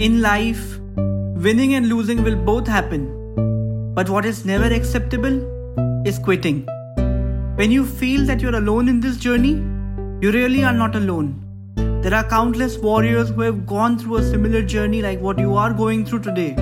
[0.00, 0.78] In life,
[1.44, 3.94] winning and losing will both happen.
[3.94, 5.40] But what is never acceptable
[6.06, 6.64] is quitting.
[7.56, 9.54] When you feel that you're alone in this journey,
[10.20, 11.42] you really are not alone.
[12.04, 15.74] There are countless warriors who have gone through a similar journey like what you are
[15.74, 16.54] going through today.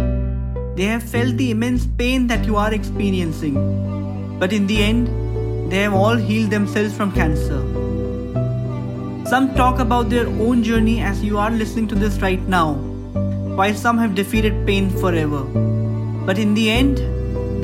[0.74, 4.38] They have felt the immense pain that you are experiencing.
[4.38, 7.60] But in the end, they have all healed themselves from cancer.
[9.28, 12.95] Some talk about their own journey as you are listening to this right now,
[13.56, 15.42] while some have defeated pain forever.
[16.26, 16.98] But in the end,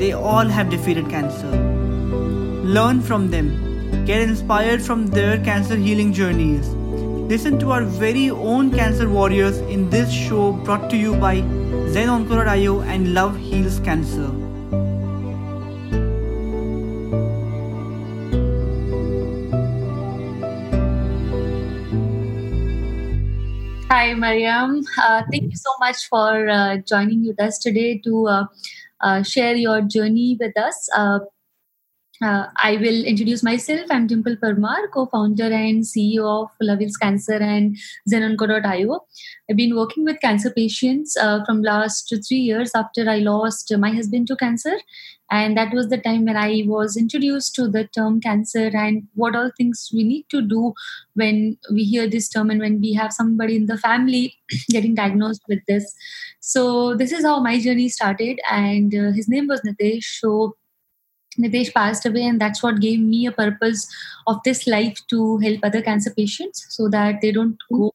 [0.01, 1.51] they all have defeated cancer.
[2.77, 6.67] Learn from them, get inspired from their cancer healing journeys.
[7.33, 11.35] Listen to our very own cancer warriors in this show brought to you by
[11.97, 14.42] ZenOnco.io and Love Heals Cancer.
[24.23, 24.81] Mariam.
[25.05, 28.45] Uh, thank you so much for uh, joining with us today to uh,
[29.01, 30.77] uh share your journey with us.
[30.97, 31.19] Uh,
[32.63, 33.93] I will introduce myself.
[33.95, 37.75] I'm Dimple Parmar, co-founder and CEO of Love Heals Cancer and
[38.13, 38.99] ZenOnco.io.
[39.49, 44.27] I've been working with cancer patients from last three years after I lost my husband
[44.27, 44.77] to cancer,
[45.31, 49.35] and that was the time when i was introduced to the term cancer and what
[49.35, 50.73] all things we need to do
[51.15, 54.35] when we hear this term and when we have somebody in the family
[54.69, 55.93] getting diagnosed with this.
[56.39, 60.03] So this is how my journey started and uh, his name was nitesh.
[60.19, 60.55] So
[61.39, 63.87] Nitesh passed away, and that's what gave me a purpose
[64.27, 67.91] of this life to help other cancer patients so that they don't go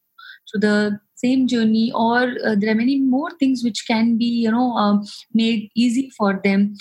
[0.50, 4.50] through the same journey or uh, there are many more things which can be you
[4.50, 5.04] know um,
[5.34, 6.74] made easy for them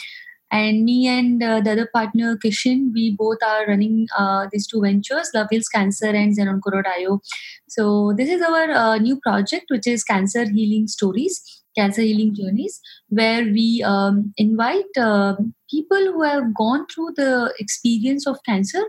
[0.51, 4.81] and me and uh, the other partner kishan we both are running uh, these two
[4.81, 7.19] ventures love heals cancer and zenonco.io
[7.67, 11.41] so this is our uh, new project which is cancer healing stories
[11.77, 15.35] cancer healing journeys where we um, invite uh,
[15.69, 18.83] people who have gone through the experience of cancer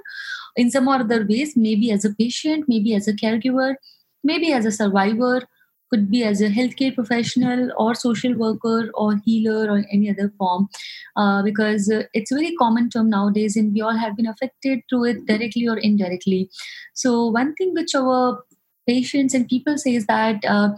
[0.56, 3.74] in some or other ways maybe as a patient maybe as a caregiver
[4.22, 5.42] maybe as a survivor
[5.90, 10.68] could be as a healthcare professional or social worker or healer or any other form
[11.16, 14.80] uh, because uh, it's a very common term nowadays and we all have been affected
[14.88, 16.50] through it directly or indirectly.
[16.94, 18.42] So one thing which our
[18.86, 20.70] patients and people say is that uh,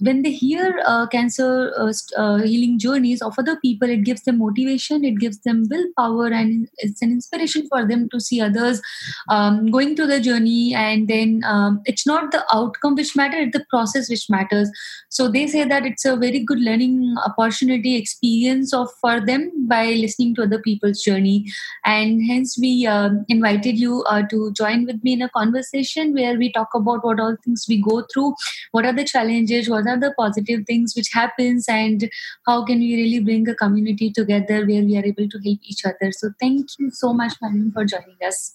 [0.00, 4.38] when they hear uh, cancer uh, uh, healing journeys of other people it gives them
[4.38, 8.80] motivation it gives them willpower and it's an inspiration for them to see others
[9.28, 10.74] um, going through the journey.
[10.74, 14.70] And then um, it's not the outcome which matters it's the process which matters.
[15.08, 19.86] So they say that it's a very good learning opportunity experience of for them by
[19.92, 21.46] listening to other people's journey.
[21.84, 26.36] And hence we um, invited you uh, to join with me in a conversation where
[26.36, 28.34] we talk about what all things we go through
[28.72, 32.10] what are the challenges what are the positive things which happens and
[32.46, 35.84] how can we really bring a community together where we are able to help each
[35.84, 38.54] other so thank you so much Mariam, for joining us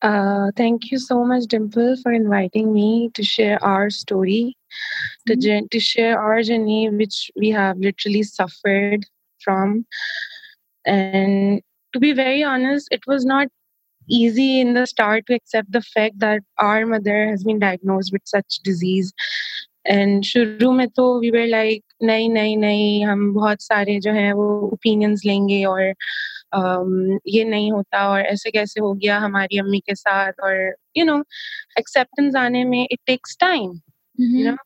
[0.00, 4.56] uh, thank you so much, Dimple, for inviting me to share our story,
[5.28, 5.40] mm-hmm.
[5.40, 9.04] to, to share our journey, which we have literally suffered
[9.42, 9.84] from.
[10.86, 13.48] And to be very honest, it was not
[14.08, 18.22] easy in the start to accept the fact that our mother has been diagnosed with
[18.24, 19.12] such disease
[19.86, 24.32] and शुरू में तो we were like नहीं नहीं नहीं हम बहुत सारे जो हैं
[24.32, 25.82] वो ओपिनियंस लेंगे और
[26.56, 30.56] um, ये नहीं होता और ऐसे कैसे हो गया हमारी अम्मी के साथ और
[30.96, 31.18] यू नो
[31.78, 33.80] एक्सेप्टेंस आने में it takes time
[34.20, 34.56] you know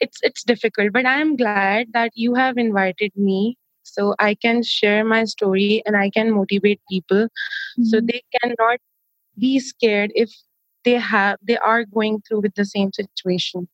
[0.00, 3.36] it's it's difficult but i am glad that you have invited me
[3.86, 7.84] so i can share my story and i can motivate people mm-hmm.
[7.84, 8.82] so they cannot
[9.36, 10.34] be scared if
[10.84, 13.68] they have they are going through with the same situation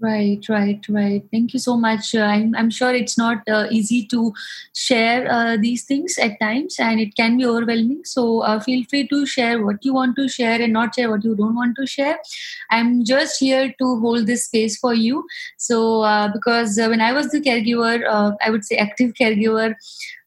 [0.00, 1.22] Right, right, right.
[1.32, 2.14] Thank you so much.
[2.14, 4.32] Uh, I'm, I'm sure it's not uh, easy to
[4.74, 8.02] share uh, these things at times and it can be overwhelming.
[8.04, 11.24] So uh, feel free to share what you want to share and not share what
[11.24, 12.18] you don't want to share.
[12.70, 15.24] I'm just here to hold this space for you.
[15.56, 19.74] So, uh, because uh, when I was the caregiver, I would say active caregiver,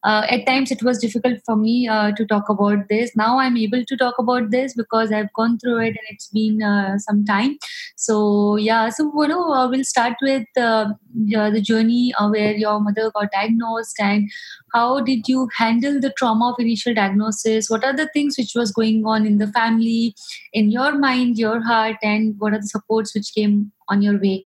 [0.05, 3.15] uh, at times it was difficult for me uh, to talk about this.
[3.15, 6.61] Now i'm able to talk about this because i've gone through it and it's been
[6.61, 7.57] uh, some time.
[7.95, 10.85] So yeah so you know uh, we'll start with uh,
[11.15, 14.29] the journey uh, where your mother got diagnosed and
[14.73, 17.69] how did you handle the trauma of initial diagnosis?
[17.69, 20.15] What are the things which was going on in the family
[20.53, 24.45] in your mind your heart and what are the supports which came on your way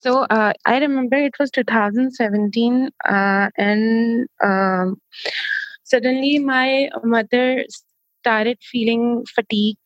[0.00, 4.96] so uh, I remember it was 2017, uh, and um,
[5.84, 7.64] suddenly my mother
[8.20, 9.78] started feeling fatigue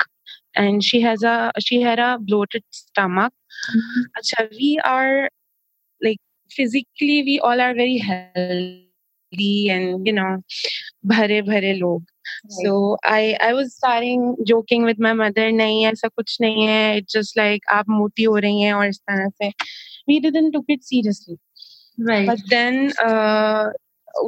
[0.54, 3.32] and she has a she had a bloated stomach.
[3.76, 4.04] Mhm.
[4.18, 5.28] Acha, we are
[6.02, 6.18] like
[6.50, 10.42] physically we all are very healthy and you know
[11.06, 12.02] bhare bhare log.
[12.62, 17.12] So I I was starting joking with my mother नहीं ऐसा कुछ नहीं है it's
[17.12, 19.52] just like आप मोटी हो रही हैं और इस तरह से
[20.07, 21.37] We didn't took it seriously
[22.09, 22.29] Right.
[22.29, 22.87] But then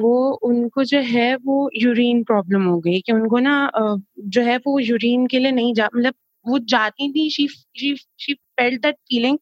[0.01, 4.57] वो उनको जो है वो यूरिन प्रॉब्लम हो गई कि उनको ना uh, जो है
[4.57, 6.13] वो यूरिन के लिए नहीं जा मतलब
[6.47, 9.37] वो जाती थी she she she felt that feeling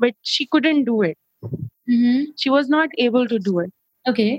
[0.00, 1.16] but she couldn't do it.
[2.38, 3.72] She was not able to do it
[4.10, 4.30] okay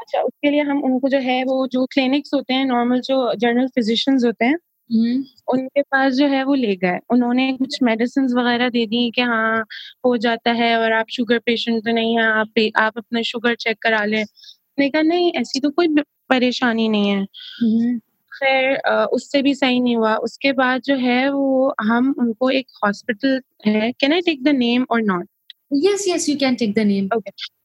[0.00, 3.68] अच्छा उसके लिए हम उनको जो है वो जो क्लिनिक्स होते हैं नॉर्मल जो जनरल
[3.68, 4.56] फिजिशियंस होते हैं.
[5.48, 9.64] उनके पास जो है वो ले गए। उन्होंने कुछ मेडिसिन वगैरह दे दी कि हाँ
[10.06, 13.78] हो जाता है और आप शुगर पेशेंट तो नहीं है आप आप अपना शुगर चेक
[13.82, 14.24] करा लें।
[14.78, 15.88] मैंने कहा नहीं ऐसी तो कोई
[16.30, 17.26] परेशानी नहीं है।
[17.64, 18.00] Mhm.
[18.34, 18.76] खैर
[19.06, 23.92] उससे भी सही नहीं हुआ। उसके बाद जो है वो हम उनको एक हॉस्पिटल है।
[23.92, 25.28] Can I take the name or not
[25.74, 27.08] Yes, yes, you can take the name.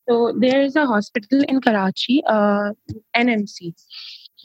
[0.10, 2.68] So there is a hospital in Karachi, uh,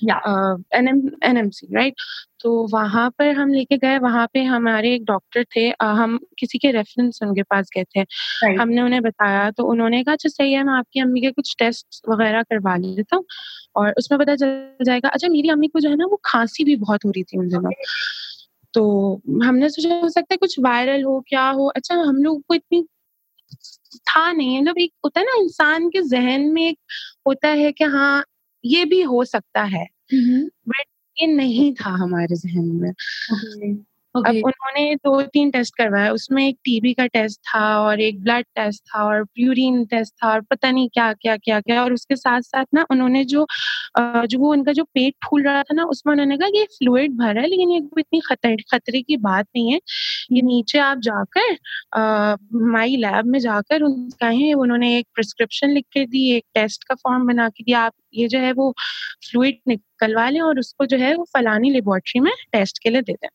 [0.03, 0.09] NMC.
[0.09, 0.21] Yeah.
[0.25, 1.95] Uh, NM, NMC, right?
[2.41, 6.59] तो वहाँ पर हम लेके गए वहाँ पे हमारे एक डॉक्टर थे uh, हम किसी
[6.59, 8.61] के रेफरेंस उनके पास गए थे Right.
[8.61, 11.87] हमने उन्हें बताया तो उन्होंने कहा अच्छा सही है मैं आपकी अम्मी के कुछ टेस्ट
[12.09, 13.25] वगैरह करवा लेता हूँ
[13.77, 16.77] और उसमें पता चल जाएगा अच्छा मेरी अम्मी को जो है ना वो खांसी भी
[16.77, 17.71] बहुत हो रही थी उन दिनों
[18.75, 22.55] तो हमने सोचा हो सकता है कुछ वायरल हो क्या हो अच्छा हम लोग को
[22.55, 22.87] इतनी
[24.09, 26.79] था नहीं मतलब एक होता है ना इंसान के जहन में एक
[27.27, 28.25] होता है कि हाँ
[28.65, 30.49] ये भी हो सकता है Mhm.
[31.17, 32.93] ये नहीं था हमारे जहन में
[34.15, 34.29] Okay.
[34.29, 38.45] अब उन्होंने दो तीन टेस्ट करवाया उसमें एक टीबी का टेस्ट था और एक ब्लड
[38.57, 42.17] टेस्ट था और यूरिन टेस्ट था और पता नहीं क्या क्या क्या क्या और उसके
[42.17, 43.47] साथ साथ ना उन्होंने जो
[43.99, 47.17] जो वो उनका जो पेट फूल रहा था ना उसमें उन्होंने कहा कि ये फ्लूइड
[47.19, 49.81] भरा है लेकिन ये इतनी खतर खतरे की बात नहीं है
[50.33, 51.57] ये नीचे आप जाकर
[52.71, 56.95] माई लैब में जाकर उनका है उन्होंने एक प्रिस्क्रिप्शन लिख के दी एक टेस्ट का
[56.95, 58.75] फॉर्म बना के दिया आप ये जो है वो
[59.31, 63.13] फ्लूड निकलवा लें और उसको जो है वो फलानी लेबोरेटरी में टेस्ट के लिए दे
[63.13, 63.29] दें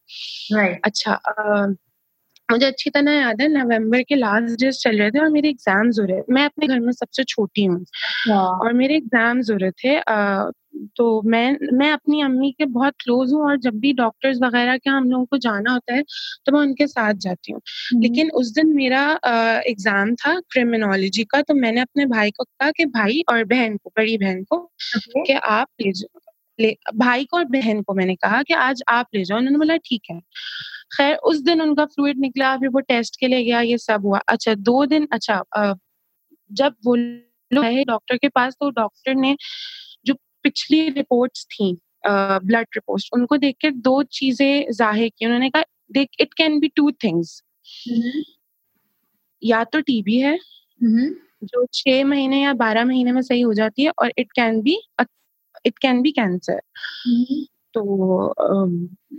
[0.60, 0.80] Right.
[0.84, 1.14] अच्छा
[2.50, 6.00] मुझे अच्छी तरह याद है नवंबर के लास्ट डेज़ चल रहे थे और मेरे एग्ज़ाम्स
[6.00, 7.84] हो रहे मैं अपने घर में सबसे छोटी हूँ
[8.60, 10.00] और मेरे एग्ज़ाम्स हो रहे थे
[10.98, 14.90] तो मैं मैं अपनी अम्मी के बहुत क्लोज हूँ और जब भी डॉक्टर्स वगैरह के
[14.90, 16.02] हम लोगों को जाना होता है
[16.46, 18.02] तो मैं उनके साथ जाती हूँ। Mhm.
[18.04, 19.02] लेकिन उस दिन मेरा
[19.68, 23.90] एग्ज़ाम था क्रिमिनोलॉजी का तो मैंने अपने भाई को कहा कि भाई और बहन को
[23.98, 24.60] बड़ी बहन को
[25.26, 26.20] कि आप ले जाओ
[26.60, 29.76] ले भाई को और बहन को मैंने कहा कि आज आप ले जाओ। उन्होंने बोला
[29.80, 30.20] ठीक है।
[30.98, 34.20] खैर उस दिन उनका फ्लूड निकला फिर वो टेस्ट के लिए गया ये सब हुआ
[34.30, 35.44] अच्छा दो दिन अच्छा
[36.52, 36.96] जब वो
[37.52, 39.36] गए डॉक्टर के पास तो डॉक्टर ने
[40.06, 40.14] जो
[40.44, 41.74] पिछली रिपोर्ट्स थी
[42.08, 46.68] ब्लड रिपोर्ट्स उनको देख के दो चीज़ें ज़ाहिर की उन्होंने कहा देख it can be
[46.76, 47.42] two things.
[49.42, 50.38] या तो टीबी है
[50.82, 51.14] Mhm.
[51.44, 54.78] जो छह महीने या बारह महीने में सही हो जाती है और it can be
[55.66, 56.62] it can be cancer.
[57.76, 58.68] तो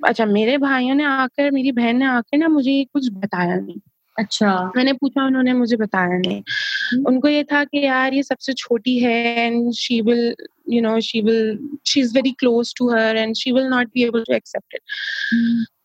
[0.07, 3.81] अच्छा मेरे भाइयों ने आकर मेरी बहन ने आकर ना मुझे कुछ बताया नहीं।
[4.17, 8.99] अच्छा। मैंने पूछा उन्होंने मुझे बताया नहीं। उनको ये था कि यार ये सबसे छोटी
[8.99, 9.15] है
[9.47, 10.35] and she will
[10.71, 14.05] you know she will she is very close to her and she will not be
[14.05, 14.83] able to accept it.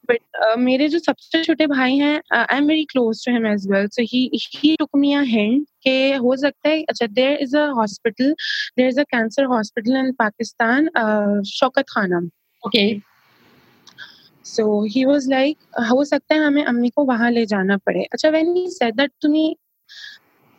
[0.09, 3.87] But मेरे जो सबसे छोटे भाई हैं I am very close to him as well
[3.87, 7.65] so he he took me a hint के हो सकता है अच्छा there is a
[7.77, 8.31] hospital
[8.77, 10.89] there is a cancer hospital in Pakistan
[11.47, 12.29] Shaukat Khanum
[12.63, 13.01] Okay.
[14.45, 15.57] So he was like
[15.91, 19.11] हो सकता है हमें अम्मी को वहाँ ले जाना पड़े अच्छा when he said that
[19.21, 19.55] to me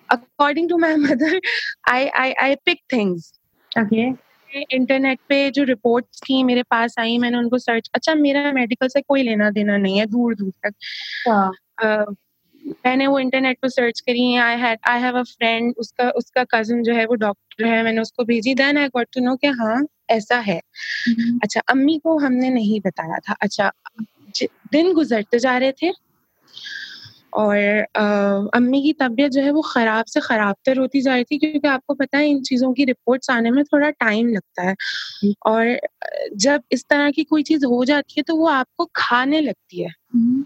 [0.09, 1.41] according to my mother
[1.91, 3.33] I I I pick things
[3.73, 4.13] Okay.
[4.51, 9.01] Internet पे जो रिपोर्ट्स थी मेरे पास आई मैंने उनको सर्च अच्छा मेरा मेडिकल से
[9.01, 10.75] कोई लेना देना नहीं है दूर दूर तक
[11.29, 11.51] हाँ.
[12.87, 16.83] मैंने वो इंटरनेट पे सर्च करी I had I have a friend उसका उसका कजिन
[16.83, 19.81] जो है वो डॉक्टर है मैंने उसको भेजी then I got to know कि हाँ
[20.13, 20.61] ऐसा है
[21.11, 21.39] Mhm.
[21.43, 23.71] अच्छा अम्मी को हमने नहीं बताया था अच्छा
[24.73, 25.91] दिन गुजरते जा रहे थे
[27.35, 27.57] और
[27.97, 28.03] अ,
[28.55, 31.69] अम्मी की तबीयत जो है वो खराब से खराब तर होती जा रही थी क्योंकि
[31.69, 34.75] आपको पता है इन चीज़ों की रिपोर्ट्स आने में थोड़ा टाइम लगता है
[35.47, 35.79] और
[36.37, 39.91] जब इस तरह की कोई चीज़ हो जाती है तो वो आपको खाने लगती है
[40.17, 40.45] Mhm.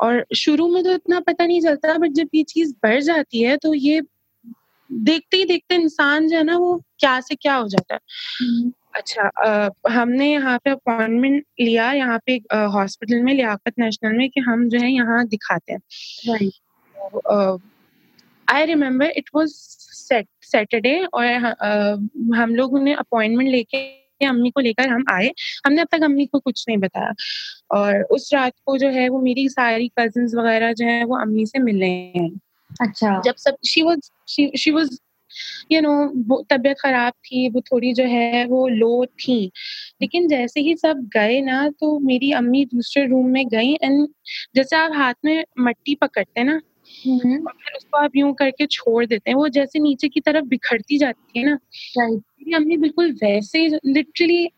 [0.00, 3.56] और शुरू में तो इतना पता नहीं चलता बट जब ये चीज़ बढ़ जाती है
[3.56, 4.00] तो ये
[4.90, 8.00] देखते ही देखते इंसान जो है ना वो क्या से क्या हो जाता है।
[8.42, 8.72] Mhm.
[8.94, 14.40] अच्छा अ, हमने यहाँ पे अपॉइंटमेंट लिया यहाँ पे हॉस्पिटल में लियाकत नेशनल में कि
[14.40, 15.80] हम जो है यहाँ दिखाते हैं।
[18.48, 19.54] I remember it was
[20.44, 21.96] Saturday और अ,
[22.36, 23.78] हम लोग ने अपॉइंटमेंट लेके
[24.20, 25.30] अम्मी को लेकर हम आए।
[25.66, 27.12] हमने अब तक अम्मी को कुछ नहीं बताया।
[27.72, 31.46] और उस रात को जो है वो मेरी सारी कजिन वगैरह जो है वो अम्मी
[31.46, 32.30] से मिले हैं।
[32.80, 34.98] अच्छा। जब सब she was she she was
[35.72, 35.92] you know
[36.28, 39.50] वो तबीयत खराब थी वो थोड़ी जो है वो लो थी।
[40.02, 44.08] लेकिन जैसे ही सब गए ना तो मेरी अम्मी दूसरे रूम में गई एंड
[44.56, 46.60] जैसे आप हाथ में मट्टी पकड़ते हैं ना
[47.06, 50.44] हम्म, और फिर उसको आप यूँ करके छोड़ देते हैं वो जैसे नीचे की तरफ़
[50.44, 51.58] बिखरती जाती है ना।
[51.98, 54.48] मेरी अम्मी बिल्कुल वैसे ही लिटरली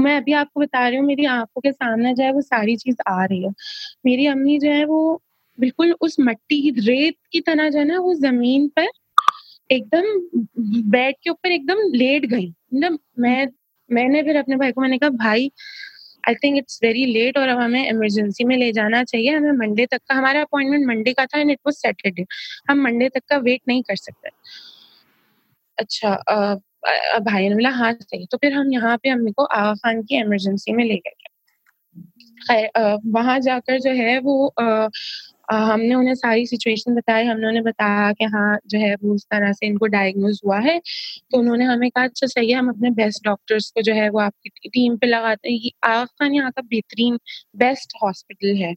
[0.00, 2.96] मैं अभी आपको बता रही हूँ मेरी आँखों के सामने जो है वो सारी चीज़
[3.08, 3.50] आ रही है।
[4.06, 5.22] मेरी अम्मी जो है वो
[5.58, 8.88] बिल्कुल उस मट्टी रेत की तरह जो है ना वो ज़मीन पर
[9.70, 10.04] एकदम
[10.92, 13.46] बेड के ऊपर एकदम लेट गई। मतलब मैं
[13.90, 15.50] मैंने फिर अपने भाई को मैंने कहा भाई
[16.24, 19.86] I think it's very late और अब हमें इमरजेंसी में ले जाना चाहिए। हमें मंडे
[19.86, 22.26] तक का हमारा अपॉइंटमेंट मंडे का था एंड इट वाज सैटरडे
[22.70, 24.30] हम मंडे तक का वेट नहीं कर सकते।
[25.78, 26.54] अच्छा अ,
[27.20, 30.16] भाई ने बोला हाँ सही। तो फिर हम यहाँ पे अम्मी को आगा खान की
[30.16, 31.12] इमरजेंसी में ले गए।
[33.06, 34.46] वहाँ जाकर जो है वो
[35.52, 39.52] हमने उन्हें सारी सिचुएशन बताई। हमने उन्हें बताया कि हाँ जो है वो उस तरह
[39.52, 40.78] से इनको डायग्नोज हुआ है।
[41.30, 44.20] तो उन्होंने हमें कहा अच्छा सही है हम अपने बेस्ट डॉक्टर्स को जो है वो
[44.20, 47.18] आपकी टीम पे लगाते हैं। ये आगा खान यहाँ का बेहतरीन
[47.58, 48.74] बेस्ट हॉस्पिटल है।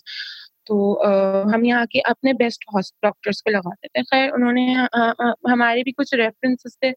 [0.67, 1.09] तो अ,
[1.53, 2.63] हम यहाँ के अपने बेस्ट
[3.03, 6.91] डॉक्टर्स को लगाते थे। खैर उन्होंने अ, हमारे भी कुछ रेफरेंसेस थे।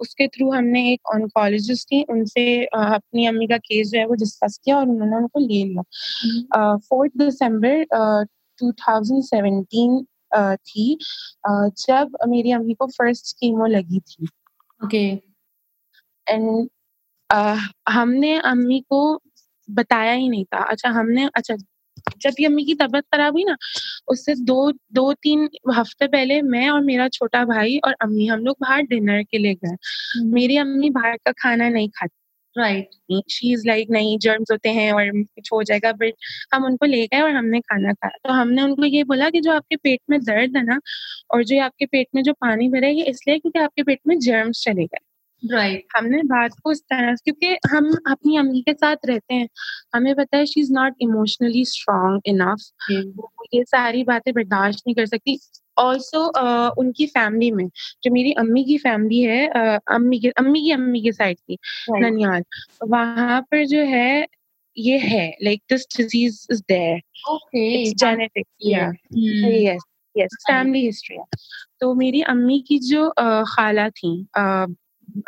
[0.00, 4.58] उसके थ्रू हमने एक ऑनकोलॉजिस्ट थी। उनसे अपनी अम्मी का केस जो है वो डिस्कस
[4.64, 7.84] किया और उन्होंने उनको ले लिया। फोर्थ दिसंबर
[8.60, 10.96] 2017 अ, थी
[11.48, 14.28] जब मेरी अम्मी को फ़र्स्ट कीमो लगी थी।
[14.80, 15.20] Okay.
[16.26, 16.68] एंड
[17.88, 19.00] हमने अम्मी को
[19.68, 21.56] बताया ही नहीं था। अच्छा हमने अच्छा
[22.22, 23.56] जब ये अम्मी की तबीयत खराब हुई ना
[24.08, 28.56] उससे दो दो तीन हफ़्ते पहले मैं और मेरा छोटा भाई और अम्मी हम लोग
[28.62, 29.76] बाहर डिनर के लिए गए।
[30.26, 32.21] मेरी अम्मी बाहर का खाना नहीं खाती।
[33.30, 36.14] शी इज़ लाइक नहीं जर्म्स होते हैं और कुछ हो जाएगा बट
[36.54, 39.52] हम उनको ले गए और हमने खाना खाया। तो हमने उनको ये बोला कि जो
[39.52, 40.78] आपके पेट में दर्द है ना,
[41.30, 44.18] और जो आपके पेट में जो पानी भरा है, ये इसलिए क्योंकि आपके पेट में
[44.20, 44.98] जर्म्स चले गए।
[45.42, 45.80] Right.
[45.96, 49.48] हमने बात को इस तरह क्योंकि हम अपनी अम्मी के साथ रहते हैं।
[49.94, 52.58] हमें पता है she is not emotionally strong enough
[53.54, 55.38] ये सारी बातें बर्दाश्त नहीं कर सकती।
[55.78, 57.68] ऑल्सो uh, उनकी फैमिली में
[58.02, 61.54] जो मेरी अम्मी की फैमिली है अ, अम्मी की अम्मी की अम्मी की साइड की
[61.54, 62.02] right.
[62.02, 62.42] ननियाल
[62.88, 64.26] वहाँ पर जो है
[64.78, 67.00] ये है like this disease is there
[67.54, 68.92] it's genetic yeah.
[69.72, 69.82] Yes
[70.16, 71.24] yes family history है
[71.80, 74.66] तो मेरी अम्मी की जो अ, खाला थी अ,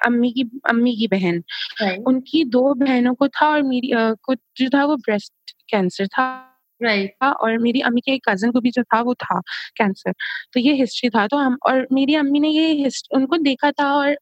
[0.07, 1.43] अम्मी की अम्मी की बहन।
[1.83, 2.03] Right.
[2.07, 6.27] उनकी दो बहनों को था और मेरी को जो था वो ब्रेस्ट कैंसर था।
[6.81, 7.09] Right.
[7.23, 9.41] था और मेरी अम्मी के एक कज़न को भी जो था वो था
[9.77, 10.13] कैंसर
[10.55, 14.15] तो ये हिस्ट्री था। तो हम और मेरी अम्मी ने ये उनको देखा था और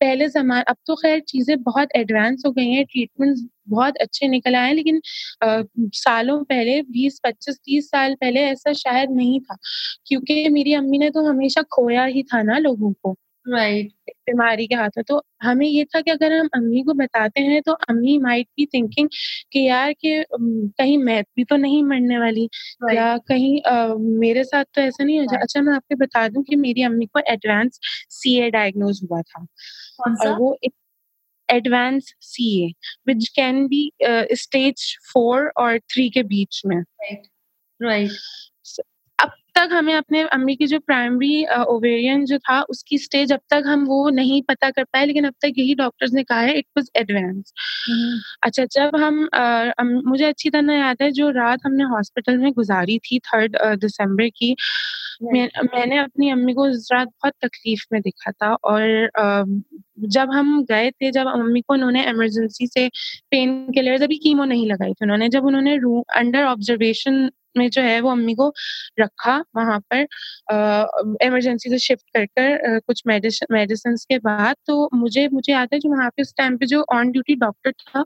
[0.00, 4.54] पहले जमान अब तो खैर चीज़ें बहुत एडवांस हो गई हैं। ट्रीटमेंट्स बहुत अच्छे निकल
[4.56, 5.00] आए हैं लेकिन
[5.42, 5.62] अ,
[5.94, 9.56] सालों पहले बीस पच्चीस तीस साल पहले ऐसा शायद नहीं था।
[10.08, 13.16] क्योंकि मेरी अम्मी ने तो हमेशा खोया ही था ना लोगों को।
[13.48, 13.90] Right.
[14.26, 17.60] बीमारी के हाथ। में तो हमें ये था कि अगर हम अम्मी को बताते हैं
[17.62, 19.08] तो अम्मी माइट बी थिंकिंग
[19.52, 22.48] कि यार कि कहीं मैं भी तो नहीं मरने वाली।
[22.84, 22.94] right.
[22.96, 25.42] या कहीं अ, मेरे साथ तो ऐसा नहीं हो। जाए Right.
[25.42, 27.78] अच्छा मैं आपको बता दूँ कि मेरी अम्मी को एडवांस
[28.10, 29.46] सीए डायग्नोज हुआ था।
[30.00, 30.56] और वो
[31.48, 32.68] advance CA
[33.08, 33.90] which can be
[34.36, 37.26] stage four और थ्री के बीच में। Right.
[37.80, 38.12] Right.
[39.58, 43.84] तक हमें अपने अम्मी की जो प्राइमरी ओवेरियन जो था उसकी स्टेज अब तक हम
[43.84, 46.90] वो नहीं पता कर पाए लेकिन अब तक यही डॉक्टर्स ने कहा है इट वाज
[46.96, 47.52] एडवांस.
[48.42, 49.28] अच्छा जब हम
[49.78, 54.28] अम- मुझे अच्छी तरह याद है जो रात हमने हॉस्पिटल में गुजारी थी थर्ड दिसंबर
[54.28, 54.56] की
[55.22, 59.10] मैं, मैंने अपनी अम्मी को उस रात बहुत तकलीफ़ में देखा था और
[60.00, 62.88] जब हम गए थे, जब अम्मी को उन्होंने इमरजेंसी से
[63.30, 67.82] पेन किलर अभी कीमो नहीं लगाई थी उन्होंने, जब उन्होंने रूम अंडर ऑब्जर्वेशन में जो
[67.82, 68.52] है, वो अम्मी को
[69.00, 70.06] रखा वहाँ पर
[71.26, 75.90] इमरजेंसी से शिफ्ट कर कर कुछ मेडिसिन के बाद तो मुझे मुझे याद है जो
[75.90, 78.04] वहाँ पे उस टाइम पे जो ऑन ड्यूटी डॉक्टर था,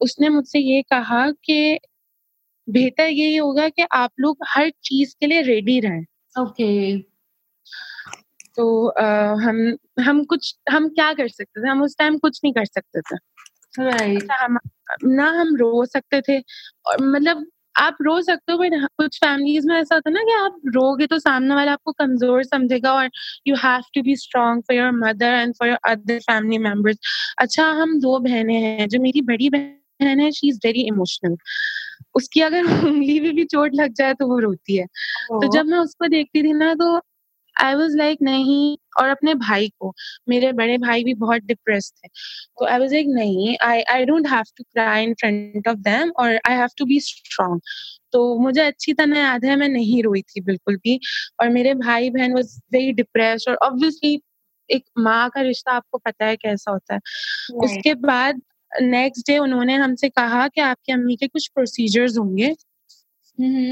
[0.00, 1.78] उसने मुझसे ये कहा कि
[2.68, 6.04] बेहतर यही होगा कि आप लोग हर चीज़ के लिए रेडी रहें.
[6.34, 7.11] Okay okay.
[8.56, 8.94] तो
[9.36, 11.68] हम हम कुछ हम क्या कर सकते थे?
[11.68, 13.16] हम उस टाइम कुछ नहीं कर सकते थे।
[13.90, 14.32] Right.
[14.32, 14.58] हम
[15.04, 16.38] ना हम रो सकते थे
[16.86, 20.32] और मतलब आप रो सकते हो बट कुछ फैमिलीज़ में ऐसा होता है ना कि
[20.32, 23.10] आप रोगे तो सामने वाला आपको कमज़ोर समझेगा और
[23.46, 26.98] you have to be strong for your mother and for your other family members
[27.38, 31.36] अच्छा हम दो बहनें हैं जो मेरी बड़ी बहन है शी इज़ वेरी इमोशनल
[32.14, 35.44] उसकी अगर उंगली में भी चोट लग जाए तो वो रोती है। oh.
[35.44, 35.52] तो.
[35.52, 37.00] जब मैं उसको देखती थी ना तो
[37.62, 39.92] आई वॉज़ लाइक नहीं और अपने भाई को।
[40.28, 44.28] मेरे बड़े भाई भी बहुत डिप्रेस थे। तो आई वॉज़ लाइक नहीं I I don't
[44.28, 47.60] have to cry in front of them और I have to be strong
[48.12, 50.98] तो मुझे अच्छी तरह याद है मैं नहीं रोई थी बिल्कुल भी।
[51.40, 54.20] और मेरे भाई बहन वॉज़ वेरी डिप्रेस और ऑब्वियसली
[54.70, 57.00] एक माँ का रिश्ता आपको पता है कैसा होता है।
[57.62, 58.40] उसके बाद
[58.72, 62.54] नेक्स्ट डे उन्होंने हमसे कहा कि आपकी अम्मी के कुछ प्रोसीजर्स होंगे।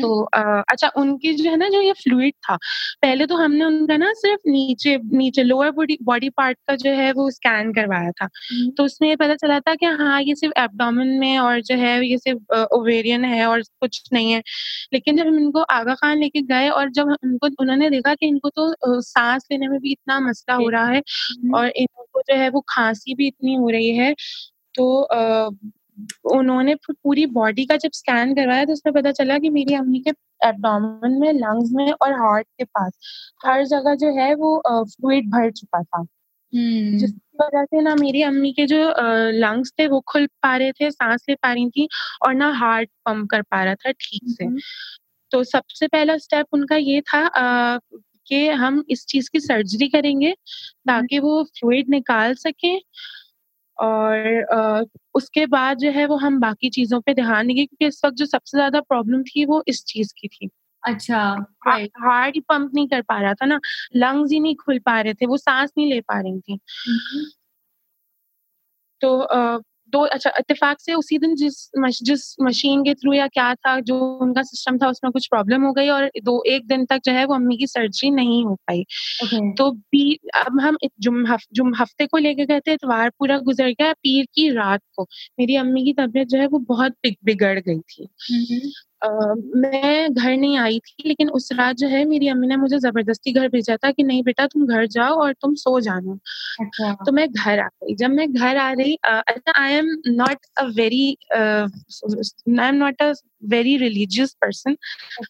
[0.01, 2.57] तो आ, अच्छा उनकी जो है ना जो ये फ्लूड था
[3.03, 7.11] पहले तो हमने उनका ना सिर्फ़ नीचे नीचे लोअर बॉडी बॉडी पार्ट का जो है
[7.15, 8.29] वो स्कैन करवाया था।
[8.77, 11.93] तो उसमें ये पता चला था कि हाँ ये सिर्फ़ एब्डोमेन में और जो है
[12.07, 14.43] ये सिर्फ़ ओवेरियन है और कुछ नहीं है।
[14.95, 18.49] लेकिन जब हम इनको आगा खान लेके गए और जब उनको उन्होंने देखा कि इनको
[18.53, 21.03] तो सांस लेने में भी इतना मसला हो रहा है।
[21.55, 24.15] और इनको जो है वो खांसी भी इतनी हो रही है
[24.75, 25.03] तो
[26.25, 30.11] उन्होंने पूरी बॉडी का जब स्कैन करवाया तो उसमें पता चला कि मेरी अम्मी के
[30.47, 32.93] एब्डोमेन में लंग्स में और हार्ट के पास
[33.47, 36.07] हर जगह जो है वो फ्लूड भर चुका था।
[36.55, 38.95] हम्म। जिसकी वजह से ना मेरी अम्मी के जो
[39.31, 41.89] लंग्स थे वो खुल पा रहे थे सांस ले पा रही थी
[42.27, 44.47] और ना हार्ट पंप कर पा रहा था ठीक से।
[45.31, 47.31] तो सबसे पहला स्टेप उनका ये था
[48.27, 50.33] कि हम इस चीज़ की सर्जरी करेंगे
[50.89, 52.79] ताकि वो फ्लूड निकाल सके
[53.81, 58.17] और उसके बाद जो है वो हम बाकी चीज़ों पे ध्यान देंगे क्योंकि इस वक्त
[58.17, 60.49] जो सबसे ज़्यादा प्रॉब्लम थी वो इस चीज़ की थी।
[60.83, 61.19] अच्छा
[61.67, 63.61] हार्ट ही पंप नहीं कर पा रहा था ना
[63.97, 66.59] लंग्स ही नहीं खुल पा रहे थे वो सांस नहीं ले पा रही थी।
[69.01, 69.09] तो
[69.91, 73.81] दो अच्छा इतफाक से उसी दिन जिस मश, जिस मशीन के थ्रू या क्या था
[73.81, 77.13] जो उनका सिस्टम था उसमें कुछ प्रॉब्लम हो गई और दो एक दिन तक जो
[77.13, 78.85] है वो अम्मी की सर्जरी नहीं हो पाई
[79.25, 79.57] okay.
[79.59, 83.69] तो भी अब हम जुम हफ, जुम हफ़्ते को लेके गए थे इतवार पूरा गुजर
[83.69, 85.07] गया पीर की रात को
[85.39, 88.90] मेरी अम्मी की तबीयत जो है वो बहुत बिगड़ गई थी mm-hmm.
[89.05, 93.33] मैं घर नहीं आई थी लेकिन उस रात जो है मेरी अम्मी ने मुझे ज़बरदस्ती
[93.33, 96.19] घर भेजा था कि नहीं बेटा तुम घर जाओ और तुम सो जाना
[96.61, 100.47] अच्छा। तो मैं घर आ गई जब मैं घर आ रही अच्छा I am not
[100.57, 103.13] a very I am not a
[103.43, 104.77] very religious person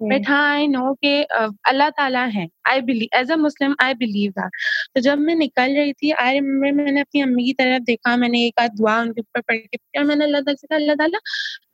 [0.03, 1.23] but हाँ आई नो के
[1.71, 4.51] अल्लाह ताला है। I believe as a Muslim I believe that
[4.95, 8.45] तो जब मैं निकल रही थी आई रिमेम्बर मैंने अपनी अम्मी की तरफ़ देखा मैंने
[8.47, 11.19] एक आध दुआ उनके ऊपर पढ़ के और मैंने अल्लाह ताला से अल्लाह ताला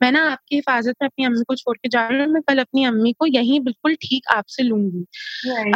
[0.01, 2.59] मैं ना आपकी हिफाजत में अपनी अम्मी को छोड़ के जा रही हूँ मैं कल
[2.59, 5.05] अपनी अम्मी को यहीं बिल्कुल ठीक आपसे लूँगी।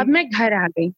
[0.00, 0.92] अब मैं घर आ गई।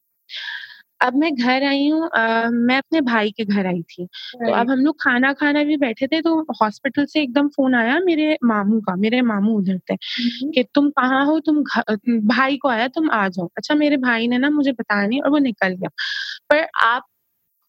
[1.01, 2.09] अब मैं घर आई हूँ
[2.57, 4.05] मैं अपने भाई के घर आई थी।
[4.37, 7.99] तो अब हम लोग खाना खाना भी बैठे थे तो हॉस्पिटल से एकदम फ़ोन आया
[7.99, 9.95] मेरे मामू का मेरे मामू उधर थे
[10.53, 11.39] कि तुम कहाँ हो?
[11.41, 11.63] तुम
[12.27, 15.29] भाई को आया तुम आ जाओ। अच्छा मेरे भाई ने ना मुझे बताया नहीं और
[15.31, 15.89] वो निकल गया।
[16.49, 17.03] पर आप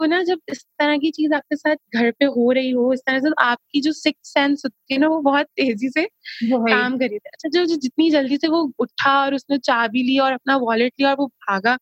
[0.00, 3.00] को ना जब इस तरह की चीज़ आपके साथ घर पे हो रही हो इस
[3.06, 6.04] तरह से आपकी जो सिक्स सेंस होती है ना वो बहुत तेज़ी से
[6.66, 10.18] काम करी थी अच्छा जो, जो जितनी जल्दी से वो उठा और उसने चाबी ली
[10.20, 11.76] और अपना वॉलेट लिया और वो भागा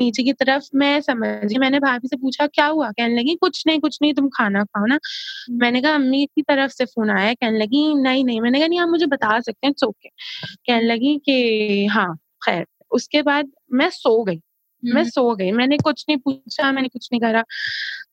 [0.00, 2.90] नीचे की तरफ़ मैं समझी मैंने भाभी से पूछा क्या हुआ?
[2.90, 6.42] कहने लगी कुछ नहीं कुछ नहीं तुम खाना खाओ ना। हम्म। मैंने कहा अम्मी की
[6.42, 9.66] तरफ़ से फ़ोन आया कहने लगी नहीं नहीं। मैंने कहा नहीं आप मुझे बता सकते
[9.66, 14.40] हैं ओके कहने लगी कि हाँ खैर। उसके बाद मैं सो गई
[14.82, 17.42] मैं हम्म। सो गई। मैंने कुछ नहीं पूछा मैंने कुछ नहीं करा।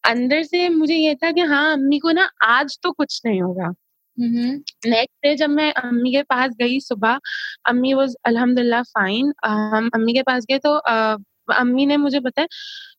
[0.10, 3.74] अंदर से मुझे ये था कि हाँ अम्मी को ना आज तो कुछ नहीं होगा।
[4.18, 7.20] नेक्स्ट हम्म। डे जब मैं अम्मी के पास गई सुबह
[7.68, 10.78] अम्मी वॉज़ अल्हम्दुलिल्लाह फाइन हम अम्मी के पास गए तो
[11.50, 12.48] अम्मी ने मुझे बताया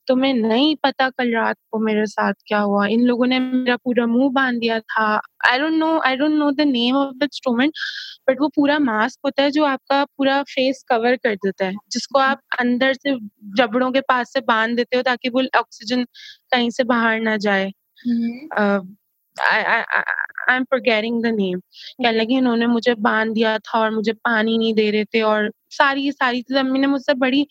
[0.09, 2.87] तुम्हें नहीं पता कल रात को मेरे साथ क्या हुआ?
[2.89, 5.07] इन लोगों ने मेरा पूरा मुँह बाँध दिया था।
[5.51, 7.73] I don't know I don't know the name of the instrument
[8.31, 12.19] but वो पूरा मास्क होता है जो आपका पूरा फेस कवर कर देता है जिसको
[12.21, 13.17] आप अंदर से
[13.59, 16.05] जबड़ों के पास से बाँध देते हो ताकि वो ऑक्सीजन
[16.53, 17.71] कहीं से बाहर ना जाए।
[19.37, 24.57] I am forgetting the name कहने लगी उन्होंने मुझे बाँध दिया था और मुझे पानी
[24.59, 27.47] नहीं दे रहे थे और सारी सारी चीज़ अम्मी ने मुझसे बड़ी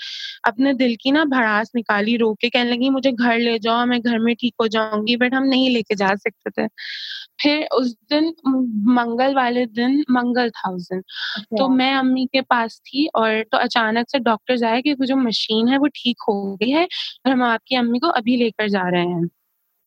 [0.47, 3.99] अपने दिल की ना भड़ास निकाली रो के कहने लगी मुझे घर ले जाओ मैं
[4.01, 6.67] घर में ठीक हो जाऊँगी बट हम नहीं लेके जा सकते थे।
[7.41, 8.33] फिर उस दिन
[8.93, 13.43] मंगल वाले दिन मंगल था उस दिन। तो अच्छा। मैं अम्मी के पास थी और
[13.51, 17.31] तो अचानक से डॉक्टर आए कि जो मशीन है वो ठीक हो गई है और
[17.31, 19.25] हम आपकी अम्मी को अभी लेकर जा रहे हैं।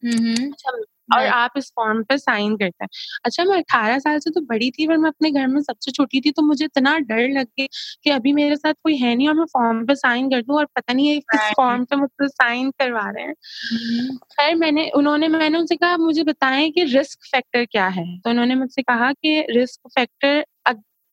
[0.02, 0.72] अच्छा
[1.09, 2.88] और आप इस फॉर्म पे साइन करते हैं।
[3.25, 6.21] अच्छा मैं अठारह साल से तो बड़ी थी पर मैं अपने घर में सबसे छोटी
[6.21, 7.66] थी तो मुझे इतना डर लग गया
[8.05, 10.64] कि अभी मेरे साथ कोई है नहीं और मैं फॉर्म पे साइन कर दूँ और
[10.66, 13.35] पता नहीं है किस फॉर्म पे मुझसे साइन करवा रहे हैं।
[13.73, 18.07] हम्म। खैर मैंने उन्होंने मैंने उनसे कहा मुझे बताएँ कि रिस्क फैक्टर क्या है?
[18.19, 20.45] तो उन्होंने मुझसे कहा कि रिस्क फैक्टर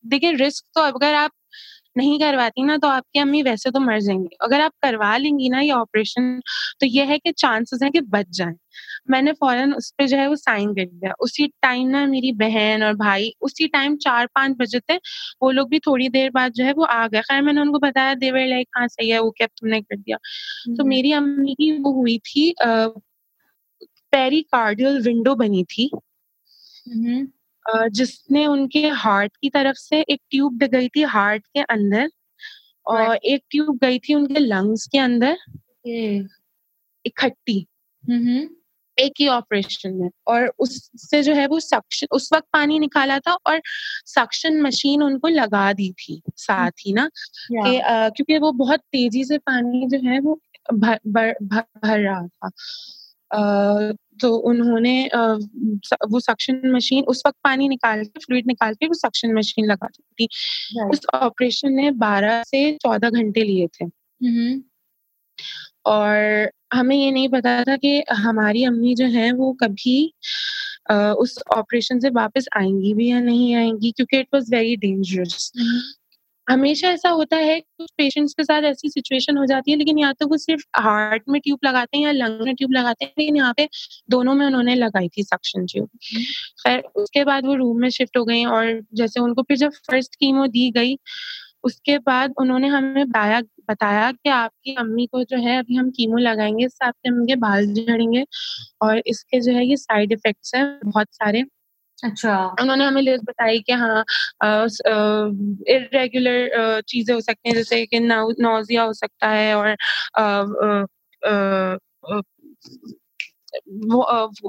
[0.03, 1.31] देखिए रिस्क तो अगर आप
[1.95, 5.59] नहीं करवाती ना तो आपकी अम्मी वैसे तो मर जाएँगी। अगर आप करवा लेंगी ना
[5.61, 6.39] ये ऑपरेशन
[6.79, 8.53] तो ये है कि चांसेस हैं कि बच जाए।
[9.09, 12.83] मैंने फ़ौरन उस पर जो है वो साइन कर दिया। उसी टाइम ना मेरी बहन
[12.83, 14.97] और भाई उसी टाइम चार पाँच बजे थे
[15.41, 18.13] वो लोग भी थोड़ी देर बाद जो है वो आ गए। खैर मैंने उनको बताया
[18.15, 20.17] देवर लाइक हाँ सही है वो क्या तुमने कर दिया?
[20.77, 22.53] तो मेरी अम्मी की वो हुई थी
[24.13, 25.89] पेरिकार्डियल विंडो बनी थी।
[27.91, 32.09] जिसने उनके हार्ट की तरफ़ से एक ट्यूब गई थी हार्ट के अंदर
[32.85, 35.37] और एक ट्यूब गई थी उनके लंग्स के अंदर
[37.05, 37.67] इकट्ठी।
[38.99, 43.33] एक ही ऑपरेशन में और उससे जो है वो सक्शन उस वक्त पानी निकाला था
[43.33, 43.61] और
[44.05, 49.37] सक्शन मशीन उनको लगा दी थी साथ ही ना कि क्योंकि वो बहुत तेज़ी से
[49.37, 50.41] पानी जो है वो
[50.73, 52.49] भर भर, भर, भर रहा था।
[54.21, 55.09] तो उन्होंने
[56.09, 59.87] वो सक्शन मशीन उस वक्त पानी निकाल के फ्लूड निकाल के वो सक्शन मशीन लगा
[59.87, 60.27] दी थी।
[60.89, 63.85] उस ऑपरेशन ने 12 से 14 घंटे लिए थे।
[65.85, 70.13] और हमें ये नहीं पता था कि हमारी अम्मी जो है वो कभी
[70.91, 75.51] उस ऑपरेशन से वापस आएँगी भी या नहीं आएँगी क्योंकि इट वाज वेरी डेंजरस
[76.47, 80.11] हमेशा ऐसा होता है कुछ पेशेंट्स के साथ ऐसी सिचुएशन हो जाती है लेकिन या
[80.13, 83.35] तो वो सिर्फ़ हार्ट में ट्यूब लगाते हैं या लंग में ट्यूब लगाते हैं लेकिन
[83.37, 83.67] यहाँ पे
[84.09, 85.89] दोनों में उन्होंने लगाई थी सक्शन ट्यूब
[86.59, 90.15] खैर उसके बाद वो रूम में शिफ्ट हो गई और जैसे उनको फिर जब फ़र्स्ट
[90.15, 90.97] कीमो दी गई
[91.63, 96.17] उसके बाद उन्होंने हमें बताया बताया कि आपकी अम्मी को जो है अभी हम कीमो
[96.19, 98.25] लगाएँगे इससे आपके अम्मी के बाल झड़ेंगे
[98.83, 101.43] और इसके जो है ये साइड इफेक्ट्स हैं बहुत सारे।
[102.03, 104.03] अच्छा। उन्होंने हमें लिस्ट बताई कि हाँ
[105.69, 109.75] इरेगुलर चीज़ें हो सकती हैं जैसे कि नोजिया हो सकता है और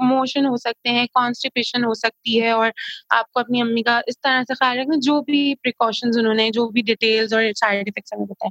[0.03, 2.71] मोशन हो सकते हैं कॉन्स्टिपेशन हो सकती है और
[3.11, 6.81] आपको अपनी अम्मी का इस तरह से ख्याल रखना जो भी प्रिकॉशंस उन्होंने जो भी
[6.83, 8.49] डिटेल्स और साइड इफेक्ट्स हमें बताए।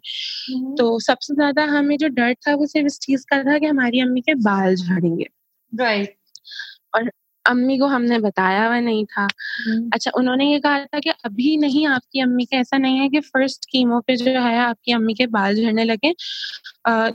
[0.79, 4.01] तो सबसे ज़्यादा हमें जो डर था वो सिर्फ़ इस चीज़ का था कि हमारी
[4.01, 5.27] अम्मी के बाल झड़ेंगे।
[5.73, 6.17] राइट
[6.95, 7.11] और
[7.47, 9.27] अम्मी को हमने बताया हुआ नहीं था।
[9.93, 13.21] अच्छा उन्होंने ये कहा था कि अभी नहीं आपकी अम्मी का ऐसा नहीं है कि
[13.21, 16.15] फ़र्स्ट कीमो पे जो है आपकी अम्मी के बाल झड़ने लगे।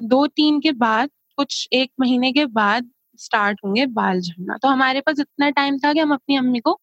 [0.08, 2.90] दो तीन के बाद कुछ एक महीने के बाद
[3.20, 6.80] स्टार्ट होंगे बाल झड़ना। तो हमारे पास इतना टाइम था कि हम अपनी अम्मी को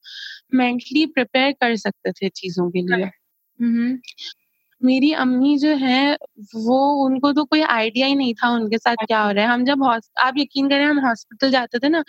[0.54, 3.10] मेंटली प्रिपेयर कर सकते थे चीज़ों के लिए।
[4.80, 6.14] मेरी अम्मी जो है
[6.56, 9.64] वो उनको तो कोई आइडिया ही नहीं था उनके साथ क्या हो रहा है। हम
[9.64, 9.84] जब
[10.20, 12.02] आप यकीन करें हम हॉस्पिटल जाते थे ना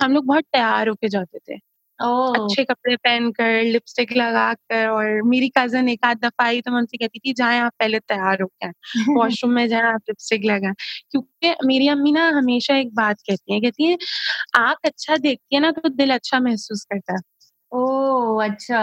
[0.00, 1.58] हम लोग बहुत तैयार होके जाते थे।
[2.34, 6.78] अच्छे कपड़े पहनकर लिपस्टिक लगा कर और मेरी कज़न एक आध दफ़ा आई तो मैं
[6.78, 8.72] उनसे कहती थी जाए आप पहले तैयार होकर
[9.14, 10.74] वॉशरूम में जाए आप लिपस्टिक लगाए।
[11.12, 13.98] क्योंकि मेरी अम्मी ना हमेशा एक बात कहती है कहती है
[14.58, 17.20] आँख अच्छा देखती है ना तो दिल अच्छा महसूस करता है।
[17.72, 17.80] ओ
[18.40, 18.82] अच्छा।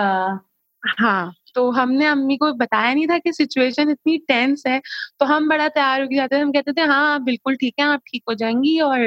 [0.85, 4.79] हाँ तो हमने अम्मी को बताया नहीं था कि सिचुएशन इतनी टेंस है
[5.19, 8.01] तो हम बड़ा तैयार हो जाते थे हम कहते थे हाँ बिल्कुल ठीक है आप
[8.07, 8.99] ठीक हो जाएँगी। और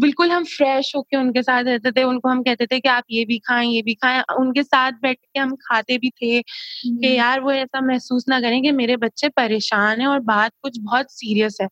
[0.00, 3.24] बिल्कुल हम फ्रेश होके उनके साथ रहते थे उनको हम कहते थे कि आप ये
[3.26, 7.40] भी खाएँ ये भी खाएँ। उनके साथ बैठ के हम खाते भी थे कि यार
[7.40, 11.58] वो ऐसा महसूस ना करें कि मेरे बच्चे परेशान है और बात कुछ बहुत सीरियस
[11.62, 11.68] है।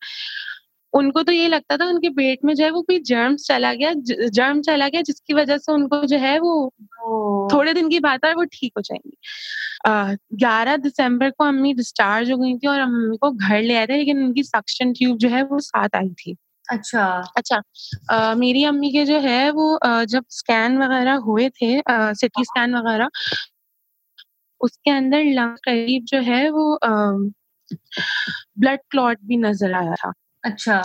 [0.92, 3.92] उनको तो ये लगता था उनके पेट में जो है वो कोई जर्म्स चला गया
[4.31, 6.55] जर्म चला गया जिसकी वजह से उनको जो है वो
[7.53, 9.16] थोड़े दिन की बात है वो ठीक हो जाएँगी।
[10.37, 13.96] ग्यारह दिसंबर को अम्मी डिस्चार्ज हो गई थी और अम्मी को घर ले आए थे
[13.96, 17.05] लेकिन उनकी सक्शन ट्यूब जो है वो साथ आई थी। अच्छा।
[17.37, 17.61] अच्छा
[18.12, 22.74] आ, मेरी अम्मी के जो है वो आ, जब स्कैन वगैरह हुए थे सिटी स्कैन
[22.77, 23.09] वगैरह
[24.61, 26.79] उसके अंदर लंग करीब जो है वो
[28.59, 30.12] ब्लड क्लॉट भी नज़र आया था।
[30.51, 30.83] अच्छा।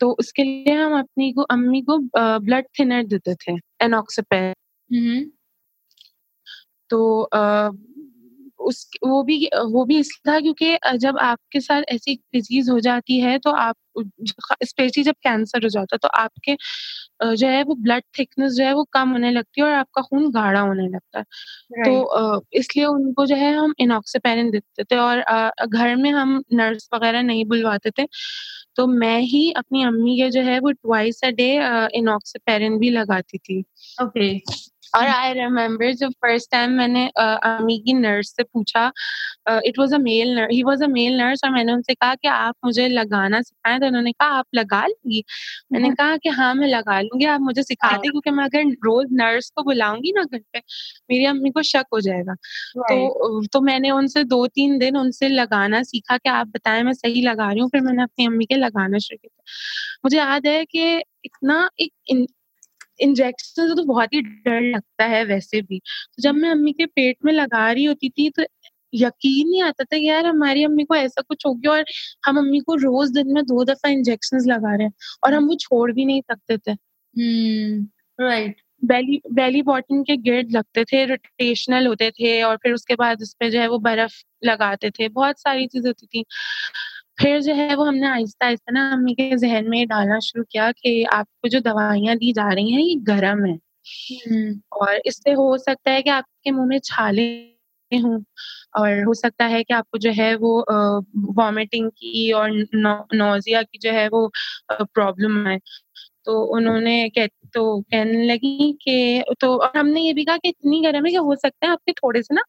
[0.00, 1.98] तो उसके लिए हम अपनी को अम्मी को
[2.38, 3.52] ब्लड थिनर देते थे
[3.82, 5.30] एनॉक्सिपेन
[6.90, 7.22] तो
[8.60, 13.18] उस वो भी वो भी इसलिए था क्योंकि जब आपके साथ ऐसी डिज़ीज़ हो जाती
[13.20, 13.76] है तो आप
[14.64, 16.56] स्पेशली जब कैंसर हो जाता है तो आपके
[17.36, 20.30] जो है वो ब्लड थिकनेस जो है वो कम होने लगती है और आपका खून
[20.30, 21.86] गाढ़ा होने लगता है right.
[21.86, 25.24] तो इसलिए उनको जो है हम इनॉक्सीपेरिन देते थे और
[25.66, 28.06] घर में हम नर्स वगैरह नहीं बुलवाते थे
[28.76, 31.52] तो मैं ही अपनी अम्मी के जो है वो ट्वाइस अ डे
[31.98, 33.60] इनॉक्सीपेरिन भी लगाती थी
[34.02, 34.70] ओके okay.
[34.92, 38.86] और आई रिमेम्बर जब फ़र्स्ट टाइम मैंने अम्मी की नर्स से पूछा
[39.66, 42.28] it was a male nurse he was a male nurse और मैंने उनसे कहा कि
[42.28, 45.22] आप मुझे लगाना सिखाएँ तो उन्होंने कहा आप लगा लेंगी?
[45.72, 48.70] मैंने हम्म। कहा कि हाँ मैं लगा लूँगी आप मुझे सिखा दें क्योंकि मैं अगर
[48.84, 50.58] रोज नर्स को बुलाऊँगी ना घर पे
[51.10, 52.34] मेरी अम्मी को शक हो जाएगा।
[52.82, 57.22] तो तो मैंने उनसे दो तीन दिन उनसे लगाना सीखा कि आप बताएँ मैं सही
[57.22, 59.42] लगा रही हूँ फिर मैंने अपनी अम्मी के लगाना शुरू किया।
[60.04, 61.92] मुझे याद है कि इतना एक
[63.00, 66.86] इंजेक्शन से तो बहुत ही डर लगता है वैसे भी। तो जब मैं अम्मी के
[66.88, 68.44] पेट में लगा रही होती थी तो
[68.92, 71.84] यकीन नहीं आता था यार हमारी अम्मी को ऐसा कुछ हो गया और
[72.26, 74.92] हम अम्मी को रोज दिन में दो दफ़ा इंजेक्शन लगा रहे हैं
[75.24, 76.76] और हम वो छोड़ भी नहीं सकते थे।
[78.18, 83.22] राइट बेली बेली बॉटन के गिर्द लगते थे रोटेशनल होते थे और फिर उसके बाद
[83.22, 86.24] उस पर जो है वो बर्फ़ लगाते थे बहुत सारी चीज़ें होती थी।
[87.20, 90.70] फिर जो है वो हमने आहिस्ता आहिस्ता ना अम्मी के जहन में डालना शुरू किया
[90.72, 93.58] कि आपको जो दवाइयाँ दी जा रही हैं ये गर्म है।
[94.72, 97.26] और इससे हो सकता है कि आपके मुँह में छाले
[97.92, 98.24] हूँ
[98.76, 100.64] और हो सकता है कि आपको जो है वो
[101.34, 102.50] वॉमिटिंग की और
[103.14, 104.30] नोजिया की जो है वो
[104.72, 105.58] प्रॉब्लम है
[106.24, 110.80] तो उन्होंने कह तो कहने लगी कि तो और हमने ये भी कहा कि इतनी
[110.82, 112.42] गर्म है कि हो सकता है आपके थोड़े से ना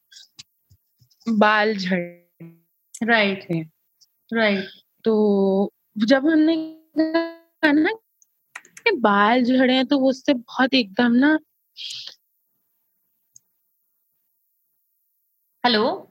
[1.28, 2.00] बाल झड़
[3.04, 3.81] राइट है
[4.34, 4.70] राइट
[5.04, 6.56] तो जब हमने
[7.00, 7.90] कहा ना
[8.84, 11.40] कि बाल झड़े हैं तो वो उससे बहुत एकदम ना
[15.66, 16.08] हेलो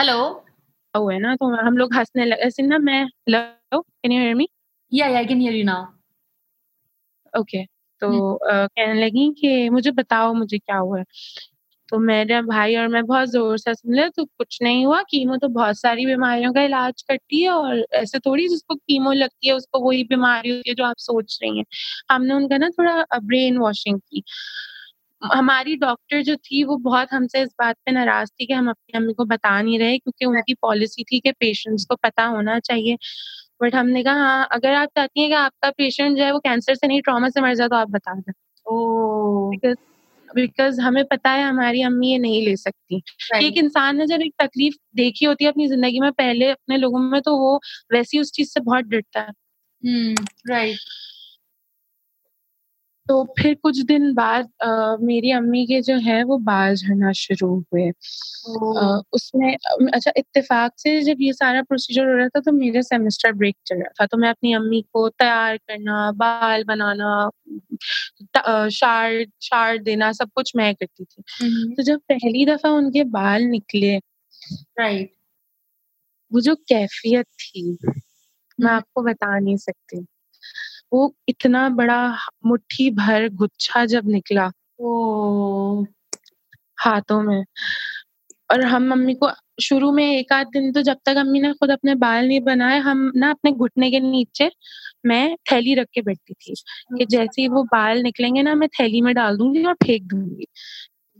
[0.00, 4.34] हेलो है ना तो हम लोग हंसने लगे। ऐसे ना मैं hello can you hear
[4.34, 4.48] me
[4.94, 5.86] या I can hear you now
[7.40, 7.64] okay
[8.00, 11.04] तो uh, कहने लगी कि मुझे बताओ मुझे क्या हुआ है।
[11.88, 15.48] तो मेरा भाई और मैं बहुत ज़ोर से सुन तो कुछ नहीं हुआ। कीमो तो
[15.50, 19.80] बहुत सारी बीमारियों का इलाज करती है और ऐसे थोड़ी जिसको कीमो लगती है उसको
[19.80, 21.64] वही बीमारी होती है जो आप सोच रही हैं।
[22.10, 24.22] हमने उनका ना थोड़ा ब्रेन वॉशिंग की।
[25.22, 28.98] हमारी डॉक्टर जो थी वो बहुत हमसे इस बात पे नाराज़ थी कि हम अपनी
[28.98, 32.96] अम्मी को बता नहीं रहे क्योंकि उनकी पॉलिसी थी कि पेशेंट्स को पता होना चाहिए।
[33.62, 36.74] बट हमने कहा हाँ अगर आप चाहती हैं कि आपका पेशेंट जो है वो कैंसर
[36.74, 38.32] से नहीं ट्रॉमा से मर जाए तो आप बता दें।
[40.34, 43.02] बिकॉज़ हमें पता है हमारी अम्मी ये नहीं ले सकती।
[43.40, 46.98] एक इंसान ने जब एक तकलीफ़ देखी होती है अपनी ज़िंदगी में पहले अपने लोगों
[47.00, 47.60] में तो वो
[47.92, 49.32] वैसी उस चीज़ से बहुत डरता है।
[50.50, 51.17] राइट hmm,
[53.08, 57.48] तो फिर कुछ दिन बाद आ, मेरी अम्मी के जो है वो बाल झड़ना शुरू
[57.48, 57.88] हुए।
[59.14, 59.54] उसमें
[59.88, 63.76] अच्छा इत्तेफाक से जब ये सारा प्रोसीजर हो रहा था तो मेरे सेमेस्टर ब्रेक चल
[63.76, 67.30] रहा था। तो मैं अपनी अम्मी को तैयार करना बाल बनाना
[68.70, 73.96] शार शार देना सब कुछ मैं करती थी। तो जब पहली दफ़ा उनके बाल निकले
[73.98, 75.12] राइट
[76.32, 77.62] वो जो कैफियत थी
[78.58, 80.06] मैं आपको बता नहीं सकती।
[80.92, 85.84] वो इतना बड़ा मुट्ठी भर गुच्छा जब निकला ओ
[86.78, 87.44] हाथों में
[88.50, 89.30] और हम मम्मी को
[89.62, 92.78] शुरू में एक आध दिन तो जब तक अम्मी ने खुद अपने बाल नहीं बनाए
[92.78, 94.50] हम ना अपने घुटने के नीचे
[95.06, 96.54] मैं थैली रख के बैठती थी
[96.98, 100.02] कि अच्छा। जैसे ही वो बाल निकलेंगे ना मैं थैली में डाल दूँगी और फेंक
[100.02, 100.46] दूँगी।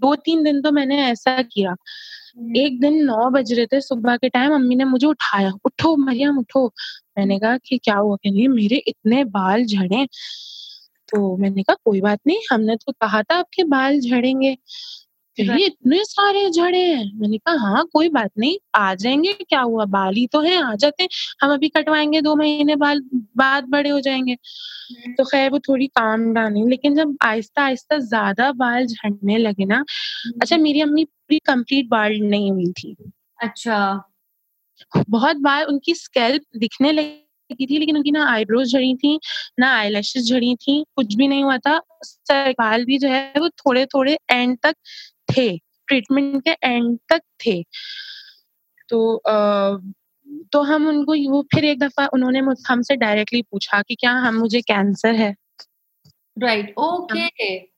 [0.00, 1.74] दो तीन दिन तो मैंने ऐसा किया।
[2.38, 6.38] एक दिन नौ बज रहे थे सुबह के टाइम अम्मी ने मुझे उठाया। उठो, मरियम,
[6.38, 6.66] उठो।
[7.18, 8.16] मैंने कहा कि क्या हुआ?
[8.16, 10.06] कहने मेरे इतने बाल झड़े।
[11.08, 14.56] तो मैंने कहा, कोई बात नहीं, हमने तो कहा था आपके बाल झड़ेंगे।
[15.40, 19.84] ये इतने सारे झड़े हैं। मैंने कहा हाँ कोई बात नहीं आ जाएँगे क्या हुआ?
[19.84, 21.08] बाल ही तो है आ जाते हैं।
[21.42, 23.02] हम अभी कटवाएँगे दो महीने बाल
[23.36, 27.98] बाद बड़े हो जाएँगे। हम्म। तो खैर वो थोड़ी काम डाली लेकिन जब आहिस्ता आहिस्ता
[27.98, 29.84] ज़्यादा बाल झड़ने लगे ना
[30.42, 32.96] अच्छा हम्म। मेरी अम्मी पूरी कंप्लीट बाल नहीं हुई थी।
[33.42, 34.04] अच्छा।
[35.08, 39.18] बहुत बार उनकी स्कैल्प दिखने लगी थी लेकिन उनकी ना आईब्रोज झड़ी थी
[39.58, 41.78] ना आई झड़ी थी कुछ भी नहीं हुआ था।
[42.32, 44.74] बाल भी जो है वो थोड़े थोड़े एंड तक
[45.36, 47.64] थे ट्रीटमेंट के एंड तक थे।
[48.88, 49.76] तो आ,
[50.52, 52.38] तो हम उनको वो फिर एक दफ़ा उन्होंने
[52.68, 55.34] हमसे डायरेक्टली पूछा कि क्या हम मुझे कैंसर है।
[56.38, 57.68] Right okay okay.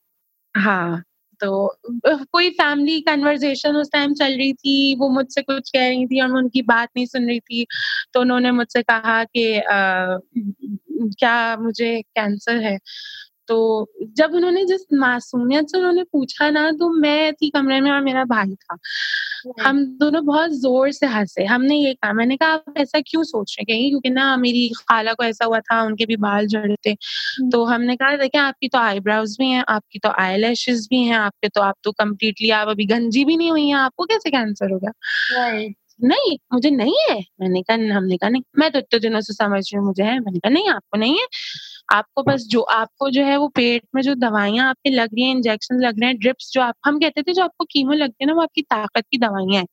[0.56, 1.02] हाँ
[1.40, 6.20] तो कोई फैमिली कन्वर्सेशन उस टाइम चल रही थी वो मुझसे कुछ कह रही थी
[6.20, 7.66] और मैं उनकी बात नहीं सुन रही थी।
[8.14, 10.18] तो उन्होंने मुझसे कहा कि आ,
[11.18, 12.78] क्या मुझे कैंसर है?
[13.50, 13.86] तो
[14.16, 18.24] जब उन्होंने जिस मासूमियत से उन्होंने पूछा ना तो मैं थी कमरे में और मेरा
[18.24, 18.76] भाई था।
[19.60, 23.56] हम दोनों बहुत ज़ोर से हंसे। हमने ये कहा मैंने कहा आप ऐसा क्यों सोच
[23.60, 23.90] रहे हैं?
[23.90, 27.64] क्योंकि ना मेरी खाला को ऐसा हुआ था उनके भी बाल झड़े थे। हम्म। तो
[27.64, 30.54] हमने कहा देखिए आपकी तो आईब्राउज भी हैं आपकी तो आई
[30.90, 34.04] भी हैं आपके तो आप तो कम्प्लीटली आप अभी गंजी भी नहीं हुई हैं आपको
[34.04, 34.92] कैसे कैंसर होगा
[36.04, 39.60] नहीं मुझे नहीं है। मैंने कहा हमने कहा नहीं मैं तो इतने दिनों से समझ
[39.64, 41.26] रही हूँ मुझे है। मैंने कहा नहीं आपको नहीं है?
[41.90, 45.36] आपको बस जो आपको जो है वो पेट में जो दवाइयाँ आपके लग रही हैं
[45.36, 48.26] इंजेक्शन लग रहे हैं ड्रिप्स जो आप हम कहते थे जो आपको कीमो लगती है
[48.26, 49.66] ना वो आपकी ताकत की दवाइयाँ हैं।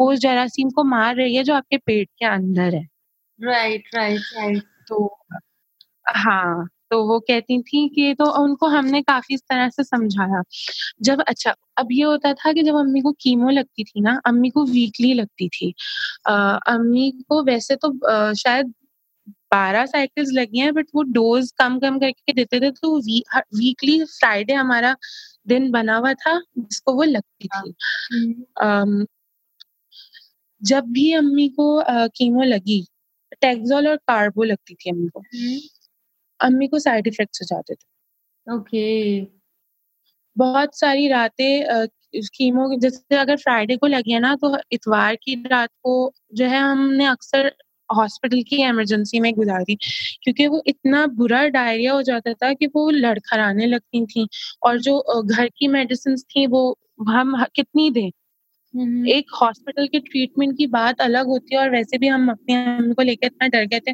[0.00, 2.86] वो उस जरासीम को मार रही है जो आपके पेट के अंदर है।
[3.40, 5.18] राइट राइट राइट तो
[6.16, 10.42] हाँ तो वो कहती थी कि तो उनको हमने काफ़ी इस तरह से समझाया।
[11.02, 14.50] जब अच्छा अब ये होता था कि जब अम्मी को कीमो लगती थी ना अम्मी
[14.50, 15.74] को वीकली लगती थी।
[16.28, 18.74] आ, अम्मी को वैसे तो आ, शायद
[19.54, 24.04] बारह साइकिल्स लगी हैं बट वो डोज कम कम करके देते थे तो वी, वीकली
[24.04, 24.96] फ्राइडे हमारा
[25.48, 27.72] दिन बना हुआ था जिसको वो लगती थी।
[28.64, 29.06] um,
[30.62, 32.84] जब भी अम्मी को कीमो लगी
[33.40, 35.58] टेक्सोल और कार्बो लगती थी अम्मी को। हम्म,
[36.40, 39.20] अम्मी को साइड इफेक्ट्स हो जाते थे। ओके।
[40.36, 41.86] बहुत सारी रातें
[42.36, 46.60] कीमो जैसे अगर फ्राइडे को लगी है ना तो इतवार की रात को जो है
[46.60, 47.52] हमने अक्सर
[47.96, 49.74] हॉस्पिटल की इमरजेंसी में गुजारी
[50.22, 54.28] क्योंकि वो इतना बुरा डायरिया हो जाता था कि वो लड़खड़ाने लगती थी
[54.62, 58.10] और जो घर की मेडिसिन थी वो हम कितनी दें।
[58.74, 62.54] हम्म, एक हॉस्पिटल के ट्रीटमेंट की बात अलग होती है और वैसे भी हम अपनी
[62.54, 63.92] अम्मी को लेकर इतना डर गए थे।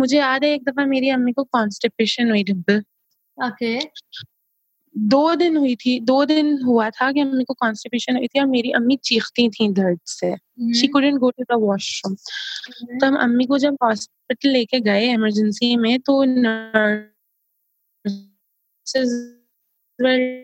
[0.00, 2.82] मुझे याद है एक दफ़ा मेरी अम्मी को कॉन्स्टिपेशन हुई डिम्पल
[3.38, 3.78] ओके।
[4.98, 8.46] दो दिन हुई थी दो दिन हुआ था कि अम्मी को कॉन्स्टिपेशन हुई थी और
[8.46, 10.36] मेरी अम्मी चीखती थी दर्द से।
[10.80, 12.14] She couldn't go to the washroom
[13.00, 16.24] तो हम अम्मी को जब हॉस्पिटल लेके गए इमरजेंसी में तो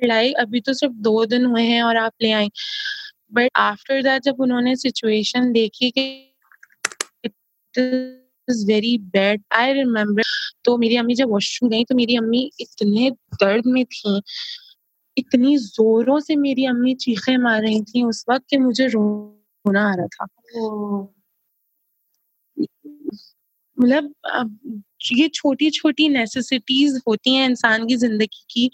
[0.06, 2.50] लाइक अभी तो सिर्फ़ दो दिन हुए हैं और आप ले आई
[3.32, 6.34] बट आफ्टर दैट जब उन्होंने सिचुएशन देखी कि
[8.48, 10.22] is very bad I remember
[10.64, 14.20] तो मेरी अम्मी जब वॉशरूम गई तो मेरी अम्मी इतने दर्द में थी,
[15.16, 19.94] इतनी जोरों से मेरी अम्मी चीखें मार रही थी उस वक्त कि मुझे रोना आ
[19.94, 20.26] रहा था।
[23.78, 24.14] मतलब
[25.12, 28.70] ये छोटी छोटी नेसेसिटीज होती हैं इंसान की ज़िंदगी की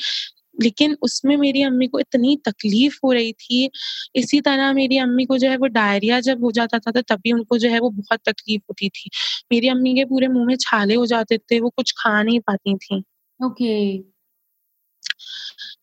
[0.59, 3.71] लेकिन उसमें मेरी अम्मी को इतनी तकलीफ़ हो रही थी।
[4.16, 7.33] इसी तरह मेरी अम्मी को जो है वो डायरिया जब हो जाता था तो तभी
[7.33, 9.11] उनको जो है वो बहुत तकलीफ़ होती थी।
[9.53, 12.77] मेरी अम्मी के पूरे मुँह में छाले हो जाते थे वो कुछ खा नहीं पाती
[12.79, 13.03] थी।
[13.40, 13.75] ओके।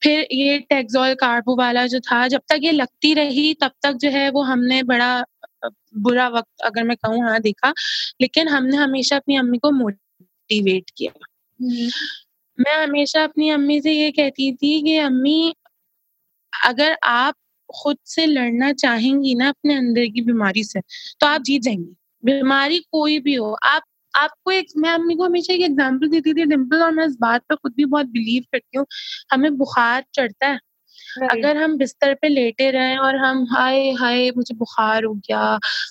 [0.04, 4.10] फिर ये टेक्सोल कार्बो वाला जो था जब तक ये लगती रही तब तक जो
[4.12, 5.10] है वो हमने बड़ा
[5.98, 7.74] बुरा वक्त अगर मैं कहूँ हाँ देखा।
[8.22, 11.12] लेकिन हमने हमेशा अपनी अम्मी को मोटिवेट किया।
[11.60, 11.90] हम्म,
[12.58, 15.54] मैं हमेशा अपनी अम्मी से ये कहती थी कि, अम्मी,
[16.54, 17.36] अगर आप
[17.70, 20.82] खुद से लड़ना चाहेंगी ना अपने अंदर की बीमारी से
[21.22, 25.54] तो आप जीत जाएँगी बीमारी कोई भी हो, आप, आपको एक, मैं अम्मी को हमेशा
[25.54, 28.78] एक एग्ज़ाम्पल देती थी डिम्पल और मैं इस बात पर खुद भी बहुत बिलीव करती
[28.78, 28.86] हूँ,
[29.34, 30.60] हमें बुखार चढ़ता है.
[31.32, 35.40] अगर हम बिस्तर पे लेटे रहे और हम हाय हाय मुझे बुखार हो गया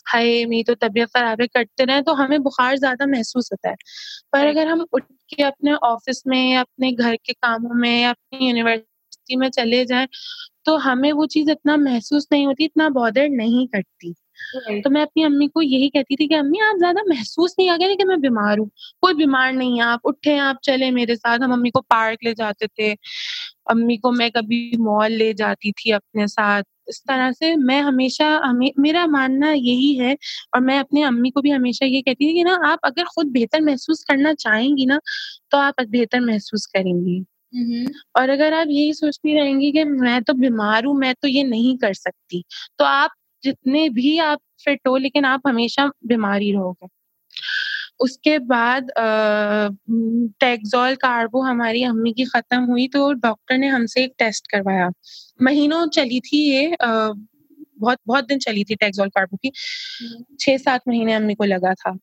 [0.09, 3.77] हाय मेरी तो तबीयत खराब है करते रहे तो हमें बुखार ज़्यादा महसूस होता है।
[4.33, 8.49] पर अगर हम उठ के अपने ऑफ़िस में अपने घर के कामों में या अपनी
[8.49, 10.09] यूनिवर्सिटी में चले जाएँ
[10.67, 14.15] तो हमें वो चीज़ इतना महसूस नहीं होती इतना बॉदर नहीं करती।
[14.81, 17.77] तो मैं अपनी अम्मी को यही कहती थी कि अम्मी आप ज़्यादा महसूस नहीं आ
[17.79, 18.71] कि मैं बीमार हूँ
[19.03, 22.35] कोई बीमार नहीं है आप उठे आप चले मेरे साथ। हम अम्मी को पार्क ले
[22.35, 22.93] जाते थे।
[23.67, 28.27] अम्मी को मैं कभी मॉल ले जाती थी अपने साथ। इस तरह से मैं हमेशा
[28.45, 30.17] हमें मेरा मानना यही है
[30.55, 33.31] और मैं अपने अम्मी को भी हमेशा ये कहती थी कि ना आप अगर खुद
[33.33, 34.99] बेहतर महसूस करना चाहेंगी ना
[35.51, 37.19] तो आप बेहतर महसूस करेंगी।
[37.55, 41.43] हम्म, और अगर आप यही सोचती रहेंगी कि मैं तो बीमार हूँ मैं तो ये
[41.45, 42.43] नहीं कर सकती
[42.79, 43.11] तो आप
[43.43, 46.89] जितने भी आप फिट हो लेकिन आप हमेशा बीमार रहोगे।
[48.01, 48.91] उसके बाद
[50.41, 54.91] टेक्सोल कार्बो हमारी अम्मी की खत्म हुई तो डॉक्टर ने हमसे एक टेस्ट करवाया।
[55.43, 57.13] महीनों चली थी ये अ,
[57.79, 59.53] बहुत बहुत दिन चली थी टेक्सोल कार्बो की।
[60.41, 61.97] छह सात महीने अम्मी को लगा था।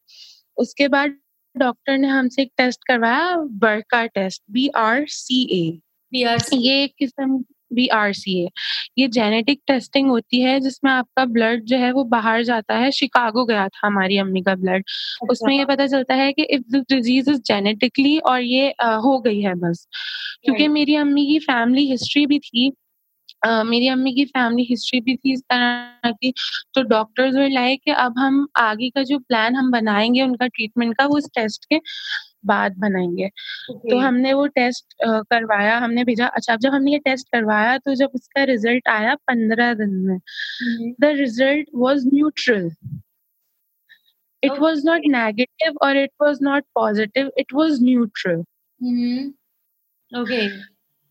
[0.57, 1.17] उसके बाद
[1.55, 5.79] डॉक्टर ने हमसे एक टेस्ट करवाया BRCA test B R C A.
[6.57, 8.47] ये एक किस्म बी आर सी ए
[8.97, 13.45] ये जेनेटिक टेस्टिंग होती है जिसमें आपका ब्लड जो है वो बाहर जाता है। शिकागो
[13.45, 14.83] गया था हमारी अम्मी का ब्लड
[15.29, 19.19] उसमें ये पता चलता है कि if this disease is genetically और ये आ, हो
[19.21, 19.87] गई है बस।
[20.45, 22.71] क्योंकि मेरी अम्मी की फैमिली हिस्ट्री भी थी
[23.43, 26.33] मेरी अम्मी की फैमिली हिस्ट्री भी थी इस तरह की।
[26.75, 30.95] तो डॉक्टर्स वर लाइक कि अब हम आगे का जो प्लान हम बनाएँगे उनका ट्रीटमेंट
[30.97, 31.79] का वो इस टेस्ट के
[32.45, 33.27] बाद बनाएँगे।
[33.69, 38.11] तो हमने वो टेस्ट करवाया हमने भेजा। अच्छा जब हमने ये टेस्ट करवाया तो जब
[38.15, 40.17] उसका रिज़ल्ट आया पंद्रह दिन में
[41.01, 42.69] the result was neutral
[44.43, 48.43] it was not negative और it was not positive it was neutral.
[48.81, 49.31] Hmm,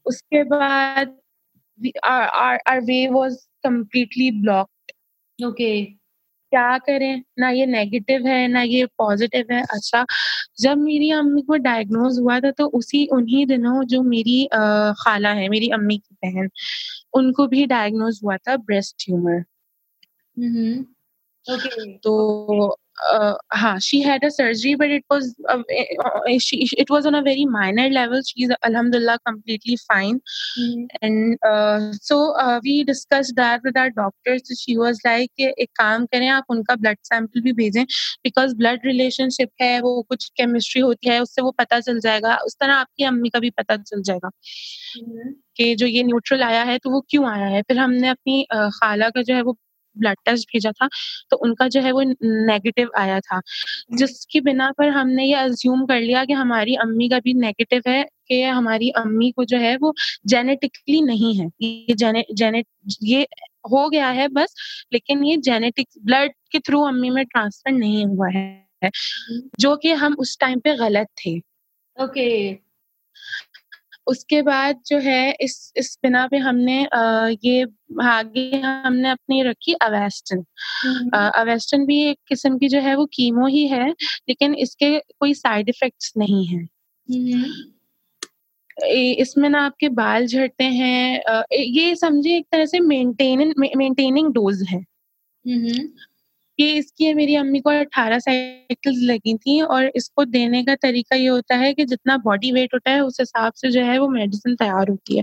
[0.06, 1.16] उसके बाद
[1.80, 4.92] we, our, our, our way was completely blocked.
[5.38, 5.96] Okay.
[6.52, 10.04] क्या करें ना ये नेगेटिव है ना ये पॉजिटिव है अच्छा
[10.60, 14.58] जब मेरी अम्मी को डायग्नोज हुआ था तो उसी उन्हीं दिनों जो मेरी अ,
[14.98, 16.48] खाला है मेरी अम्मी की बहन
[17.14, 19.44] उनको भी डायग्नोज हुआ था ब्रेस्ट ट्यूमर
[20.36, 20.84] हम्म,
[21.46, 21.98] Okay.
[22.02, 22.14] तो
[23.12, 25.58] uh, हाँ she had a surgery but it was uh,
[26.04, 30.20] uh, she, it was on a very minor level she's alhamdulillah completely fine
[30.58, 35.30] hmm, and uh, so uh, we discussed that with our doctors so she was like
[35.40, 37.84] एक काम करें आप उनका blood sample भी भेजें
[38.24, 42.56] because blood relationship है वो कुछ केमिस्ट्री होती है उससे वो पता चल जाएगा उस
[42.60, 44.30] तरह आपकी अम्मी का भी पता चल जाएगा
[44.96, 48.42] हम्म, कि जो ये न्यूट्रल आया है तो वो क्यों आया है फिर हमने अपनी
[48.42, 49.56] अ, खाला का जो है वो
[49.96, 50.88] ब्लड टेस्ट भेजा था
[51.30, 53.40] तो उनका जो है वो नेगेटिव आया था।
[53.92, 58.02] जिसकी बिना पर हमने ये अज्यूम कर लिया कि हमारी अम्मी का भी नेगेटिव है,
[58.28, 59.92] कि हमारी अम्मी को जो है वो
[60.26, 62.66] जेनेटिकली नहीं है। ये जेने जेनेट
[63.02, 63.26] ये
[63.72, 64.54] हो गया है बस,
[64.92, 68.90] लेकिन ये जेनेटिक ब्लड के थ्रू अम्मी में ट्रांसफ़र नहीं हुआ है,
[69.60, 71.36] जो कि हम उस टाइम पे गलत थे।
[71.96, 72.52] ओके
[74.10, 77.66] उसके बाद जो है इस इस बिना पे हमने आ, ये
[78.02, 80.44] आगे हमने अपनी रखी अवेस्टन
[81.14, 85.68] अवेस्टन भी एक किस्म की जो है वो कीमो ही है लेकिन इसके कोई साइड
[85.68, 86.66] इफेक्ट्स नहीं है।
[89.20, 91.22] इसमें ना आपके बाल झड़ते हैं
[91.54, 94.84] ये समझिए एक तरह से मेंटेन मेंटेनिंग डोज है।
[96.60, 101.26] कि इसकी मेरी अम्मी को अठारह साइकिल्स लगी थी और इसको देने का तरीका ये
[101.26, 104.54] होता है कि जितना बॉडी वेट होता है उस हिसाब से जो है वो मेडिसिन
[104.54, 105.22] तैयार होती है।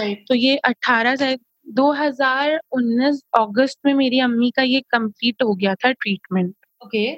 [0.00, 0.16] Right.
[0.28, 5.92] तो ये दो हज़ार उन्नीस अगस्त में मेरी अम्मी का ये कंप्लीट हो गया था
[5.92, 7.14] ट्रीटमेंट ओके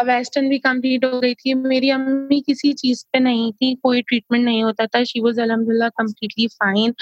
[0.00, 4.44] वेस्टर्न भी कंप्लीट हो गई थी। मेरी अम्मी किसी चीज़ पे नहीं थी कोई ट्रीटमेंट
[4.44, 6.94] नहीं होता था। शी वॉज़ अलहमदुल्ला कम्प्लीटली फाइन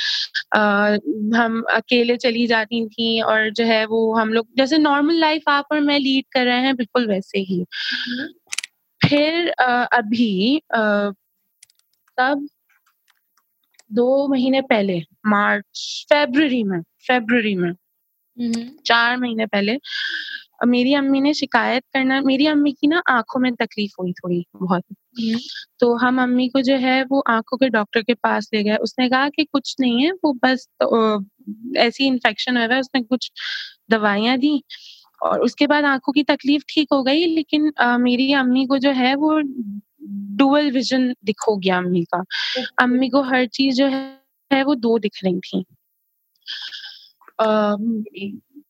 [1.34, 5.66] हम अकेले चली जाती थी और जो है वो हम लोग जैसे नॉर्मल लाइफ आप
[5.72, 7.64] और मैं लीड कर रहे हैं बिल्कुल वैसे ही।
[9.00, 10.62] फिर uh, अभी
[12.18, 12.48] तब
[13.92, 17.72] दो महीने पहले मार्च फेब्रवरी में फेब्रवरी में।
[18.86, 19.76] चार महीने पहले
[20.66, 24.84] मेरी अम्मी ने शिकायत करना मेरी अम्मी की ना आँखों में तकलीफ़ हुई थोड़ी बहुत।
[24.92, 25.38] हम्म।
[25.80, 29.08] तो हम अम्मी को जो है वो आँखों के डॉक्टर के पास ले गए। उसने
[29.08, 31.24] कहा कि कुछ नहीं है वो बस तो,
[31.76, 33.30] ऐसी इन्फेक्शन हुआ है उसने कुछ
[33.90, 34.62] दवाइयाँ दी
[35.22, 38.90] और उसके बाद आँखों की तकलीफ़ ठीक हो गई लेकिन आ, मेरी अम्मी को जो
[38.90, 39.40] है वो
[40.36, 42.24] डुअल विजन दिख हो गया अम्मी का।
[42.82, 45.64] अम्मी को हर चीज़ जो है वो दो दिख रही थी।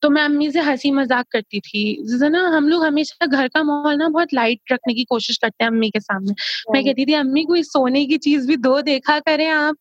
[0.02, 3.62] तो मैं अम्मी से हँसी मज़ाक करती थी। जैसे ना हम लोग हमेशा घर का
[3.62, 6.34] माहौल ना बहुत लाइट रखने की कोशिश करते हैं अम्मी के सामने।
[6.74, 9.76] मैं कहती थी अम्मी कोई सोने की चीज़ भी दो देखा करें आप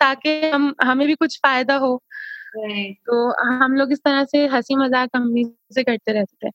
[0.00, 2.00] ताकि हम हमें भी कुछ फ़ायदा हो।
[3.06, 3.30] तो
[3.62, 6.50] हम लोग इस तरह से हँसी मज़ाक अम्मी से करते रहते थे।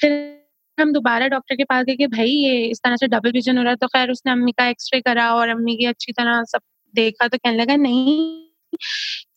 [0.00, 0.12] फिर
[0.78, 3.62] हम दोबारा डॉक्टर के पास गए कि भाई ये इस तरह से डबल विजन हो
[3.62, 6.60] रहा है तो खैर उसने अम्मी का एक्सरे करा और अम्मी की अच्छी तरह सब
[6.94, 8.45] देखा तो कहने लगा नहीं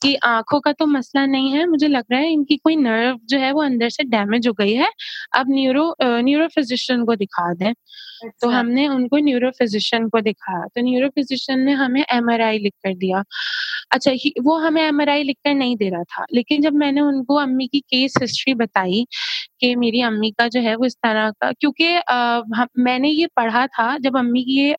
[0.04, 3.40] कि आँखों का तो मसला नहीं है मुझे लग रहा है इनकी कोई नर्व जो
[3.40, 4.90] है वो अंदर से डैमेज हो गई है।
[5.36, 10.66] अब न्यूरो न्यूरो फिजिशियन को दिखा दें। तो अच्छा। हमने उनको न्यूरो फिजिशियन को दिखाया
[10.76, 13.24] तो न्यूरो फिजिशियन ने हमें एम आर आई लिख कर दिया।
[13.94, 14.12] अच्छा
[14.44, 17.36] वो हमें एम आर आई लिख कर नहीं दे रहा था। लेकिन जब मैंने उनको
[17.38, 19.06] अम्मी की केस हिस्ट्री बताई
[19.62, 21.88] कि मेरी अम्मी का जो है वो इस तरह का क्योंकि
[22.84, 24.76] मैंने ये पढ़ा था जब अम्मी की ये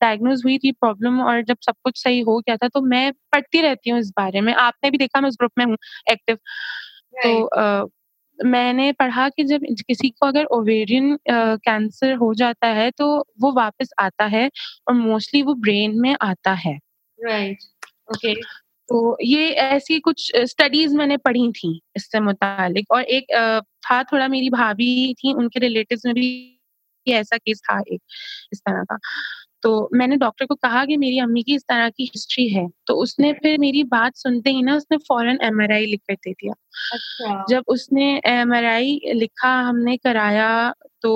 [0.00, 3.60] डायग्नोज हुई थी प्रॉब्लम और जब सब कुछ सही हो गया था तो मैं पढ़ती
[3.60, 5.76] रहती हूँ इस बारे में। आपने भी देखा मैं उस ग्रुप में हूँ
[6.10, 6.36] एक्टिव
[7.22, 7.84] तो आ,
[8.44, 13.90] मैंने पढ़ा कि जब किसी को अगर ओवेरियन कैंसर हो जाता है तो वो वापस
[13.98, 14.50] आता है
[14.88, 16.78] और मोस्टली वो ब्रेन में आता है।
[17.18, 17.58] राइट
[18.10, 18.34] ओके
[18.88, 23.26] तो ये ऐसी कुछ स्टडीज़ मैंने पढ़ी थी इससे मुतालिक और एक
[23.84, 26.28] था थोड़ा मेरी भाभी थी उनके रिलेटिव्स में भी
[27.06, 28.00] ऐसा केस था एक
[28.52, 28.98] इस तरह का
[29.62, 32.94] तो मैंने डॉक्टर को कहा कि मेरी अम्मी की इस तरह की हिस्ट्री है तो
[32.94, 36.52] उसने फिर मेरी बात सुनते ही ना उसने फ़ौरन एम आर लिख कर दे दिया
[36.92, 40.50] अच्छा। जब उसने एम आर आई लिखा हमने कराया
[41.02, 41.14] तो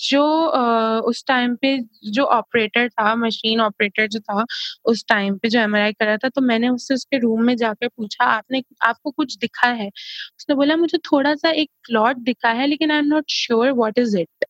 [0.00, 1.76] जो आ, उस टाइम पे
[2.12, 4.44] जो ऑपरेटर था मशीन ऑपरेटर जो था
[4.86, 8.24] उस टाइम पे जो एमआरआई करा था तो मैंने उससे उसके रूम में जाकर पूछा
[8.26, 9.88] आपने आपको कुछ दिखा है?
[9.88, 13.98] उसने बोला मुझे थोड़ा सा एक क्लॉट दिखा है लेकिन I am not sure what
[13.98, 14.44] is it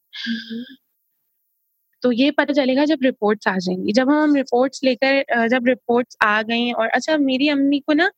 [2.03, 6.41] तो ये पता चलेगा जब रिपोर्ट्स आ जाएँगी। जब हम रिपोर्ट्स लेकर जब रिपोर्ट्स आ
[6.43, 8.11] गई और अच्छा मेरी अम्मी को ना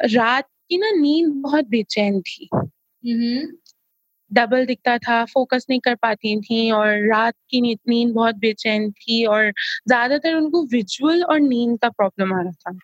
[0.00, 2.48] रात की ना नींद बहुत बेचैन थी।
[4.30, 9.24] डबल दिखता था फोकस नहीं कर पाती थी और रात की नींद बहुत बेचैन थी
[9.26, 9.50] और
[9.88, 12.78] ज़्यादातर उनको विजुअल और नींद का प्रॉब्लम आ रहा था।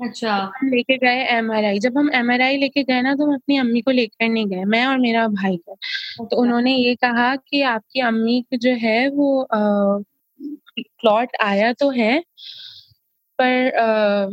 [0.00, 3.80] अच्छा। हम लेके गए एमआरआई जब हम एमआरआई लेके गए ना तो हम अपनी अम्मी
[3.80, 7.62] को लेकर नहीं गए मैं और मेरा भाई को तो अच्छा। उन्होंने ये कहा कि
[7.68, 9.46] आपकी अम्मी को जो है वो
[10.76, 12.22] प्लॉट आया तो है
[13.38, 14.26] पर आ,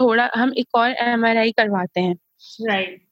[0.00, 2.14] थोड़ा हम एक और एमआरआई करवाते हैं।
[2.62, 3.07] राइट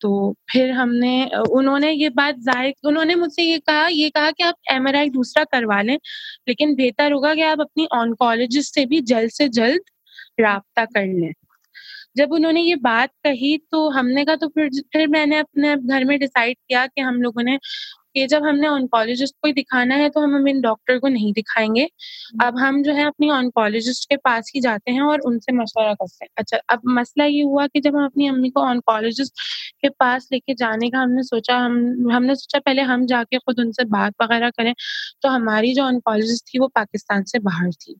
[0.00, 1.12] तो फिर हमने
[1.50, 5.80] उन्होंने ये बात ज़ाहिर उन्होंने मुझसे ये कहा ये कहा कि आप एमआरआई दूसरा करवा
[5.82, 5.96] लें,
[6.48, 9.80] लेकिन बेहतर होगा कि आप अपनी ऑनकोलॉजिस्ट से भी जल्द से जल्द
[10.40, 11.32] रबता कर लें।
[12.16, 16.18] जब उन्होंने ये बात कही तो हमने कहा तो फिर फिर मैंने अपने घर में
[16.20, 17.58] डिसाइड किया कि हम लोगों ने
[18.14, 21.88] कि जब हमने ऑनकोलॉजिस्ट को दिखाना है तो हम हम इन डॉक्टर को नहीं दिखाएँगे।
[22.44, 26.24] अब हम जो है अपनी ऑनकोलॉजिस्ट के पास ही जाते हैं और उनसे मशवरा करते
[26.24, 29.34] हैं। अच्छा अब मसला ये हुआ कि जब हम अपनी अम्मी को ऑनकोलॉजिस्ट
[29.82, 33.84] के पास लेके जाने का हमने सोचा हम हमने सोचा पहले हम जाके खुद उनसे
[33.84, 34.74] बात वगैरह करें
[35.22, 37.96] तो हमारी जो ऑनकोलॉजिस्ट थी वो पाकिस्तान से बाहर थी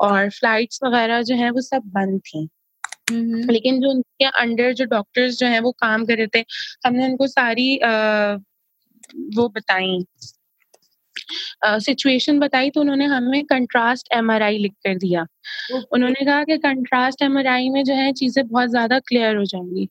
[0.00, 2.48] और फ्लाइट्स वगैरह जो है वो सब बंद थी।
[3.12, 6.44] लेकिन जो उनके अंडर जो डॉक्टर्स जो हैं वो काम कर रहे थे
[6.86, 7.90] हमने उनको सारी आ,
[9.16, 10.04] वो बताई
[11.64, 15.84] सिचुएशन uh, बताई तो उन्होंने हमें कंट्रास्ट एमआरआई लिख कर दिया। Okay.
[15.92, 19.88] उन्होंने कहा कि कंट्रास्ट एमआरआई में जो है चीज़ें बहुत ज़्यादा क्लियर हो जाएँगी।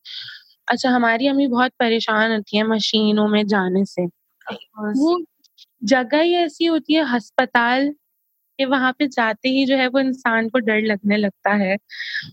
[0.68, 4.06] अच्छा हमारी अम्मी बहुत परेशान होती है मशीनों में जाने से।
[4.76, 5.20] वो
[5.84, 7.90] जगह ही ऐसी होती है अस्पताल
[8.60, 11.76] कि वहाँ पे जाते ही जो है वो इंसान को डर लगने लगता है।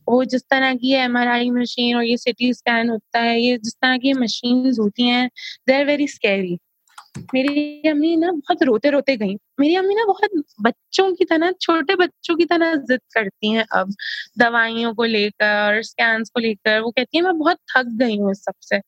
[0.09, 3.59] वो जिस तरह की एम आर आई मशीन और ये सिटी स्कैन होता है ये
[3.59, 5.29] जिस तरह की मशीन होती हैं
[5.69, 6.59] दे आर वेरी स्कैरी
[7.35, 10.31] मेरी अम्मी ना बहुत रोते रोते गई। मेरी अम्मी ना बहुत
[10.63, 13.95] बच्चों की तरह छोटे बच्चों की तरह जिद करती हैं अब।
[14.39, 18.45] दवाइयों को लेकर स्कैन को लेकर वो कहती है मैं बहुत थक गई हूँ इस
[18.45, 18.81] सबसे।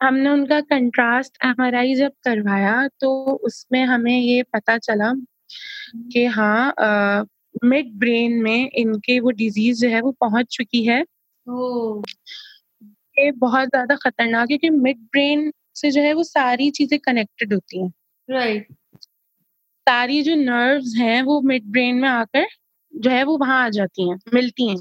[0.00, 3.10] हमने उनका कंट्रास्ट एमआरआई जब करवाया तो
[3.44, 5.12] उसमें हमें ये पता चला
[6.12, 6.74] कि हाँ
[7.64, 11.00] मिड ब्रेन में इनके वो डिज़ीज़ जो है वो पहुँच चुकी है।
[13.16, 17.52] ये बहुत ज़्यादा खतरनाक है कि मिड ब्रेन से जो है वो सारी चीज़ें कनेक्टेड
[17.54, 17.92] होती हैं।
[18.28, 18.68] राइट
[19.86, 22.46] सारी जो नर्व्स हैं वो मिड ब्रेन में आकर
[22.94, 24.76] जो है वो वहाँ आ जाती हैं मिलती हैं।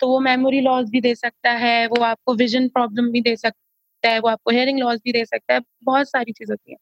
[0.00, 4.08] तो वो मेमोरी लॉस भी दे सकता है वो आपको विजन प्रॉब्लम भी दे सकता
[4.10, 6.76] है वो आपको हेयरिंग लॉस भी दे सकता है बहुत सारी चीज़ होती है।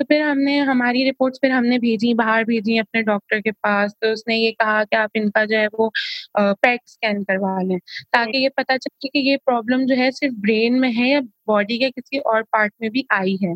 [0.00, 4.12] तो फिर हमने हमारी रिपोर्ट्स फिर हमने भेजी बाहर भेजी अपने डॉक्टर के पास। तो
[4.12, 5.90] उसने ये कहा कि आप इनका जो है वो
[6.38, 7.78] पेट स्कैन करवा लें
[8.12, 11.78] ताकि ये पता चले कि ये प्रॉब्लम जो है सिर्फ़ ब्रेन में है या बॉडी
[11.78, 13.54] के किसी और पार्ट में भी आई है।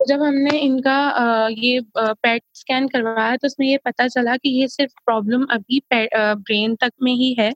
[0.00, 0.96] तो जब हमने इनका
[1.52, 6.74] ये पेट स्कैन करवाया तो उसमें ये पता चला कि ये सिर्फ़ प्रॉब्लम अभी ब्रेन
[6.76, 7.52] तक में ही है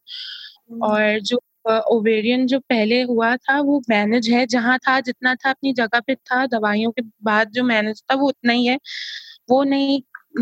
[0.84, 5.72] और जो ओवेरियन जो पहले हुआ था वो मैनेज है जहाँ था जितना था अपनी
[5.74, 8.78] जगह पे था दवाइयों के बाद जो मैनेज था वो उतना ही है।
[9.50, 10.00] वो नहीं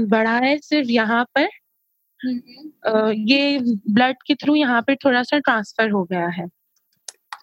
[0.08, 1.48] बढ़ा है सिर्फ़ यहाँ पर।
[3.28, 3.58] ये
[3.90, 6.46] ब्लड के थ्रू यहाँ पे थोड़ा सा ट्रांसफ़र हो गया है।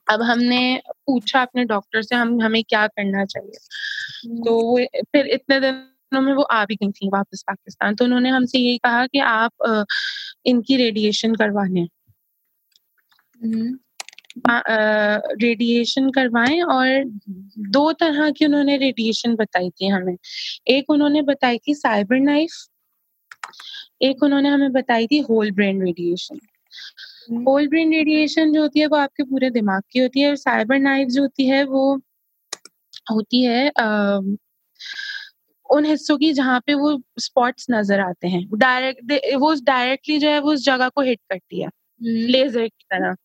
[0.09, 0.59] अब हमने
[1.07, 3.59] पूछा अपने डॉक्टर से हम हमें क्या करना चाहिए?
[4.45, 4.77] तो वो
[5.13, 8.77] फिर इतने दिनों में वो आ भी गई थी वापस पाकिस्तान। तो उन्होंने हमसे यही
[8.79, 9.87] कहा कि आप
[10.47, 11.87] इनकी रेडिएशन करवाने।
[15.41, 17.03] रेडिएशन करवाएँ और
[17.69, 20.15] दो तरह की उन्होंने रेडिएशन बताई थी हमें।
[20.67, 22.51] एक उन्होंने बताई थी साइबर नाइफ
[24.01, 26.39] एक उन्होंने हमें बताई थी whole brain radiation
[27.47, 30.79] whole brain radiation जो होती है वो आपके पूरे दिमाग की होती है और साइबर
[30.79, 31.95] नाइफ जो होती है वो
[33.11, 34.19] होती है आ,
[35.69, 40.39] उन हिस्सों की जहाँ पे वो स्पॉट्स नज़र आते हैं। डायरेक्ट वो डायरेक्टली जो है
[40.39, 41.69] वो उस जगह को हिट करती है।
[42.01, 43.15] लेजर की तरह।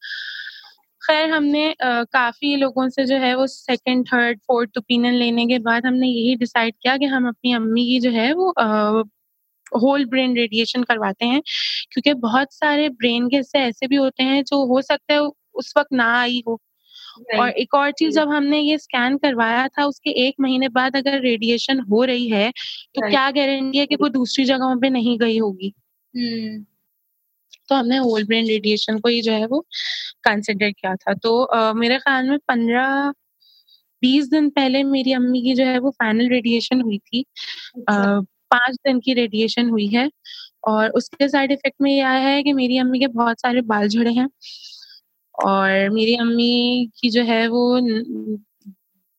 [1.02, 5.58] खैर हमने आ, काफ़ी लोगों से जो है वो सेकंड थर्ड फोर्थ ओपिनियन लेने के
[5.60, 8.50] बाद हमने यही डिसाइड किया कि हम अपनी अम्मी की जो है वो
[9.76, 11.40] होल ब्रेन रेडिएशन करवाते हैं
[11.92, 15.20] क्योंकि बहुत सारे ब्रेन के हिस्से ऐसे भी होते हैं जो हो सकता है
[15.54, 16.58] उस वक्त ना आई हो।
[17.36, 21.20] और एक और चीज़ जब हमने ये स्कैन करवाया था उसके एक महीने बाद अगर
[21.22, 22.50] रेडिएशन हो रही है
[22.94, 25.74] तो क्या गारंटी है कि वो दूसरी जगहों पे नहीं गई होगी?
[27.70, 29.60] तो हमने होल ब्रेन रेडिएशन को ही जो है वो
[30.24, 33.12] कंसिडर किया था। तो uh, मेरे ख्याल में पंद्रह
[34.02, 37.24] बीस दिन पहले मेरी अम्मी की जो है वो फाइनल रेडिएशन हुई थी।
[37.78, 40.10] अच्छा। पाँच दिन की रेडिएशन हुई है
[40.68, 43.88] और उसके साइड इफ़ेक्ट में ये आया है कि मेरी अम्मी के बहुत सारे बाल
[43.88, 44.28] झड़े हैं
[45.34, 47.64] और मेरी अम्मी की जो है वो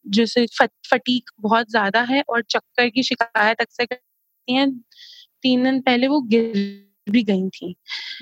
[0.05, 0.45] जैसे
[0.91, 4.69] फटीक बहुत ज़्यादा है और चक्कर की शिकायत अक्सर करती हैं।
[5.43, 6.53] तीन दिन पहले वो गिर
[7.09, 7.75] भी गई थी।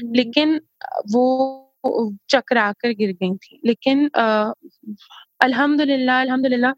[0.04, 0.62] लेकिन
[1.12, 1.26] वो
[2.30, 4.10] चकरा कर गिर गई थी। लेकिन
[5.44, 6.74] अल्हम्दुलिल्लाह अल्हम्दुलिल्लाह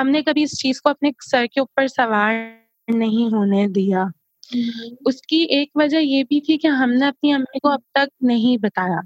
[0.00, 2.34] हमने कभी इस चीज़ को अपने सर के ऊपर सवार
[2.88, 4.10] नहीं होने दिया।
[5.06, 9.02] उसकी एक वजह ये भी थी कि हमने अपनी अम्मी को अब तक नहीं बताया।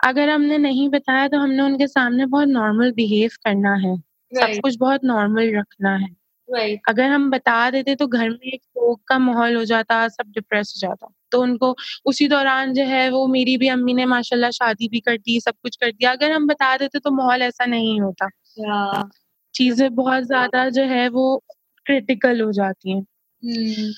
[0.00, 3.96] अगर हमने नहीं बताया तो हमने उनके सामने बहुत नॉर्मल बिहेव करना है।
[4.32, 9.00] सब कुछ बहुत नॉर्मल रखना है। अगर हम बता देते तो घर में एक शोक
[9.08, 11.74] का माहौल हो जाता सब डिप्रेस हो जाता। तो उनको
[12.06, 15.54] उसी दौरान जो है वो मेरी भी अम्मी ने माशाल्लाह शादी भी कर दी सब
[15.62, 18.28] कुछ कर दिया। अगर हम बता देते तो माहौल ऐसा नहीं होता।
[18.58, 19.04] yeah.
[19.54, 21.36] चीज़ें बहुत ज़्यादा जो है वो
[21.86, 23.92] क्रिटिकल हो जाती हैं। hmm.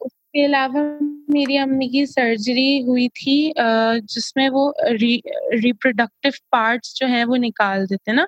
[0.00, 0.82] उसके अलावा
[1.30, 8.12] मेरी अम्मी की सर्जरी हुई थी जिसमें वो रिप्रोडक्टिव पार्ट्स जो है वो निकाल देते
[8.12, 8.26] ना।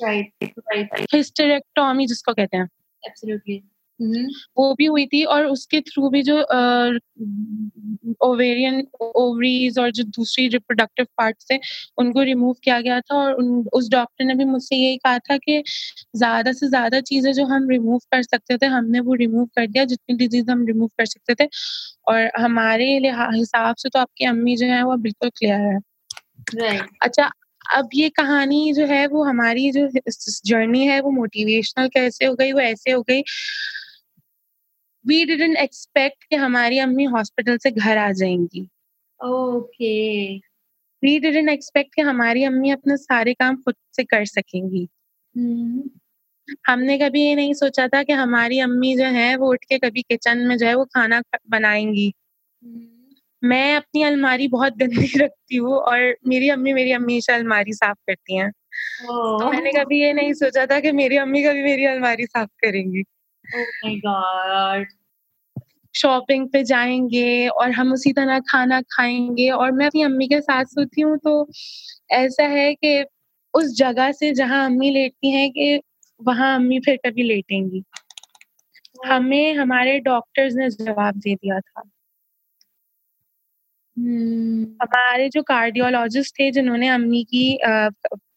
[0.00, 2.68] राइट राइट हिस्टेरेक्टोमी जिसको कहते हैं।
[3.02, 3.62] Absolutely
[4.00, 4.26] hmm.
[4.58, 6.36] वो भी हुई थी और उसके थ्रू भी जो
[8.22, 11.58] ओवेरियन ओवरीज और जो दूसरी रिप्रोडक्टिव पार्ट्स थे
[11.98, 15.36] उनको रिमूव किया गया था और उन, उस डॉक्टर ने भी मुझसे यही कहा था
[15.38, 15.62] कि
[16.16, 19.84] ज़्यादा से ज़्यादा चीज़ें जो हम रिमूव कर सकते थे हमने वो रिमूव कर दिया।
[19.86, 21.48] जितनी डिज़ीज़ हम रिमूव कर सकते थे
[22.08, 25.78] और हमारे हिसाब से तो आपकी अम्मी जो है वो बिल्कुल क्लियर है।
[26.54, 26.84] Right.
[27.02, 27.30] अच्छा
[27.74, 29.88] अब ये कहानी जो है वो हमारी जो
[30.46, 33.22] जर्नी है वो मोटिवेशनल कैसे हो गई वो ऐसे हो गई।
[35.06, 38.68] वी डिडंट एक्सपेक्ट कि हमारी अम्मी हॉस्पिटल से घर आ जाएँगी।
[39.24, 40.36] ओके
[41.02, 44.88] वी डिडंट एक्सपेक्ट कि हमारी अम्मी अपने सारे काम खुद से कर सकेंगी।
[45.38, 45.88] hmm.
[46.66, 50.02] हमने कभी ये नहीं सोचा था कि हमारी अम्मी जो है वो उठ के कभी
[50.02, 52.12] किचन में जो है वो खाना बनाएँगी।
[52.66, 52.97] hmm.
[53.44, 58.36] मैं अपनी अलमारी बहुत गंदी रखती हूँ और मेरी अम्मी मेरी हमेशा अलमारी साफ़ करती
[58.36, 59.40] हैं। oh.
[59.40, 63.02] तो मैंने कभी ये नहीं सोचा था कि मेरी अम्मी कभी मेरी अलमारी साफ़ करेंगी।
[63.56, 64.84] Oh
[65.94, 70.64] शॉपिंग पे जाएँगे और हम उसी तरह खाना खाएँगे और मैं अपनी अम्मी के साथ
[70.64, 71.48] सोती हूँ तो
[72.10, 73.04] ऐसा है कि
[73.54, 75.80] उस जगह से जहाँ अम्मी लेटती हैं कि
[76.24, 77.82] वहाँ अम्मी फिर कभी लेटेंगी।
[79.06, 81.82] हमें हमारे डॉक्टर्स ने जवाब दे दिया था.
[84.82, 87.58] हमारे जो कार्डियोलॉजिस्ट थे जिन्होंने अम्मी की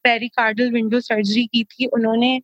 [0.04, 2.42] पेरिकार्डल विंडो सर्जरी की थी उन्होंने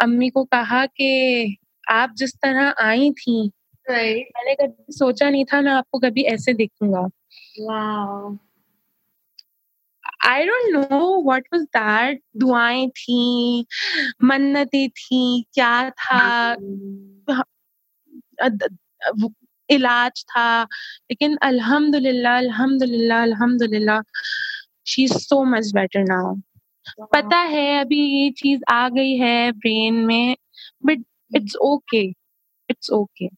[0.00, 1.56] अम्मी को कहा कि
[1.88, 3.50] आप जिस तरह आई थी
[3.90, 4.22] right.
[4.36, 7.08] मैंने कभी सोचा नहीं था मैं आपको कभी ऐसे देखूँगा।
[10.28, 13.66] I don't know what was that दुआएँ थी
[14.24, 16.54] मन्नतें थी क्या था?
[19.70, 24.00] इलाज था लेकिन अल्हम्दुलिल्लाह अल्हम्दुलिल्लाह अल्हम्दुलिल्लाह
[24.86, 26.34] she is so much better now
[27.12, 30.36] पता है अभी ये चीज़ आ गई है ब्रेन में
[30.86, 31.04] but
[31.36, 32.02] it's okay
[32.68, 33.28] it's okay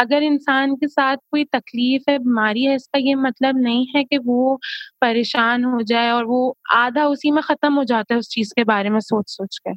[0.00, 4.18] अगर इंसान के साथ कोई तकलीफ़ है बीमारी है इसका ये मतलब नहीं है कि
[4.26, 4.58] वो
[5.00, 8.64] परेशान हो जाए और वो आधा उसी में खत्म हो जाता है उस चीज़ के
[8.64, 9.74] बारे में सोच सोच कर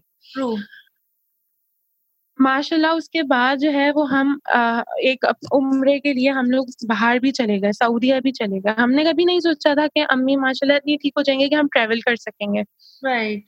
[2.40, 7.20] माशाल्लाह उसके बाद जो है वो हम आ, एक उम्र के लिए हम लोग बाहर
[7.20, 10.78] भी चले गए सऊदीया भी चले गए। हमने कभी नहीं सोचा था कि अम्मी माशाल्लाह
[10.78, 12.62] इतनी ठीक हो जाएँगे कि हम ट्रेवल कर सकेंगे।
[13.06, 13.48] राइट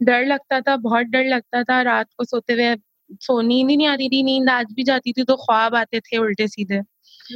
[0.00, 2.74] डर लगता था बहुत डर लगता था। रात को सोते हुए
[3.22, 6.18] सो नींद ही नहीं आती थी नींद आज भी जाती थी तो ख्वाब आते थे
[6.18, 6.78] उल्टे सीधे।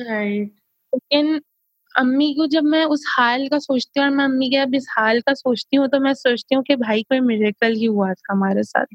[0.00, 0.52] राइट
[0.92, 1.40] लेकिन
[1.95, 4.86] अम्मी को जब मैं उस हाल का सोचती हूँ और मैं अम्मी के अब इस
[4.91, 8.32] हाल का सोचती हूँ तो मैं सोचती हूँ कि भाई कोई मिरेकल ही हुआ था
[8.32, 8.86] हमारे साथ।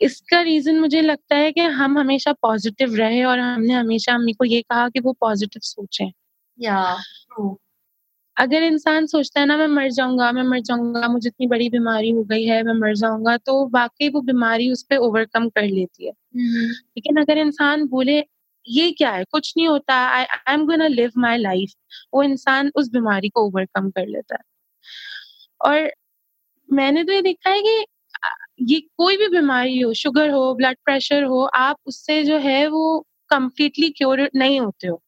[0.00, 4.44] इसका रीजन मुझे लगता है कि हम हमेशा पॉजिटिव रहे और हमने हमेशा अम्मी को
[4.44, 6.10] ये कहा कि वो पॉजिटिव सोचें।
[6.58, 6.96] या
[8.36, 12.10] अगर इंसान सोचता है ना मैं मर जाऊँगा मैं मर जाऊँगा मुझे इतनी बड़ी बीमारी
[12.10, 16.06] हो गई है मैं मर जाऊँगा तो वाकई वो बीमारी उस पर ओवरकम कर लेती
[16.06, 18.20] है। लेकिन अगर इंसान बोले
[18.68, 19.24] ये क्या है?
[19.26, 21.72] कुछ नहीं होता। I I am gonna live my life
[22.14, 24.42] वो इंसान उस बीमारी को ओवरकम कर लेता है।
[25.60, 25.90] और
[26.68, 27.84] मैंने तो ये देखा है कि
[28.66, 32.98] ये कोई भी बीमारी हो शुगर हो ब्लड प्रेशर हो आप उससे जो है वो
[33.30, 35.00] कंप्लीटली क्योर नहीं होते हो।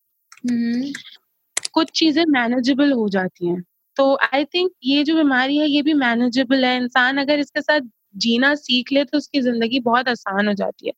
[1.74, 3.62] कुछ चीज़ें मैनेजेबल हो जाती हैं।
[3.96, 7.80] तो आई थिंक ये जो बीमारी है ये भी मैनेजेबल है। इंसान अगर इसके साथ
[8.18, 10.92] जीना सीख ले तो उसकी ज़िंदगी बहुत आसान हो जाती है।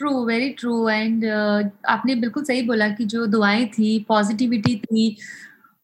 [0.00, 1.24] ट्रू वेरी ट्रू एंड
[1.88, 5.16] आपने बिल्कुल सही बोला कि जो दुआएँ थी पॉजिटिविटी थी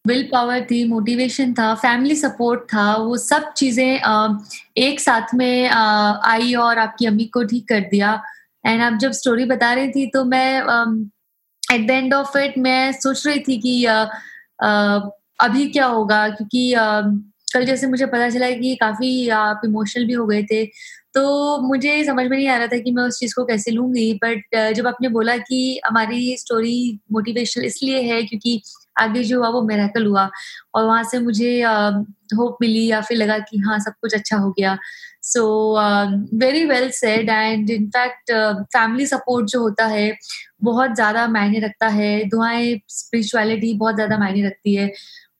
[0.05, 4.37] विल पावर थी मोटिवेशन था फैमिली सपोर्ट था वो सब चीज़ें uh,
[4.77, 8.21] एक साथ में uh, आई और आपकी अम्मी को ठीक कर दिया।
[8.65, 10.97] एंड आप जब स्टोरी बता रही थी तो मैं um,
[11.73, 14.05] at the end of it मैं सोच रही थी कि uh,
[14.63, 15.09] uh,
[15.39, 16.27] अभी क्या होगा?
[16.29, 17.03] क्योंकि uh,
[17.53, 20.63] कल जैसे मुझे पता चला कि काफ़ी आप इमोशनल भी हो गए थे।
[21.17, 21.23] तो
[21.63, 24.55] मुझे समझ में नहीं आ रहा था कि मैं उस चीज़ को कैसे लूँगी बट
[24.75, 26.77] जब आपने बोला कि हमारी स्टोरी
[27.13, 28.61] मोटिवेशनल इसलिए है क्योंकि
[28.99, 30.29] आगे जो हुआ वो मेराकल हुआ
[30.75, 31.51] और वहाँ से मुझे
[32.35, 34.77] होप मिली या फिर लगा कि हाँ सब कुछ अच्छा हो गया।
[35.23, 35.43] So
[36.35, 38.31] very well said and in fact
[38.73, 40.11] family support जो होता है
[40.63, 44.91] बहुत ज़्यादा मायने रखता है। दुआएँ स्पिरिचुअलिटी बहुत ज़्यादा मायने रखती है।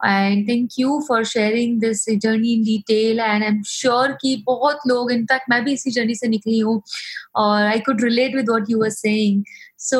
[0.06, 4.80] And thank you for sharing this journey in detail and I am sure कि बहुत
[4.88, 6.82] लोग इनफैक्ट मैं भी इसी जर्नी से निकली हूँ
[7.36, 9.44] और I could relate with what you are saying
[9.80, 9.98] so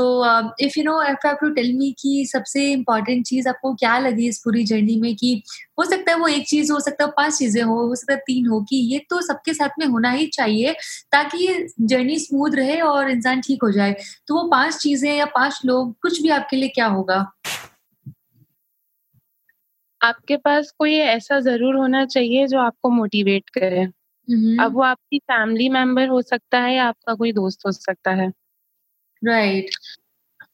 [0.62, 4.28] if you know if I to tell me कि सबसे इम्पोर्टेंट चीज़ आपको क्या लगी
[4.28, 5.42] इस पूरी जर्नी में कि
[5.80, 8.20] हो सकता है वो एक चीज़ हो सकता है पाँच चीज़ें हो हो सकता है
[8.28, 10.74] तीन हो कि ये तो सबके साथ में होना ही चाहिए
[11.12, 11.48] ताकि
[11.82, 13.96] जर्नी स्मूथ रहे और इंसान ठीक हो जाए।
[14.28, 17.26] तो वो पाँच चीज़ें या पाँच लोग, कुछ भी आपके लिए क्या होगा?
[20.02, 23.86] आपके पास कोई ऐसा ज़रूर होना चाहिए जो आपको मोटिवेट करे।
[24.60, 28.30] अब वो आपकी फैमिली मेंबर हो सकता है या आपका कोई दोस्त हो सकता है।
[29.22, 29.70] राइट।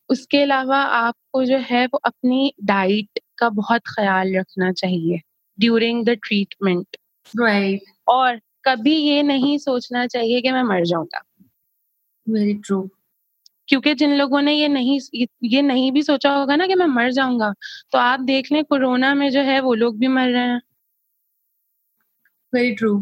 [0.09, 5.21] उसके अलावा आपको जो है वो अपनी डाइट का बहुत ख़्याल रखना चाहिए
[5.57, 6.97] ड्यूरिंग द ट्रीटमेंट।
[7.33, 11.23] राइट। और कभी ये नहीं सोचना चाहिए कि मैं मर जाऊँगा
[12.27, 12.89] वेरी ट्रू।
[13.67, 14.99] क्योंकि जिन लोगों ने ये नहीं
[15.45, 17.53] ये नहीं भी सोचा होगा ना कि मैं मर जाऊँगा
[17.91, 20.61] तो आप देख लें कोरोना में जो है वो लोग भी मर रहे हैं।
[22.53, 22.93] वेरी ट्रू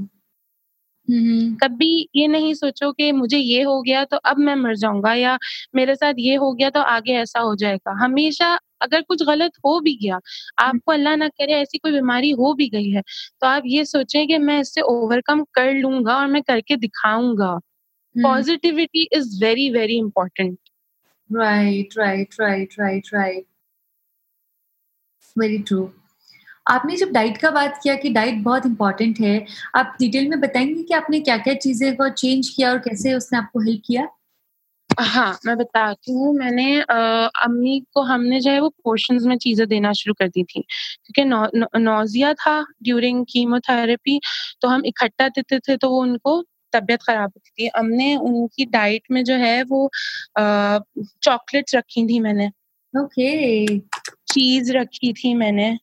[1.60, 5.38] कभी ये नहीं सोचो कि मुझे ये हो गया तो अब मैं मर जाऊँगा या
[5.76, 9.80] मेरे साथ ये हो गया तो आगे ऐसा हो जाएगा। हमेशा अगर कुछ गलत हो
[9.80, 10.20] भी गया
[10.60, 13.02] आपको अल्लाह ना करे ऐसी कोई बीमारी हो भी गई है
[13.42, 17.60] तो आप ये सोचें कि मैं इससे ओवरकम कर लूँगा और मैं करके दिखाऊँगा.
[18.16, 20.60] Positivity is very, very important.
[21.30, 23.46] Right, right, right, right, right.
[25.36, 25.90] Very true.
[26.70, 29.46] आपने जब डाइट का बात किया कि डाइट बहुत इंपॉर्टेंट है
[29.76, 33.40] आप डिटेल में बताएँगे कि आपने क्या क्या चीज़ें को चेंज किया और कैसे उसने
[33.40, 34.08] आपको हेल्प किया
[35.00, 39.68] हाँ मैं बताती हूँ मैंने आ, अम्मी को हमने जो है वो पोर्शन में चीज़ें
[39.68, 41.48] देना शुरू कर दी थी क्योंकि नौ,
[41.78, 44.20] नौजिया था ड्यूरिंग कीमोथेरेपी
[44.62, 46.44] तो हम इकट्ठा देते थे तो वो उनको
[46.74, 49.92] तबीयत खराब होती थी। हमने उनकी डाइट में जो है वो
[51.24, 52.48] चॉकलेट्स रखी थी मैंने।
[53.00, 53.80] ओके।
[54.34, 55.78] चीज़ रखी थी मैंने।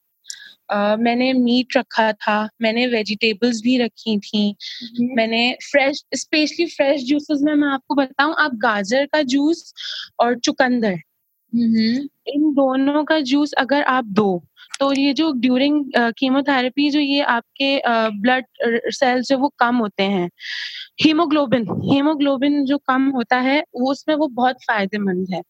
[0.74, 5.16] Uh, मैंने मीट रखा था। मैंने वेजिटेबल्स भी रखी थी। mm-hmm.
[5.16, 9.74] मैंने फ्रेश स्पेशली फ्रेश जूसेस में मैं आपको बताऊँ आप गाजर का जूस
[10.20, 10.96] और चुकंदर.
[11.52, 14.28] इन दोनों का जूस अगर आप दो
[14.80, 15.84] तो ये जो ड्यूरिंग
[16.18, 17.80] कीमोथेरेपी जो ये आपके
[18.20, 18.44] ब्लड
[18.92, 20.28] सेल्स जो वो कम होते हैं
[21.02, 25.42] हीमोग्लोबिन हीमोग्लोबिन जो कम होता है वो उसमें वो बहुत फ़ायदेमंद है।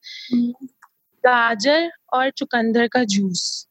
[1.24, 3.66] गाजर और चुकंदर का जूस।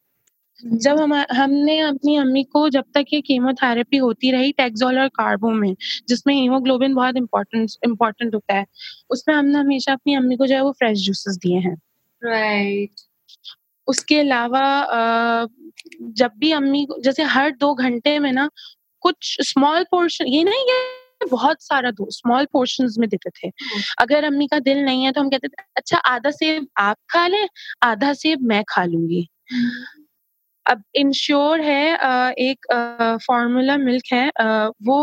[0.64, 5.52] जब हम हमने अपनी अम्मी को जब तक ये कीमोथेरेपी होती रही टेक्सोल और कार्बो
[5.54, 5.74] में
[6.10, 8.66] जिसमें हीमोग्लोबिन बहुत इम्पोर्टेंट इम्पोर्टेंट होता है
[9.12, 11.76] उसमें हमने हमेशा अपनी अम्मी को जो है वो फ्रेश जूसेस दिए हैं।
[12.22, 13.07] Right right.
[13.88, 14.61] उसके अलावा
[16.13, 18.49] जब भी अम्मी जैसे हर दो घंटे में ना
[19.03, 23.82] कुछ स्मॉल पोर्शन ये नहीं ये बहुत सारा दो स्मॉल पोर्शन में देते थे हम्म।
[23.99, 27.28] अगर अम्मी का दिल नहीं है तो हम कहते थे अच्छा आधा सेब आप खा
[27.28, 27.47] लें
[27.84, 30.05] आधा सेब मैं खा लूँगी हम्म।
[30.65, 32.65] अब इंश्योर है एक
[33.28, 34.28] फॉर्मूला मिल्क है
[34.84, 34.97] वो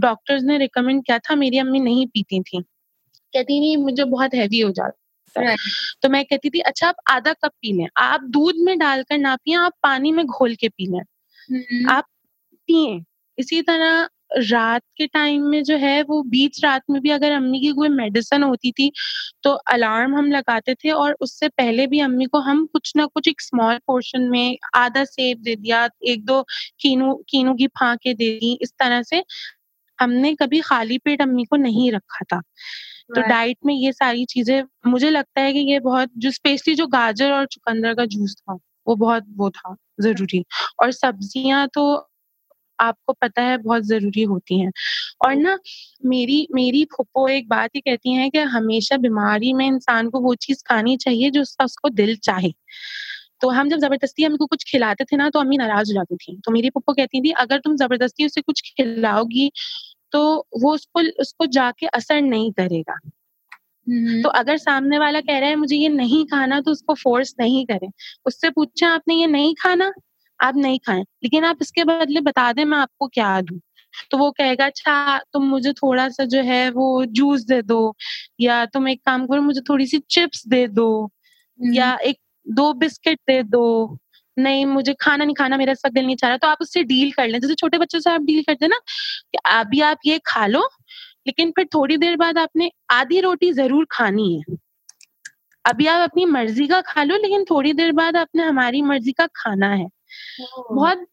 [0.00, 2.60] डॉक्टर्स ने रिकमेंड किया था मेरी अम्मी नहीं पीती थी
[3.32, 4.99] कहती नहीं मुझे बहुत हैवी हो जाता
[5.38, 5.56] है।
[6.02, 9.36] तो मैं कहती थी अच्छा आप आधा कप पी लें। आप दूध में डालकर ना
[9.36, 11.02] पिए आप पानी में घोल के पी लें।
[11.50, 12.04] हम्म। आप
[12.66, 13.04] पिए।
[13.38, 17.60] इसी तरह रात के टाइम में जो है वो बीच रात में भी अगर अम्मी
[17.60, 18.92] की कोई मेडिसिन होती थी
[19.42, 23.28] तो अलार्म हम लगाते थे और उससे पहले भी अम्मी को हम कुछ ना कुछ
[23.28, 26.42] एक स्मॉल पोर्शन में आधा सेब दे दिया एक दो
[26.80, 29.24] कीनू कीनू की फाके दे दी इस तरह से
[30.00, 32.42] हमने कभी खाली पेट अम्मी को नहीं रखा था।
[33.10, 36.86] तो डाइट में ये सारी चीज़ें मुझे लगता है कि ये बहुत जो स्पेशली जो
[36.88, 40.44] गाजर और चुकंदर का जूस था वो बहुत वो था ज़रूरी।
[40.80, 41.84] और सब्ज़ियाँ तो
[42.78, 44.70] आपको पता है बहुत ज़रूरी होती हैं।
[45.26, 45.58] और ना
[46.06, 50.34] मेरी मेरी फुप्पो एक बात ही कहती हैं कि हमेशा बीमारी में इंसान को वो
[50.38, 52.52] चीज़ खानी चाहिए जो उसका उसको दिल चाहे।
[53.42, 56.36] तो हम जब ज़बरदस्ती हमको कुछ खिलाते थे ना तो अम्मी नाराज़ हो जाती थी।
[56.46, 59.50] तो मेरी पप्पो कहती थी अगर तुम ज़बरदस्ती उसे कुछ खिलाओगी
[60.12, 60.22] तो
[60.62, 62.98] वो उसको उसको जाके असर नहीं करेगा।
[64.22, 67.64] तो अगर सामने वाला कह रहा है मुझे ये नहीं खाना तो उसको फोर्स नहीं
[67.66, 67.90] करें।
[68.26, 69.92] उससे पूछे आपने ये नहीं खाना?
[70.40, 73.60] आप नहीं खाएँ। लेकिन आप इसके बदले बता दें मैं आपको क्या दूँ?
[74.10, 77.96] तो वो कहेगा अच्छा तुम मुझे थोड़ा सा जो है वो जूस दे दो
[78.40, 80.88] या तुम एक काम करो मुझे थोड़ी सी चिप्स दे दो
[81.60, 83.64] या एक दो बिस्किट दे दो।
[84.36, 87.10] नहीं मुझे खाना नहीं खाना मेरा सब दिल नहीं चाह रहा तो आप उससे डील
[87.12, 88.78] कर लें। जैसे छोटे बच्चों से आप डील करते ना
[89.32, 90.68] कि अभी आप ये खा लो
[91.26, 94.56] लेकिन फिर थोड़ी देर बाद आपने आधी रोटी ज़रूर खानी है।
[95.64, 99.26] अभी आप अपनी मर्ज़ी का खा लो लेकिन थोड़ी देर बाद आपने हमारी मर्ज़ी का
[99.36, 99.86] खाना है।
[100.70, 101.06] बहुत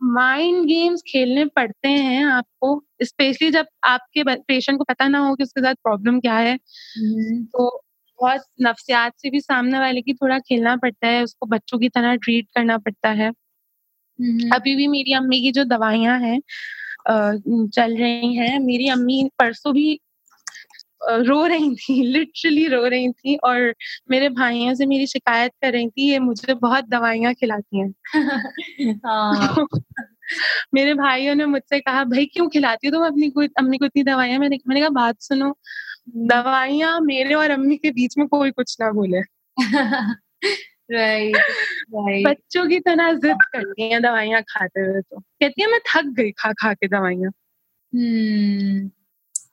[0.00, 5.44] माइंड गेम्स खेलने पड़ते हैं आपको स्पेशली जब आपके पेशेंट को पता ना हो कि
[5.44, 7.70] उसके साथ प्रॉब्लम क्या है। हम्म। तो
[8.20, 12.14] बहुत नफ्सियात से भी सामने वाले की थोड़ा खेलना पड़ता है उसको बच्चों की तरह
[12.16, 16.40] ट्रीट करना पड़ता है हम्म। अभी भी मेरी अम्मी की जो दवाइयाँ हैं
[17.68, 19.98] चल रही हैं मेरी अम्मी परसों भी
[21.02, 23.74] रो रही थी लिटरली रो रही थी और
[24.10, 27.94] मेरे भाइयों से मेरी शिकायत कर रही थी ये मुझे बहुत दवाइयाँ खिलाती हैं
[29.06, 29.66] हाँ।
[30.74, 34.02] मेरे भाइयों ने मुझसे कहा भाई क्यों खिलाती हो तुम अपनी को अम्मी को इतनी
[34.02, 35.56] दवाइयाँ मैंने मैंने कहा बात सुनो
[36.16, 39.20] दवाइयाँ मेरे और अम्मी के बीच में कोई कुछ ना बोले।
[40.90, 45.80] राइट राइट बच्चों की तरह जिद करती हैं दवाइयाँ खाते हुए तो। कहती है मैं
[45.80, 47.32] थक गई खा खा के दवाइयाँ।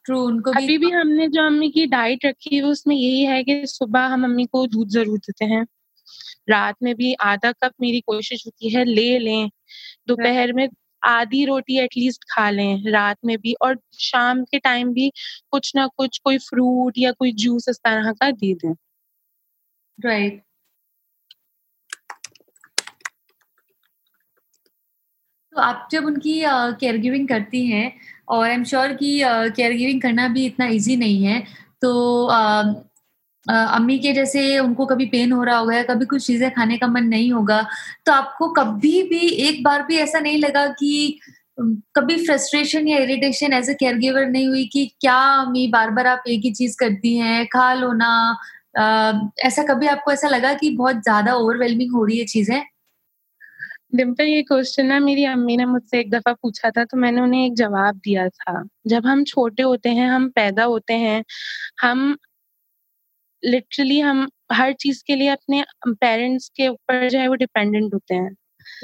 [0.06, 0.28] True hmm.
[0.28, 4.00] उनको अभी भी हमने जो अम्मी की डाइट रखी है उसमें यही है कि सुबह
[4.00, 5.66] हम अम्मी को दूध ज़रूर देते हैं।
[6.50, 9.50] रात में भी आधा कप मेरी कोशिश होती है ले लें।
[10.08, 10.70] दोपहर में
[11.06, 15.12] आधी रोटी एटलीस्ट खा लें रात में भी और शाम के टाइम भी
[15.52, 18.74] कुछ ना कुछ कोई फ्रूट या कोई जूस इस तरह का दे दें।
[20.00, 20.44] राइट
[25.54, 26.42] तो आप जब उनकी
[26.80, 27.92] केयर गिविंग करती हैं
[28.30, 31.40] और आई एम श्योर कि केयर गिविंग करना भी इतना इजी नहीं है
[31.82, 31.92] तो
[32.32, 32.76] uh,
[33.46, 37.06] अम्मी के जैसे उनको कभी पेन हो रहा होगा, कभी कुछ चीज़ें खाने का मन
[37.08, 37.62] नहीं होगा
[38.06, 41.20] तो आपको कभी भी एक बार भी ऐसा नहीं लगा कि
[41.58, 46.08] कभी फ्रस्ट्रेशन या irritation as a care giver नहीं हुई कि क्या अम्मी बार बार
[46.08, 48.38] आप एक ही चीज़ करती हैं, खा लो ना।
[49.42, 52.62] ऐसा कभी आपको ऐसा लगा कि बहुत ज़्यादा ओवरवेलमिंग हो रही है चीज़ें?
[53.96, 57.46] डिम्पल ये क्वेश्चन ना मेरी अम्मी ने मुझसे एक दफ़ा पूछा था तो मैंने उन्हें
[57.46, 61.24] एक जवाब दिया था। जब हम छोटे होते हैं, हम पैदा होते हैं,
[61.82, 62.18] हम
[63.46, 68.16] लिटरली हम हर चीज़ के लिए अपने पेरेंट्स के ऊपर जो है वो डिपेंडेंट होते
[68.16, 68.36] हैं।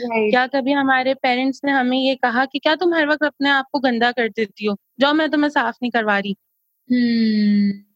[0.01, 0.29] Right.
[0.29, 3.65] क्या कभी हमारे पेरेंट्स ने हमें ये कहा कि क्या तुम हर वक्त अपने आप
[3.71, 4.77] को गंदा कर देती हो?
[4.99, 6.35] जो मैं तुम्हें साफ़ नहीं करवा रही।
[6.89, 7.91] hmm.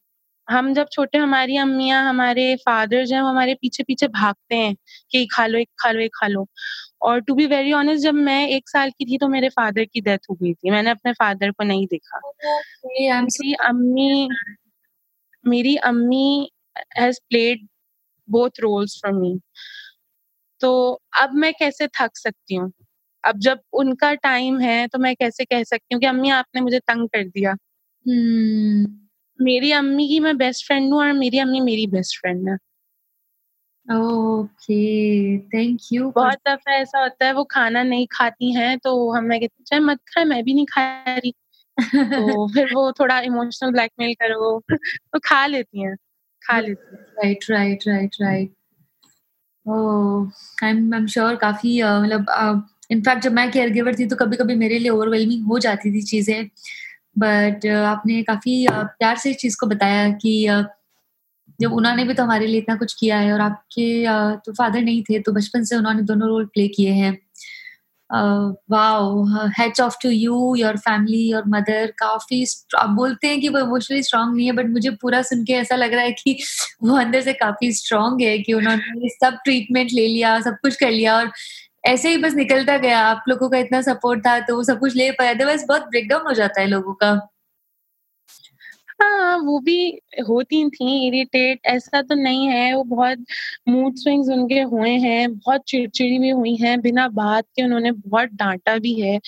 [0.48, 4.76] हम जब छोटे हमारी अम्मियाँ हमारे फादर्स हैं वो हमारे पीछे पीछे भागते हैं
[5.10, 6.48] कि खा लो एक खा लो एक खा लो।
[7.02, 10.00] और टू बी वेरी ऑनेस्ट जब मैं एक साल की थी तो मेरे फादर की
[10.00, 12.20] डेथ हो गई थी। मैंने अपने फादर को नहीं देखा।
[12.76, 14.28] मेरी अम्मी
[15.46, 17.68] मेरी अम्मी has played
[18.30, 19.40] both roles for me
[20.60, 22.72] तो अब मैं कैसे थक सकती हूँ?
[23.24, 26.78] अब जब उनका टाइम है तो मैं कैसे कह सकती हूँ कि अम्मी आपने मुझे
[26.78, 29.06] तंग कर दिया। hmm.
[29.40, 32.54] मेरी अम्मी की मैं बेस्ट फ्रेंड हूँ और मेरी अम्मी मेरी बेस्ट फ्रेंड है।
[33.96, 39.40] ओके थैंक यू बहुत दफ़ा ऐसा होता है वो खाना नहीं खाती हैं तो हमें
[39.40, 41.32] कहते चाहे मत खाए मैं भी नहीं खा रही।
[41.94, 44.62] तो फिर वो थोड़ा इमोशनल ब्लैकमेल करो
[45.12, 45.96] तो खा लेती हैं।
[46.46, 48.52] खा लेती right right right right
[49.66, 54.54] oh I am sure काफ़ी मतलब इनफैक्ट जब मैं केयर गिवर थी तो कभी कभी
[54.56, 56.48] मेरे लिए ओवरवेलमिंग हो जाती थी चीज़ें।
[57.18, 60.34] बट आपने काफ़ी प्यार से इस चीज़ को बताया कि
[61.60, 63.86] जब उन्होंने भी तो हमारे लिए इतना कुछ किया है और आपके
[64.46, 67.16] तो फादर नहीं थे तो बचपन से उन्होंने दोनों रोल प्ले किए हैं।
[68.10, 69.24] Wow,
[69.58, 71.86] heads off to you, your family, your mother.
[71.98, 72.44] काफ़ी
[72.78, 75.76] आप बोलते हैं कि वो इमोशनली स्ट्रांग नहीं है बट मुझे पूरा सुन के ऐसा
[75.76, 76.36] लग रहा है कि
[76.82, 80.90] वो अंदर से काफ़ी स्ट्रांग है कि उन्होंने सब ट्रीटमेंट ले लिया, सब कुछ कर
[80.90, 81.30] लिया और
[81.86, 84.96] ऐसे ही बस निकलता गया। आप लोगों का इतना सपोर्ट था तो वो सब कुछ
[84.96, 87.12] ले पाया। अदरवाइज़ बहुत ब्रेकडाउन हो जाता है लोगों का।
[89.00, 89.74] हाँ, वो भी
[90.28, 93.18] होती थी इरिटेट ऐसा तो नहीं है वो बहुत
[93.68, 98.28] मूड स्विंग्स उनके हुए हैं बहुत चिड़चिड़ी भी हुई हैं बिना बात के उन्होंने बहुत
[98.34, 99.18] डांटा भी है।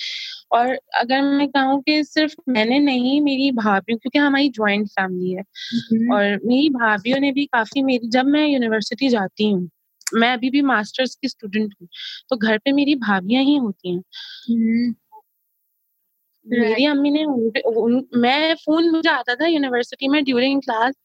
[0.53, 5.43] और अगर मैं कहूँ कि सिर्फ़ मैंने नहीं मेरी भाभी क्योंकि हमारी ज्वाइंट फैमिली है
[6.11, 9.69] और मेरी भाभीियों ने भी काफ़ी मेरी जब मैं यूनिवर्सिटी जाती हूँ
[10.13, 11.87] मैं अभी भी मास्टर्स की स्टूडेंट हूँ
[12.29, 14.01] तो घर पे मेरी भाभियाँ ही होती हैं।
[16.47, 20.95] मेरी अम्मी ने उन, उन, मैं फ़ोन मुझे आता था यूनिवर्सिटी में ड्यूरिंग क्लास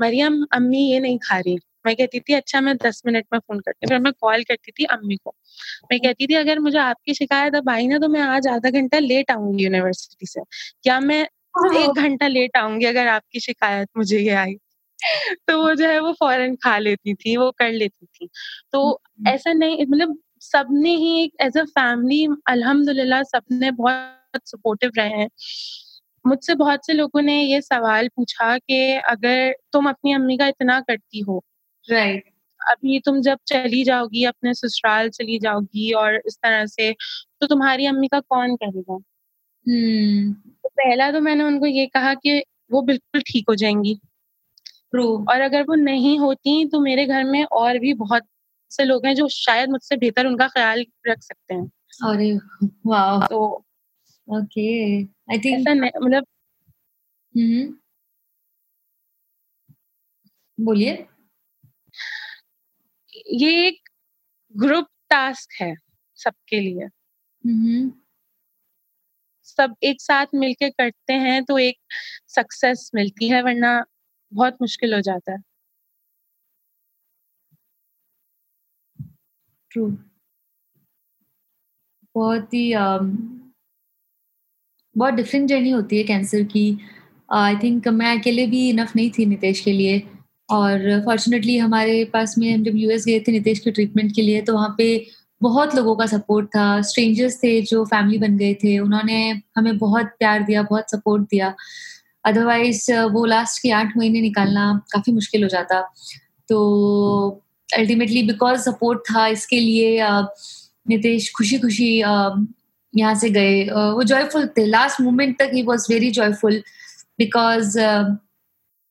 [0.00, 3.60] मरियम अम्मी ये नहीं खा रही। मैं कहती थी अच्छा मैं दस मिनट में फ़ोन
[3.60, 5.34] करती फिर मैं कॉल करती थी अम्मी को।
[5.92, 8.98] मैं कहती थी अगर मुझे आपकी शिकायत अब आई ना तो मैं आज आधा घंटा
[8.98, 10.40] लेट आऊँगी यूनिवर्सिटी से।
[10.82, 11.22] क्या मैं
[11.80, 14.54] एक घंटा लेट आऊँगी अगर आपकी शिकायत मुझे ये आई।
[15.48, 18.28] तो वो जो है वो फॉरन खा लेती थी वो कर लेती थी।
[18.72, 20.18] तो ऐसा नहीं मतलब
[20.52, 25.28] सबने ही एक एज अ फैमिली अल्हम्दुलिल्लाह सबने बहुत बहुत सपोर्टिव रहे हैं
[26.26, 30.80] मुझसे बहुत से लोगों ने ये सवाल पूछा कि अगर तुम अपनी अम्मी का इतना
[30.80, 31.44] करती हो
[31.90, 32.72] राइट right.
[32.72, 36.92] अभी तुम जब चली जाओगी अपने ससुराल चली जाओगी और इस तरह से
[37.40, 38.96] तो तुम्हारी अम्मी का कौन करेगा
[39.66, 40.44] hmm.
[40.62, 43.98] तो पहला तो मैंने उनको ये कहा कि वो बिल्कुल ठीक हो जाएँगी
[44.94, 45.30] True.
[45.30, 48.22] और अगर वो नहीं होती तो मेरे घर में और भी बहुत
[48.70, 51.66] से लोग हैं जो शायद मुझसे बेहतर उनका ख्याल रख सकते हैं।
[52.10, 52.38] अरे
[52.86, 53.44] वाह। तो
[54.28, 55.68] ओके। आई थिंक
[56.02, 56.26] मतलब
[57.34, 57.74] हम्म
[60.60, 61.06] बोलिए।
[63.26, 63.88] ये एक
[64.56, 65.74] ग्रुप टास्क है
[66.14, 66.84] सबके लिए।
[67.44, 67.92] हम्म।
[69.44, 71.76] सब एक साथ मिलके करते हैं तो एक
[72.28, 73.84] सक्सेस मिलती है वरना
[74.32, 75.38] बहुत मुश्किल हो जाता है।
[79.76, 79.90] ट्रू
[82.16, 83.08] बहुत ही um,
[84.96, 86.78] बहुत डिफरेंट जर्नी होती है कैंसर की.
[87.32, 89.98] आई थिंक मैं अकेले भी इनफ नहीं थी नितेश के लिए
[90.48, 94.42] और फॉर्चुनेटली हमारे पास में हम जब यूएस गए थे नितेश के ट्रीटमेंट के लिए
[94.42, 94.86] तो वहाँ पे
[95.42, 96.82] बहुत लोगों का सपोर्ट था.
[96.82, 98.78] स्ट्रेंजर्स थे जो फैमिली बन गए थे.
[98.78, 99.18] उन्होंने
[99.56, 101.54] हमें बहुत प्यार दिया बहुत सपोर्ट दिया.
[102.24, 105.80] अदरवाइज़ वो लास्ट के आठ महीने निकालना काफ़ी मुश्किल हो जाता.
[106.48, 109.98] तो अल्टीमेटली बिकॉज़ सपोर्ट था इसके लिए
[110.88, 116.10] नितेश खुशी खुशी यहाँ से गए। वो जॉयफुल थे। लास्ट मोमेंट तक he was very
[116.10, 116.62] joyful
[117.18, 117.78] because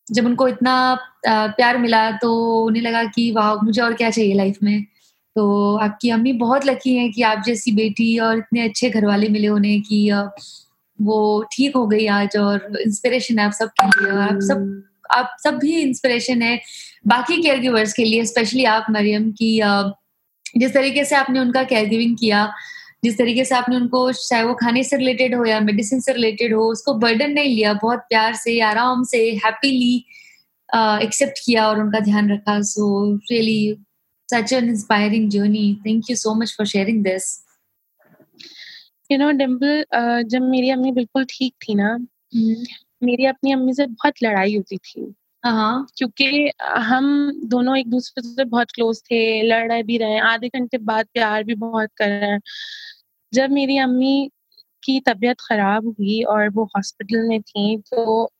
[0.07, 0.73] जब उनको इतना
[1.27, 2.33] प्यार मिला तो
[2.65, 4.83] उन्हें लगा कि, वाह, मुझे और क्या चाहिए लाइफ में?
[5.35, 9.29] तो आपकी अम्मी बहुत लकी हैं कि आप जैसी बेटी और इतने अच्छे घर वाले
[9.29, 10.09] मिले उन्हें कि
[10.99, 11.17] वो
[11.51, 15.57] ठीक हो गई आज और इंस्पिरेशन है आप सब के लिए आप सब आप सब
[15.57, 16.59] भी इंस्पिरेशन है
[17.07, 19.59] बाकी केयर गिवर्स के लिए स्पेशली आप मरियम की
[20.57, 22.51] जिस तरीके से आपने उनका केयर गिविंग किया
[23.03, 26.53] जिस तरीके से आपने उनको चाहे वो खाने से रिलेटेड हो या मेडिसिन से रिलेटेड
[26.53, 30.05] हो उसको बर्डन नहीं लिया बहुत प्यार से आराम से हैप्पीली
[31.03, 32.87] एक्सेप्ट किया और उनका ध्यान रखा so
[33.31, 33.75] really
[34.29, 35.75] such an inspiring journey.
[35.85, 37.27] Thank you so much for sharing this.
[39.11, 42.84] You know, Dimple जब मेरी अम्मी बिल्कुल ठीक थी ना mm-hmm.
[43.01, 45.01] मेरी अपनी अम्मी से बहुत लड़ाई होती थी।
[45.43, 45.85] uh-huh.
[45.97, 51.07] क्योंकि हम दोनों एक दूसरे से बहुत क्लोज थे लड़ भी रहे आधे घंटे बाद
[51.13, 52.39] प्यार भी बहुत कर रहे हैं।
[53.33, 54.31] जब मेरी अम्मी
[54.83, 58.31] की तबीयत खराब हुई और वो हॉस्पिटल में थी तो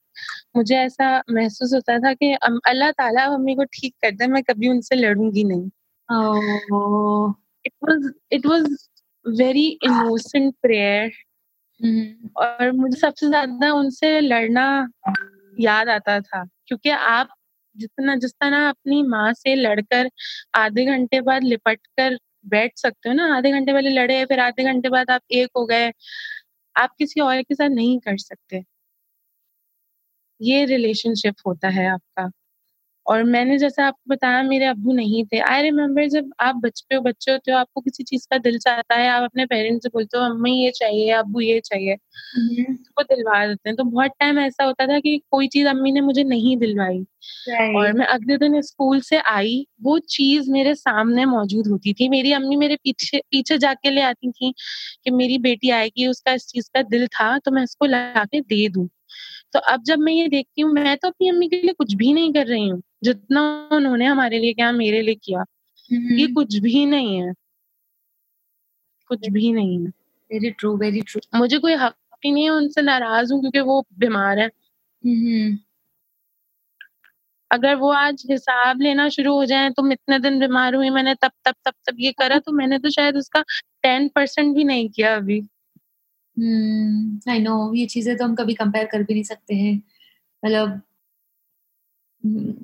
[0.55, 2.33] मुझे ऐसा महसूस होता था कि
[2.67, 5.69] अल्लाह ताला मम्मी को ठीक कर दे मैं कभी उनसे लड़ूँगी नहीं।
[7.65, 8.89] It was it was
[9.27, 11.11] very innocent prayer
[12.37, 14.65] और मुझे सबसे ज़्यादा उनसे लड़ना
[15.57, 17.29] याद आता था, क्योंकि आप
[17.75, 20.09] जितना, जिस तरह अपनी माँ से लड़कर
[20.55, 22.17] आधे घंटे बाद लिपट कर
[22.47, 25.65] बैठ सकते हो ना, आधे घंटे पहले लड़े, फिर आधे घंटे बाद आप एक हो
[25.67, 25.91] गए,
[26.75, 28.63] आप किसी और के साथ नहीं कर सकते।
[30.41, 32.29] ये रिलेशनशिप होता है आपका।
[33.07, 37.01] और मैंने जैसे आपको बताया मेरे अब्बू नहीं थे। आई रिमेम्बर जब आप बचपे हो
[37.03, 40.17] बच्चे होते हो आपको किसी चीज़ का दिल चाहता है आप अपने पेरेंट्स से बोलते
[40.17, 41.95] हो अम्मी ये चाहिए अब्बू ये चाहिए।
[42.93, 46.01] वो दिलवा देते हैं। तो बहुत टाइम ऐसा होता था कि कोई चीज़ अम्मी ने
[46.01, 47.03] मुझे नहीं दिलवाई।
[47.75, 52.33] और मैं अगले दिन स्कूल से आई वो चीज़ मेरे सामने मौजूद होती थी। मेरी
[52.33, 54.53] अम्मी मेरे पीछे पीछे जाके ले आती थी
[55.05, 58.41] कि मेरी बेटी आएगी उसका इस चीज़ का दिल था तो मैं इसको ला के
[58.43, 58.87] दे दूँ।
[59.53, 62.13] तो अब जब मैं ये देखती हूँ मैं तो अपनी अम्मी के लिए कुछ भी
[62.13, 63.41] नहीं कर रही हूँ जितना
[63.71, 65.43] उन्होंने हमारे लिए किया मेरे लिए किया
[65.91, 67.33] ये कुछ भी नहीं है।
[69.09, 69.87] कुछ भी नहीं है।
[70.29, 71.95] वेरी ट्रू वेरी ट्रू मुझे कोई हक
[72.25, 74.49] ही नहीं है उनसे नाराज़ हूँ क्योंकि वो बीमार है।
[77.51, 81.31] अगर वो आज हिसाब लेना शुरू हो जाए तुम इतने दिन बीमार हुई मैंने तब
[81.45, 83.41] तब तब तब ये करा तो मैंने तो शायद उसका
[83.83, 85.41] टेन परसेंट भी नहीं किया अभी।
[87.29, 89.75] आई नो ये चीज़ें तो हम कभी कंपेयर कर भी नहीं सकते हैं।
[90.43, 90.81] मतलब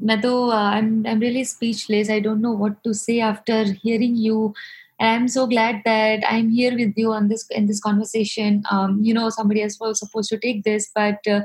[0.07, 3.75] मैं तो I am I am really speechless I don't know what to say after
[3.85, 4.53] hearing you
[5.01, 8.57] I am so glad that I'm here with you on this in this conversation.
[8.71, 11.39] Um, you know, somebody else was supposed to take this, but uh,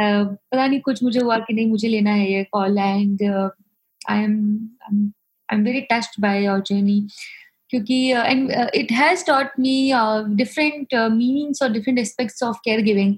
[0.00, 4.24] uh, पता नहीं कुछ मुझे हुआ कि नहीं मुझे लेना है ये call and I
[4.24, 4.36] am
[4.88, 7.00] I am very touched by your journey
[7.70, 9.92] क्योंकि and it has taught me
[10.34, 13.16] different meanings और different aspects of care giving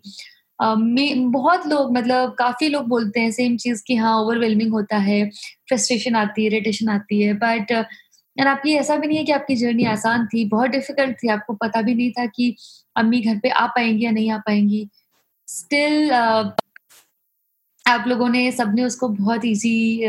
[1.32, 5.30] बहुत लोग मतलब काफ़ी लोग बोलते हैं सेम चीज़ की हाँ ओवरवेलमिंग होता है
[5.68, 7.72] फ्रस्ट्रेशन आती है इरिटेशन आती है बट
[8.40, 11.54] और आपकी ऐसा भी नहीं है कि आपकी जर्नी आसान थी बहुत डिफ़िकल्ट थी आपको
[11.54, 12.56] पता भी नहीं था कि
[12.96, 14.88] अम्मी घर पे आ पाएँगी या नहीं आ पाएँगी.
[15.48, 16.50] स्टिल uh,
[17.86, 20.04] आप लोगों ने सबने उसको बहुत इजी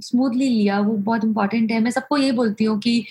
[0.00, 3.04] स्मूथली लिया वो बहुत इंपॉर्टेंट है। मैं सबको ये बोलती हूँ कि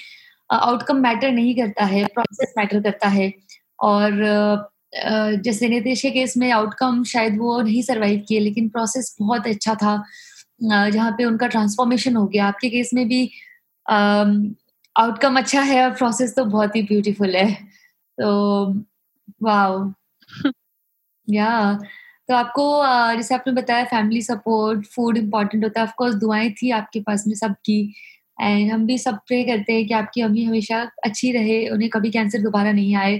[0.50, 3.32] आउटकम मैटर नहीं करता है प्रोसेस मैटर करता है।
[3.80, 4.12] और
[5.44, 9.76] जैसे नितेश के केस में आउटकम शायद वो नहीं सरवाइव किए लेकिन प्रोसेस बहुत अच्छा
[9.76, 10.04] था
[10.64, 13.30] जहाँ पे उनका ट्रांसफॉर्मेशन हो गया। आपके केस में भी
[13.86, 17.52] आउटकम अच्छा है और प्रोसेस तो बहुत ही ब्यूटीफुल है।
[18.18, 18.74] तो
[19.44, 19.94] वाह
[21.28, 21.50] या
[22.30, 22.64] तो आपको
[23.16, 27.36] जैसे आपने बताया फैमिली सपोर्ट फ़ूड इम्पोर्टेंट होता है ऑफकोर्स दुआएँ थी आपके पास में
[27.36, 27.80] सबकी
[28.42, 32.12] एंड हम भी सब प्रे करते हैं कि आपकी अम्मी हमेशा अच्छी रहे उन्हें कभी
[32.12, 33.14] कैंसर दोबारा नहीं आए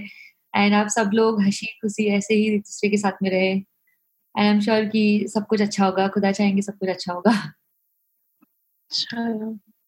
[0.56, 3.64] एंड आप सब लोग हँसी खुशी ऐसे ही एक दूसरे के साथ में रहे एंड
[4.36, 7.32] आई एम श्योर कि सब कुछ अच्छा होगा खुदा चाहेंगे सब कुछ अच्छा होगा।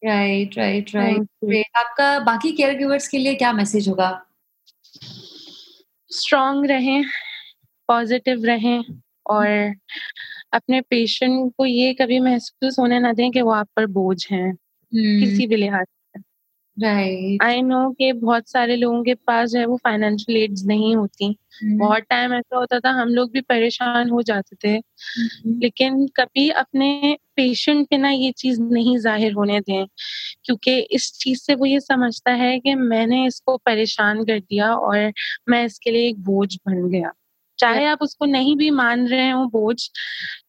[0.05, 4.11] राइट राइट राइट आपका बाकी केयर गिवर्स के लिए क्या मैसेज होगा?
[6.11, 7.05] स्ट्रांग रहें
[7.89, 8.83] पॉजिटिव रहें।
[9.31, 9.75] और
[10.55, 14.53] अपने पेशेंट को ये कभी महसूस होने ना दें कि वो आप पर बोझ हैं
[14.93, 15.21] Hmm.
[15.21, 15.87] किसी भी लिहाज
[16.77, 17.43] Right.
[17.43, 21.29] आई नो कि बहुत सारे लोगों के पास जो है वो फाइनेंशियल एड्स नहीं होती
[21.29, 21.79] Hmm.
[21.81, 25.63] बहुत टाइम ऐसा होता था हम लोग भी परेशान हो जाते थे Hmm.
[25.63, 29.87] लेकिन कभी अपने पेशेंट पे ना ये चीज़ नहीं ज़ाहिर होने दें
[30.45, 35.13] क्योंकि इस चीज़ से वो ये समझता है कि मैंने इसको परेशान कर दिया और
[35.49, 37.13] मैं इसके लिए एक बोझ बन गया
[37.61, 39.77] चाहे आप उसको नहीं भी मान रहे हो बोझ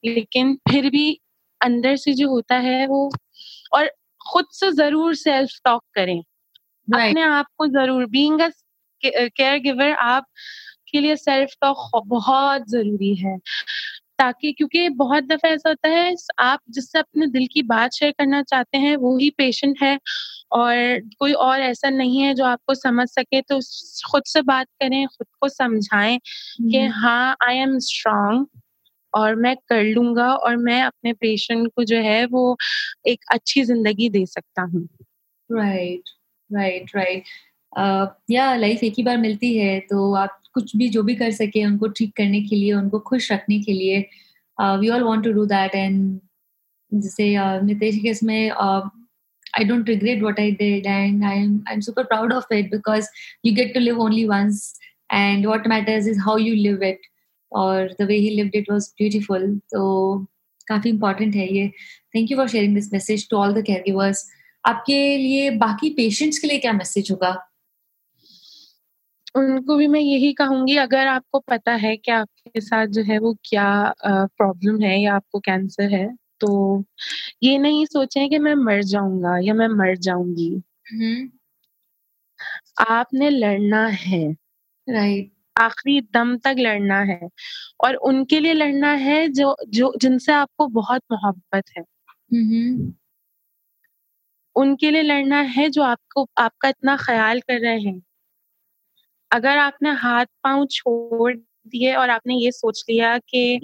[0.05, 1.19] लेकिन फिर भी
[1.61, 3.09] अंदर से जो होता है वो
[3.73, 3.91] और
[4.27, 6.21] खुद से ज़रूर सेल्फ टॉक करें
[6.87, 7.09] Right.
[7.09, 8.49] अपने आप को ज़रूर बीइंग अ
[9.03, 10.25] केयर गिवर आप
[10.87, 13.37] के लिए सेल्फ टॉक बहुत ज़रूरी है
[14.21, 18.41] ताकि क्योंकि बहुत दफ़ा ऐसा होता है आप जिससे अपने दिल की बात शेयर करना
[18.43, 19.99] चाहते हैं वो ही पेशेंट है
[20.51, 20.75] और
[21.19, 23.59] कोई और ऐसा नहीं है जो आपको समझ सके तो
[24.11, 26.91] खुद से बात करें खुद को समझाएँ कि Hmm.
[26.93, 28.45] हाँ आई एम स्ट्रांग
[29.13, 32.57] और मैं कर लूँगा और मैं अपने पेशेंट को जो है वो
[33.07, 34.87] एक अच्छी ज़िंदगी दे सकता हूँ
[35.51, 36.03] राइट
[36.53, 37.23] राइट राइट
[38.31, 41.65] या लाइफ एक ही बार मिलती है तो आप कुछ भी जो भी कर सके
[41.65, 43.99] उनको ठीक करने के लिए उनको खुश रखने के लिए
[44.59, 46.19] we all want to do that and
[46.93, 48.49] जैसे uh, नितेश के इसमें
[49.57, 52.71] I don't regret what I did and I am I am super proud of it
[52.71, 53.07] because
[53.45, 54.79] you get to live only once
[55.13, 56.99] and what matters is how you live it
[57.51, 60.25] और the way he lived it was beautiful तो
[60.67, 61.67] काफ़ी important है ये।
[62.15, 64.13] Thank you for sharing this message to all the care
[64.65, 67.50] आपके लिए बाकी patients के लिए क्या मैसेज होगा?
[69.35, 73.33] उनको भी मैं यही कहूँगी अगर आपको पता है कि आपके साथ जो है वो
[73.45, 73.65] क्या
[74.03, 76.07] प्रॉब्लम है या आपको कैंसर है
[76.41, 76.83] तो
[77.43, 80.51] ये नहीं सोचें कि मैं मर जाऊँगा या मैं मर जाऊँगी।
[82.81, 84.21] आपने लड़ना है।
[84.87, 87.29] राइट आखिरी दम तक लड़ना है
[87.81, 91.83] और उनके लिए लड़ना है जो जो जिनसे आपको बहुत मोहब्बत है।
[94.55, 98.01] उनके लिए लड़ना है जो आपको आपका इतना ख्याल कर रहे हैं।
[99.31, 101.33] अगर आपने हाथ पाँव छोड़
[101.67, 103.61] दिए और आपने ये सोच लिया कि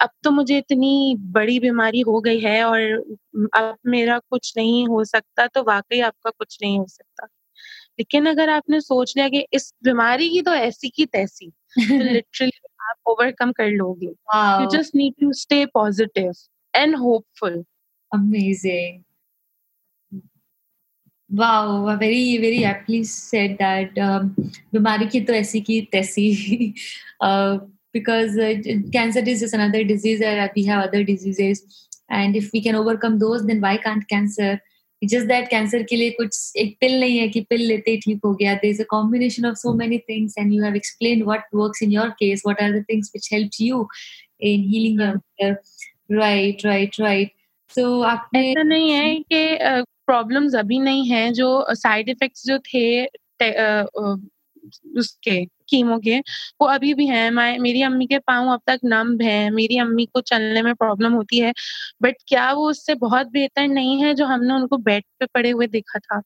[0.00, 2.80] अब तो मुझे इतनी बड़ी बीमारी हो गई है और
[3.54, 7.26] अब मेरा कुछ नहीं हो सकता तो वाकई आपका कुछ नहीं हो सकता।
[7.98, 12.52] लेकिन अगर आपने सोच लिया कि इस बीमारी की तो ऐसी की तैसी तो लिटरली
[12.80, 16.32] आप ओवरकम कर लोगे। You just need to stay positive
[16.74, 17.64] and hopeful
[18.14, 19.05] amazing.
[21.29, 24.35] wow very very aptly said that um,
[24.73, 26.73] बीमारी की तो ऐसी की तैसी
[27.21, 27.59] uh,
[27.93, 28.55] because uh,
[28.91, 31.63] cancer is just another disease and we have other diseases
[32.09, 34.59] and if we can overcome those then why can't cancer
[35.01, 37.97] it's just that cancer के लिए कुछ एक pill नहीं है कि pill लेते ही
[37.97, 41.43] ठीक हो गया there's a combination of so many things and you have explained what
[41.53, 43.87] works in your case what are the things which helped you
[44.39, 44.99] in healing
[45.39, 45.55] your
[46.09, 47.31] right right right
[47.75, 53.04] so आपने ऐसा नहीं है कि problems अभी नहीं है जो side effects जो थे
[54.98, 56.18] उसके कीमो के
[56.60, 60.06] वो अभी भी हैं। मैं मेरी अम्मी के पाँव अब तक नम है। मेरी अम्मी
[60.06, 61.52] को चलने में प्रॉब्लम होती है।
[62.02, 65.66] बट क्या वो उससे बहुत बेहतर नहीं है जो हमने उनको बेड पे पड़े हुए
[65.66, 66.22] देखा था.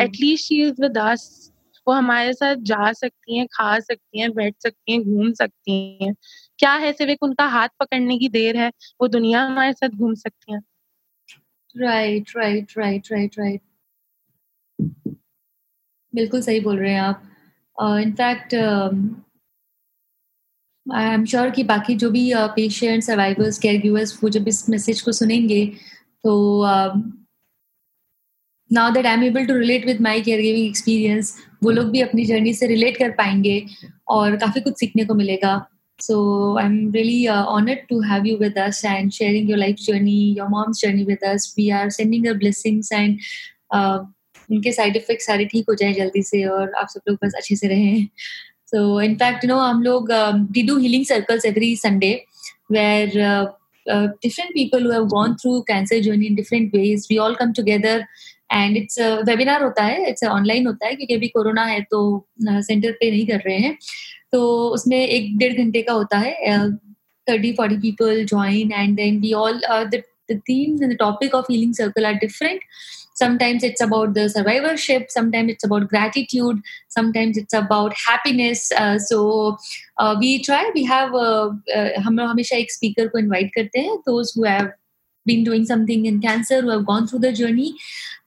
[0.00, 1.52] At least she is with us
[1.86, 6.14] वो हमारे साथ जा सकती हैं खा सकती हैं बैठ सकती हैं घूम सकती हैं।
[6.58, 8.72] क्या है सिर्फ़ एक उनका हाथ पकड़ने की देर है?
[9.00, 10.60] वो दुनिया हमारे साथ घूम सकती हैं।
[11.74, 13.60] Right, right right right right
[16.12, 17.22] बिल्कुल सही बोल रहे हैं आप।
[18.02, 18.54] इनफैक्ट
[20.86, 25.00] आई एम श्योर कि बाकी जो भी पेशेंट सर्वाइवर्स केयर गिवर्स वो जब इस मैसेज
[25.02, 25.64] को सुनेंगे
[26.24, 26.64] तो
[28.70, 32.00] now that I am able to relate with my care giving experience वो लोग भी
[32.00, 33.64] अपनी जर्नी से रिलेट कर पाएँगे
[34.08, 35.54] और काफ़ी कुछ सीखने को मिलेगा।
[36.00, 40.32] So I'm really uh, honored to have you with us and sharing your life journey,
[40.38, 41.52] your mom's journey with us.
[41.56, 43.20] We are sending her blessings and
[43.70, 44.00] uh,
[44.50, 47.56] उनके साइड इफ़ेक्ट सारे ठीक हो जाए जल्दी से और आप सब लोग बस अच्छे
[47.56, 48.06] से रहें
[48.70, 50.10] सो इनफैक्ट नो हम लोग
[50.56, 52.12] we do healing circles every Sunday
[52.72, 53.18] where
[54.24, 57.94] different people who have gone through cancer journey in different ways we all come together
[58.52, 62.00] and it's webinar होता है इट्स ऑनलाइन होता है क्योंकि अभी कोरोना है तो
[62.46, 63.76] सेंटर पे नहीं कर रहे हैं
[64.32, 66.34] तो उसमें एक डेढ़ घंटे का होता है
[67.30, 70.02] thirty forty people join and then we all the
[70.46, 72.60] themes and the topic of healing circle are different
[73.14, 79.56] sometimes it's about the survivorship sometimes it's about gratitude sometimes it's about happiness uh, so
[79.98, 83.98] uh, we try we have uh, uh, हम हमेशा एक speaker को invite करते हैं
[84.08, 84.70] those who have
[85.25, 87.75] been doing something in cancer who have gone through the journey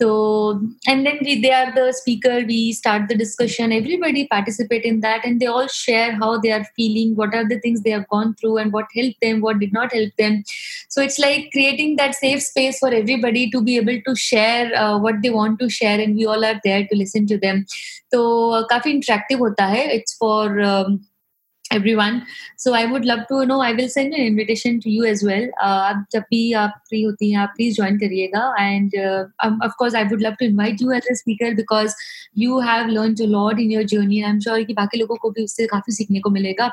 [0.01, 5.01] so and then we, they are the speaker we start the discussion everybody participate in
[5.01, 8.07] that and they all share how they are feeling what are the things they have
[8.09, 10.43] gone through and what helped them what did not help them
[10.89, 14.99] so it's like creating that safe space for everybody to be able to share uh,
[14.99, 17.65] what they want to share and we all are there to listen to them
[18.13, 20.61] so uh, काफी interactive होता है it's for
[21.72, 22.26] um, everyone
[22.58, 25.48] so i would love to know i will send an invitation to you as well
[25.62, 28.92] uh, जब भी आप free होती हैं आप please join करिएगा and
[29.46, 31.96] of course i would love to invite you as a speaker because
[32.34, 35.30] you have learned a lot in your journey and i'm sure कि बाकी लोगों को
[35.32, 36.72] भी उससे काफ़ी सीखने को मिलेगा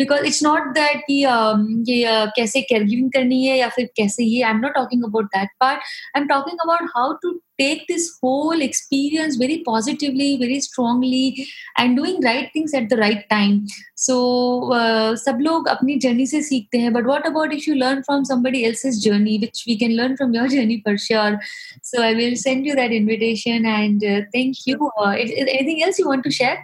[0.00, 3.90] because it's not that कि um, ये uh, कैसे केयर गिविंग करनी है या फिर
[3.96, 5.78] कैसे ये i'm not talking about that part
[6.16, 11.47] i'm talking about how to take this whole experience very positively very strongly
[11.77, 14.17] and doing right things at the right time so
[14.79, 18.25] uh, सब लोग अपनी journey से सीखते हैं but what about if you learn from
[18.31, 21.39] somebody else's journey which we can learn from your journey for sure
[21.81, 25.83] so I will send you that invitation and uh, thank you uh, is, is anything
[25.83, 26.57] else you want to share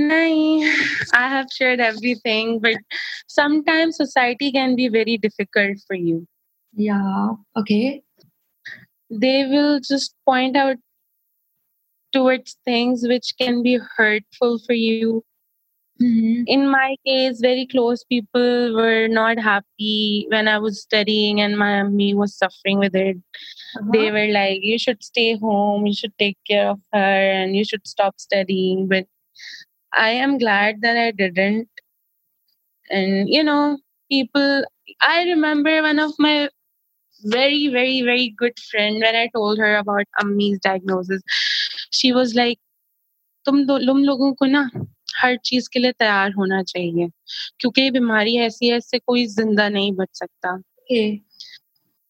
[0.00, 0.62] Nahin,
[1.14, 2.76] I have shared everything, but
[3.28, 6.26] sometimes society can be very difficult for you.
[6.74, 7.34] Yeah.
[7.56, 8.02] Okay
[9.09, 10.77] they will just point out
[12.13, 15.23] towards things which can be hurtful for you.
[16.01, 16.43] Mm-hmm.
[16.45, 21.83] In my case, very close people were not happy when I was studying and my
[21.83, 23.17] me was suffering with it.
[23.77, 23.89] Uh-huh.
[23.91, 27.65] They were like, You should stay home, you should take care of her, and you
[27.65, 28.87] should stop studying.
[28.87, 29.07] But
[29.93, 31.69] I am glad that I didn't.
[32.91, 33.79] And you know,
[34.11, 34.65] people
[35.01, 36.49] I remember one of my
[37.24, 41.22] very, very, very good friend when I told her about Ammi's diagnosis.
[41.90, 42.58] She was like,
[43.46, 44.70] तुम तुम लोगों को ना
[45.16, 47.08] हर चीज के लिए तैयार होना चाहिए
[47.60, 50.58] क्योंकि ये बीमारी ऐसी है इससे कोई जिंदा नहीं बच सकता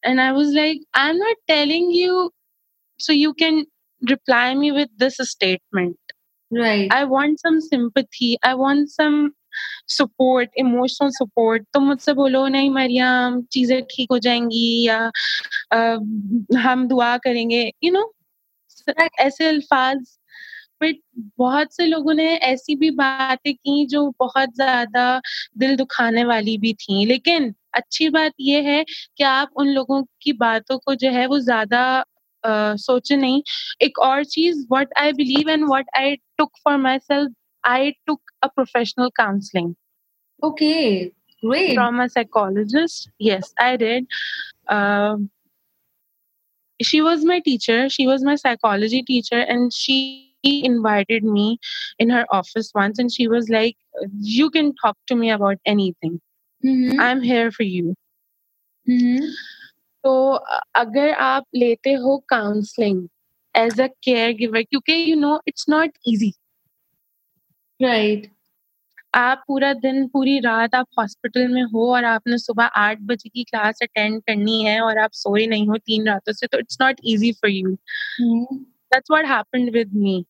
[0.04, 2.30] and I was like, I'm not telling you
[2.98, 3.66] so you can
[4.10, 5.96] reply me with this statement.
[6.50, 6.92] Right.
[6.92, 8.36] I want some sympathy.
[8.42, 9.34] I want some
[9.89, 14.99] support emotional support तो मुझसे बोलो नहीं मरियम चीज़ें ठीक हो जाएँगी या
[15.73, 15.79] आ,
[16.61, 20.17] हम दुआ करेंगे। यू you नो know, ऐसे अल्फाज।
[20.83, 20.95] बट
[21.39, 25.05] बहुत से लोगों ने ऐसी भी बातें की जो बहुत ज़्यादा
[25.59, 28.83] दिल दुखाने वाली भी थी। लेकिन अच्छी बात यह है
[29.17, 31.83] कि आप उन लोगों की बातों को जो है वो ज़्यादा
[32.43, 33.41] सोचे नहीं।
[33.83, 37.31] एक और चीज़ what I believe and what I took for my self
[37.66, 39.76] I took a professional counseling.
[40.42, 41.12] Okay,
[41.42, 41.74] great.
[41.74, 43.10] From a psychologist.
[43.18, 44.06] Yes, I did.
[44.68, 45.30] Um,
[46.82, 47.88] she was my teacher.
[47.88, 51.58] She was my psychology teacher, and she invited me
[51.98, 53.76] in her office once, and she was like,
[54.18, 56.20] "You can talk to me about anything.
[56.64, 57.00] Mm-hmm.
[57.00, 57.94] I'm here for you."
[58.88, 59.26] Mm-hmm.
[60.04, 60.12] तो
[60.74, 63.08] अगर आप लेते हो counselling
[63.56, 66.32] as a care giver क्योंकि you know it's not easy
[67.81, 68.31] Right
[69.15, 73.43] आप पूरा दिन पूरी रात आप हॉस्पिटल में हो और आपने सुबह आठ बजे की
[73.43, 77.01] क्लास अटेंड करनी है और आप सोए नहीं हो तीन रातों से तो it's not
[77.05, 77.77] easy for you
[78.21, 80.25] that's what happened with me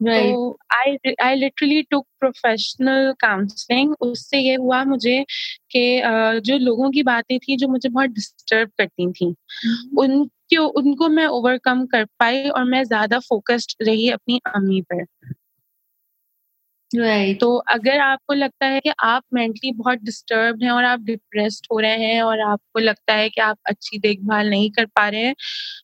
[0.00, 0.34] Right.
[0.70, 3.94] I I literally took professional counseling.
[4.00, 5.24] उससे ये हुआ मुझे
[5.70, 6.02] कि
[6.40, 9.26] जो लोगों की बातें थी जो मुझे बहुत डिस्टर्ब करती थी.
[9.98, 15.04] उनको उनको मैं ओवरकम कर पाई और मैं ज़्यादा फोकस्ड रही अपनी अम्मी पर
[16.94, 17.40] right.
[17.40, 21.78] तो अगर आपको लगता है कि आप मेंटली बहुत डिस्टर्ब हैं और आप डिप्रेस्ड हो
[21.78, 25.34] रहे हैं और आपको लगता है कि आप अच्छी देखभाल नहीं कर पा रहे हैं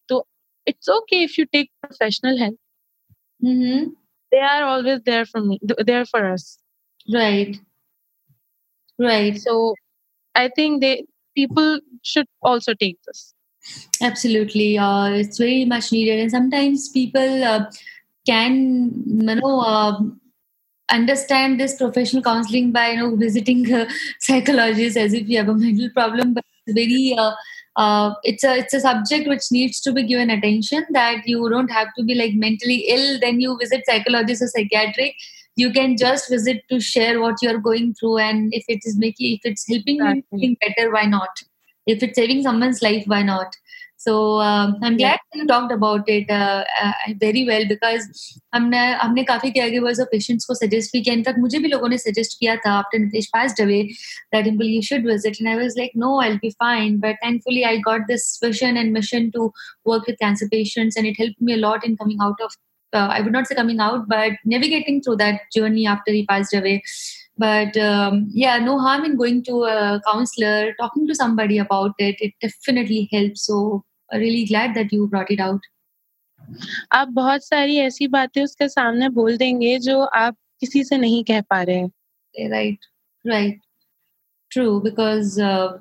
[0.09, 0.27] तो
[0.66, 2.59] it's okay if you take professional help
[4.33, 6.59] they are always there for me there for us
[7.15, 7.57] right
[9.01, 9.74] right so
[10.35, 10.95] I think they
[11.37, 13.33] people should also take this
[14.01, 14.78] Absolutely.
[14.78, 16.20] Uh, it's very much needed.
[16.20, 16.83] And sometimes
[17.15, 17.65] uh,
[18.27, 20.01] can, you know, uh,
[20.91, 23.87] understand this professional counseling by you know visiting a
[24.21, 27.33] psychologist as if you have a mental problem but it's very uh,
[27.77, 31.71] uh, it's a it's a subject which needs to be given attention that you don't
[31.71, 33.21] have to be like mentally ill.
[33.21, 35.15] Then you visit psychologist or psychiatric.
[35.57, 39.35] You can just visit to share what you're going through and if it is making
[39.35, 40.23] if it's helping exactly.
[40.33, 41.29] you better why not?
[41.87, 43.55] If it's saving someone's life why not
[43.98, 45.40] so um, I'm glad yeah.
[45.40, 48.06] you talked about it uh, uh, very well because
[48.55, 51.98] हमने हमने काफ़ी caregivers और patients को suggest भी किया in fact मुझे भी लोगों ने
[51.98, 53.81] suggest किया था after Nitesh passed away
[54.32, 57.64] that Dimple you should visit and I was like no I'll be fine but thankfully
[57.64, 59.51] I got this vision and mission to
[59.85, 62.56] work with cancer patients and it helped me a lot in coming out of
[62.93, 66.55] uh, I would not say coming out but navigating through that journey after he passed
[66.55, 66.82] away
[67.38, 72.16] but um, yeah no harm in going to a counselor talking to somebody about it
[72.20, 75.62] it definitely helps so I'm really glad that you brought it out
[76.94, 81.41] आप बहुत सारी ऐसी बातें उसके सामने बोल देंगे जो आप किसी से नहीं कह
[81.41, 81.91] पा रहे हैं
[82.52, 82.78] right
[83.26, 83.60] right
[84.56, 85.78] true because uh,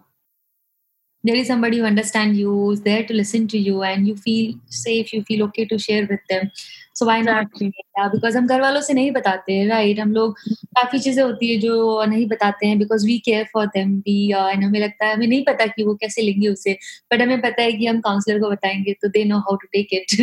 [1.24, 4.54] there is somebody who understands you who's there to listen to you and you feel
[4.66, 6.50] safe you feel okay to share with them
[6.95, 10.99] So why not because हम घर वालों से नहीं बताते हैं right हम लोग काफ़ी
[10.99, 15.05] चीज़ें होती है जो नहीं बताते हैं because we care for them भी हमें लगता
[15.05, 16.77] है हमें नहीं पता कि वो कैसे लेंगे उसे
[17.13, 19.93] बट हमें पता है कि हम काउंसिलर को बताएँगे तो they know how to take
[19.93, 20.15] it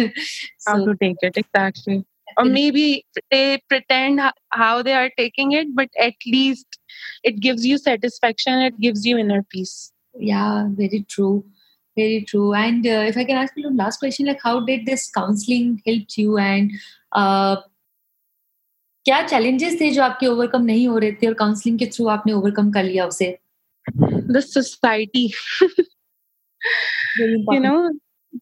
[0.69, 2.03] to take it actually
[2.39, 4.21] or maybe they pretend
[4.51, 6.79] how they are taking it but at least
[7.23, 9.93] it gives you satisfaction it gives you inner peace.
[10.15, 11.45] Yeah very true.
[11.97, 14.87] Very true and uh, if i can ask you the last question like how did
[14.87, 16.73] this counseling help you and
[17.13, 17.57] uh,
[19.05, 22.33] क्या challenges थे जो आपके overcome नहीं हो रहे थे और counselling के थ्रू आपने
[22.33, 23.37] ओवरकम कर लिया उसे
[24.33, 25.31] the society
[27.53, 27.79] you know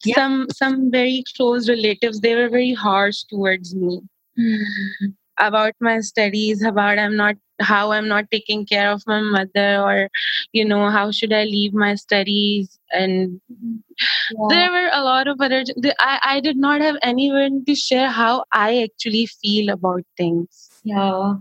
[0.06, 0.14] yeah.
[0.16, 3.94] some some very close relatives they were very harsh towards me
[4.38, 5.14] mm-hmm.
[5.40, 10.08] About my studies about i'm not how i'm not taking care of my mother or
[10.52, 12.78] you know how should i leave my studies?
[12.92, 14.46] And yeah.
[14.48, 15.64] there were a lot of other
[16.00, 20.70] I, I did not have anyone to share how i actually feel about things.
[20.84, 21.34] Yeah.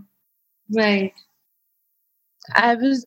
[0.72, 1.12] Right.
[2.54, 3.04] I was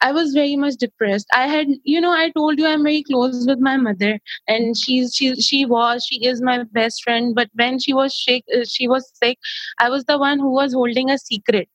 [0.00, 1.26] I was very much depressed.
[1.34, 5.14] I had, you know, I told you I'm very close with my mother, and she's
[5.14, 7.34] she she was she is my best friend.
[7.34, 9.38] But when she was sick, uh, she was sick.
[9.78, 11.68] I was the one who was holding a secret.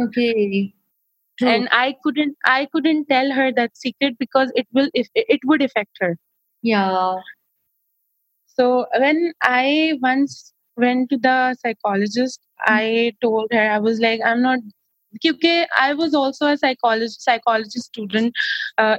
[0.00, 0.74] Okay.
[1.38, 1.48] True.
[1.48, 5.62] And I couldn't I couldn't tell her that secret because it will if it would
[5.62, 6.16] affect her.
[6.62, 7.16] Yeah.
[8.46, 14.42] So when I once went to the psychologist, I told her I was like, I'm
[14.42, 14.60] not
[15.22, 15.48] क्योंकि
[15.80, 18.32] I also a psychology psychology psychology student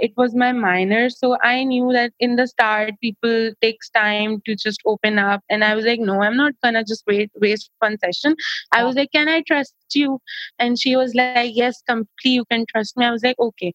[0.04, 4.54] it was my minor so I knew that in the start people takes time to
[4.66, 7.72] just open up and I was like no I am not gonna just wait waste
[7.84, 8.36] one session
[8.76, 10.20] I was like can I trust you?
[10.60, 13.06] And she was like yes completely you can trust me.
[13.06, 13.72] I was like okay.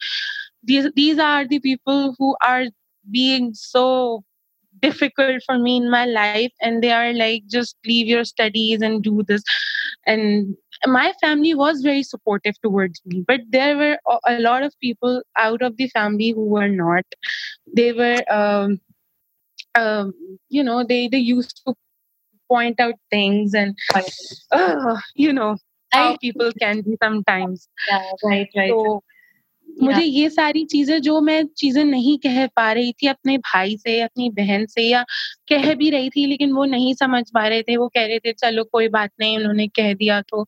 [0.64, 2.64] These these are the people who are
[3.10, 4.24] being so
[4.82, 9.02] difficult for me in my life and they are like just leave your studies and
[9.02, 9.42] do this
[10.06, 10.56] and
[10.86, 15.62] my family was very supportive towards me but there were a lot of people out
[15.62, 17.04] of the family who were not.
[17.76, 18.80] They were um,
[19.74, 20.12] um,
[20.48, 21.74] you know they they used to
[22.48, 23.74] point out things and
[24.52, 25.56] uh, you know
[25.92, 27.68] how people can be sometimes.
[27.88, 28.78] Yeah right right.
[28.80, 29.02] So
[29.78, 34.00] मुझे ये सारी चीज़ें जो मैं चीज़ें नहीं कह पा रही थी अपने भाई से
[34.02, 35.02] अपनी बहन से या
[35.50, 38.32] कह भी रही थी लेकिन वो नहीं समझ पा रहे थे। वो कह रहे थे
[38.34, 40.42] चलो कोई बात नहीं। उन्होंने कह दिया तो।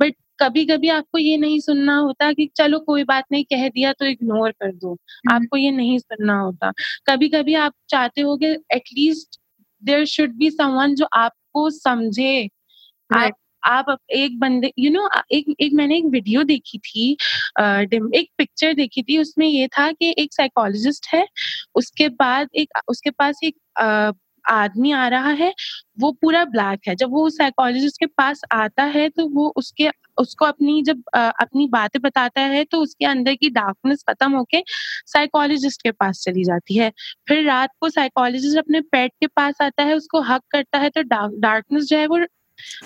[0.00, 3.92] बट कभी कभी आपको ये नहीं सुनना होता कि चलो कोई बात नहीं कह दिया
[3.94, 4.96] तो इग्नोर कर दो।
[5.32, 6.72] आपको ये नहीं सुनना होता।
[7.08, 9.38] कभी कभी आप चाहते हो कि at least
[9.82, 12.48] there should be someone जो आपको समझे।
[13.10, 13.32] आप
[13.64, 17.10] आप एक बंदे यू you नो know, एक एक मैंने एक वीडियो देखी थी
[18.14, 21.26] एक पिक्चर देखी थी उसमें ये था कि एक साइकोलॉजिस्ट है
[21.74, 24.14] उसके बाद एक उसके पास एक
[24.44, 25.52] आदमी आ रहा है
[26.00, 30.44] वो पूरा ब्लैक है। जब वो साइकोलॉजिस्ट के पास आता है तो वो उसके उसको
[30.44, 34.62] अपनी जब अपनी बातें बताता है तो उसके अंदर की डार्कनेस खत्म होके
[35.06, 36.90] साइकोलॉजिस्ट के पास चली जाती है।
[37.28, 41.02] फिर रात को साइकोलॉजिस्ट अपने पेट के पास आता है उसको हक करता है तो
[41.40, 42.18] डार्कनेस जो है वो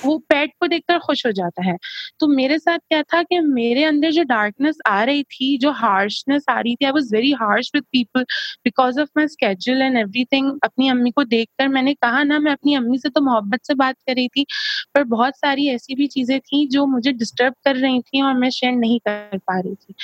[0.05, 1.77] वो पेट को देखकर खुश हो जाता है।
[2.21, 6.45] तो मेरे साथ क्या था कि मेरे अंदर जो डार्कनेस आ रही थी, जो हार्शनेस
[6.51, 8.23] आ रही थी I was very harsh with people
[8.65, 12.75] because of my schedule and everything अपनी अम्मी को देखकर मैंने कहा, ना, मैं अपनी
[12.75, 14.45] अम्मी से तो मोहब्बत से बात कर रही थी,
[14.95, 18.51] पर बहुत सारी ऐसी भी चीज़ें थी जो मुझे डिस्टर्ब कर रही थी और मैं
[18.51, 19.95] शेयर नहीं कर पा रही थी।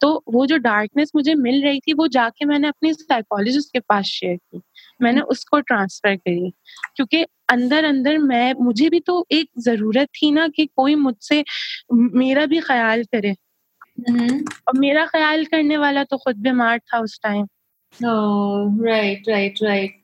[0.00, 4.04] तो वो जो डार्कनेस मुझे मिल रही थी, वो जाके मैंने अपनी साइकोलॉजिस्ट के पास
[4.06, 4.60] शेयर की।
[5.02, 6.52] मैंने उसको ट्रांसफ़र करी।
[6.96, 11.44] क्योंकि अंदर अंदर मैं मुझे भी तो एक ज़रूरत थी ना कि कोई मुझसे
[11.92, 13.34] मेरा भी ख्याल करे।
[14.10, 17.46] हम्म। और मेरा ख्याल करने वाला तो खुद बीमार था उस टाइम
[18.84, 20.02] राइट राइट राइट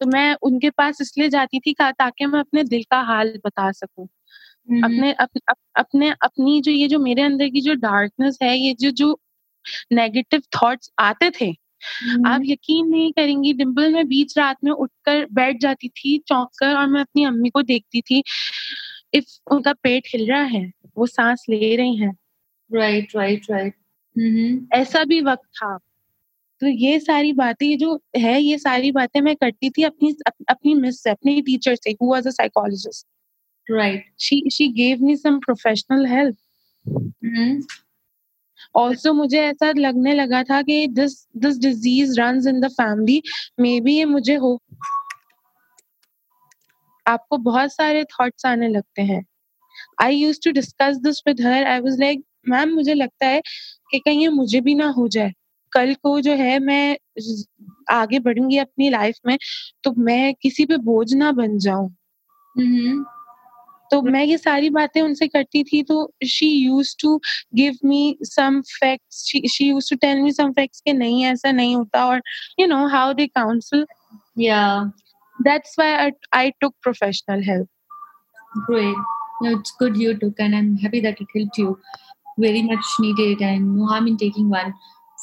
[0.00, 4.08] तो मैं उनके पास इसलिए जाती थी ताकि मैं अपने दिल का हाल बता सकूँ।
[4.70, 8.58] हम्म। अपने अप, अप, अपने अपनी जो ये जो मेरे अंदर की जो डार्कनेस है
[8.58, 9.20] ये जो जो
[9.92, 15.26] नेगेटिव थॉट्स आते थे। आप हम्म। यकीन नहीं करेंगी डिम्पल में बीच रात में उठकर
[15.32, 18.22] बैठ जाती थी चौंक कर और मैं अपनी अम्मी को देखती थी
[19.14, 22.16] इफ़ उनका पेट हिल रहा है वो सांस ले रही हैं।
[22.72, 23.74] राइट राइट राइट
[24.74, 25.78] ऐसा भी वक्त था।
[26.60, 30.32] तो ये सारी बातें ये जो है ये सारी बातें मैं करती थी अपनी अप,
[30.48, 33.06] अपनी मिस से अपनी टीचर से who was a psychologist
[34.18, 36.36] she she gave me some professional help
[37.24, 37.62] mm-hmm.
[38.74, 43.22] Also मुझे ऐसा लगने लगा था कि this this disease run in the family
[43.80, 44.60] maybe ये मुझे हो
[47.06, 49.24] आपको बहुत सारे थॉट्स आने लगते हैं।
[50.02, 53.40] I use to discuss this with her I was like ma'am मुझे लगता है
[53.90, 55.32] कि कहीं ये मुझे भी ना हो जाए।
[55.72, 56.96] कल को जो है मैं
[57.90, 59.38] आगे बढ़ूँगी अपनी लाइफ में
[59.84, 61.94] तो मैं किसी पे बोझ ना बन जाऊँ।
[62.56, 63.15] Mm-hmm.
[63.90, 67.16] तो मैं ये सारी बातें उनसे करती थी तो she use to
[67.54, 71.76] give me some facts she use to tell me some facts कि नहीं ऐसा नहीं
[71.76, 72.22] होता और
[72.60, 73.86] you know how they counsel
[74.38, 74.60] या
[75.38, 77.68] that's why I took professional help
[78.66, 78.96] great.
[79.42, 81.78] No, it's good you took and i'm happy that it helped you.
[82.38, 84.74] Very much needed and no harm in taking one.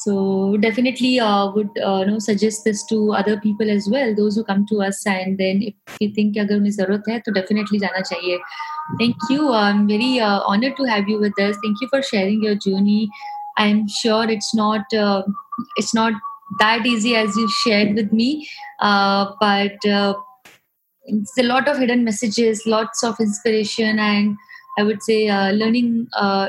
[0.04, 4.36] So definitely uh, would uh, you know suggest this to other people as well those
[4.36, 5.74] who come to us and then if
[6.04, 8.38] you think agar unhe zarurat hai to definitely jana chahiye
[8.98, 9.52] thank you.
[9.52, 11.56] I'm very uh, honored to have you with us.
[11.62, 13.08] Thank you for sharing your journey.
[13.56, 15.22] I'm sure it's not uh,
[15.76, 16.14] it's not
[16.60, 18.48] that easy as you shared with me
[18.80, 20.14] uh, but uh,
[21.04, 24.36] it's a lot of hidden messages lots of inspiration and
[24.78, 25.18] i would say
[25.52, 25.88] learning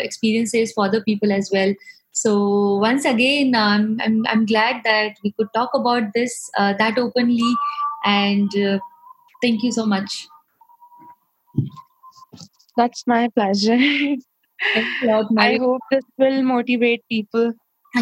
[0.07, 1.73] experiences for other people as well
[2.15, 6.97] so once again, um, I'm I'm glad that we could talk about this uh, that
[6.97, 7.53] openly,
[8.05, 8.79] and uh,
[9.41, 10.27] thank you so much.
[12.77, 13.77] That's my pleasure.
[15.37, 17.51] I hope this will motivate people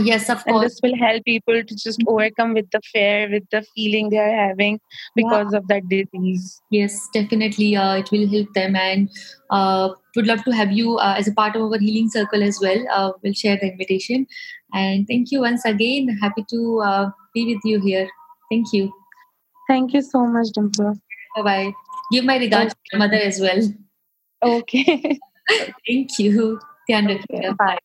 [0.02, 0.64] Yes, of and course.
[0.72, 4.48] this will help people to just overcome with the fear, with the feeling they are
[4.48, 4.80] having
[5.16, 5.60] because Yeah.
[5.60, 6.62] of that disease.
[6.72, 7.76] Yes, definitely.
[7.76, 9.10] Uh, it will help them, and
[9.52, 12.60] uh, would love to have you uh, as a part of our healing circle as
[12.62, 12.84] well.
[12.92, 14.26] Uh, we'll share the invitation,
[14.74, 16.10] and thank you once again.
[16.22, 18.10] Happy to uh, be with you here.
[18.50, 18.92] Thank you.
[19.68, 20.98] Thank you so much, Dimple.
[21.36, 21.74] Bye bye.
[22.12, 23.62] Give my regards to your mother as well.
[24.44, 25.20] Okay.
[25.88, 26.60] Thank you.
[26.90, 27.58] Rakhiye.
[27.58, 27.78] Bye.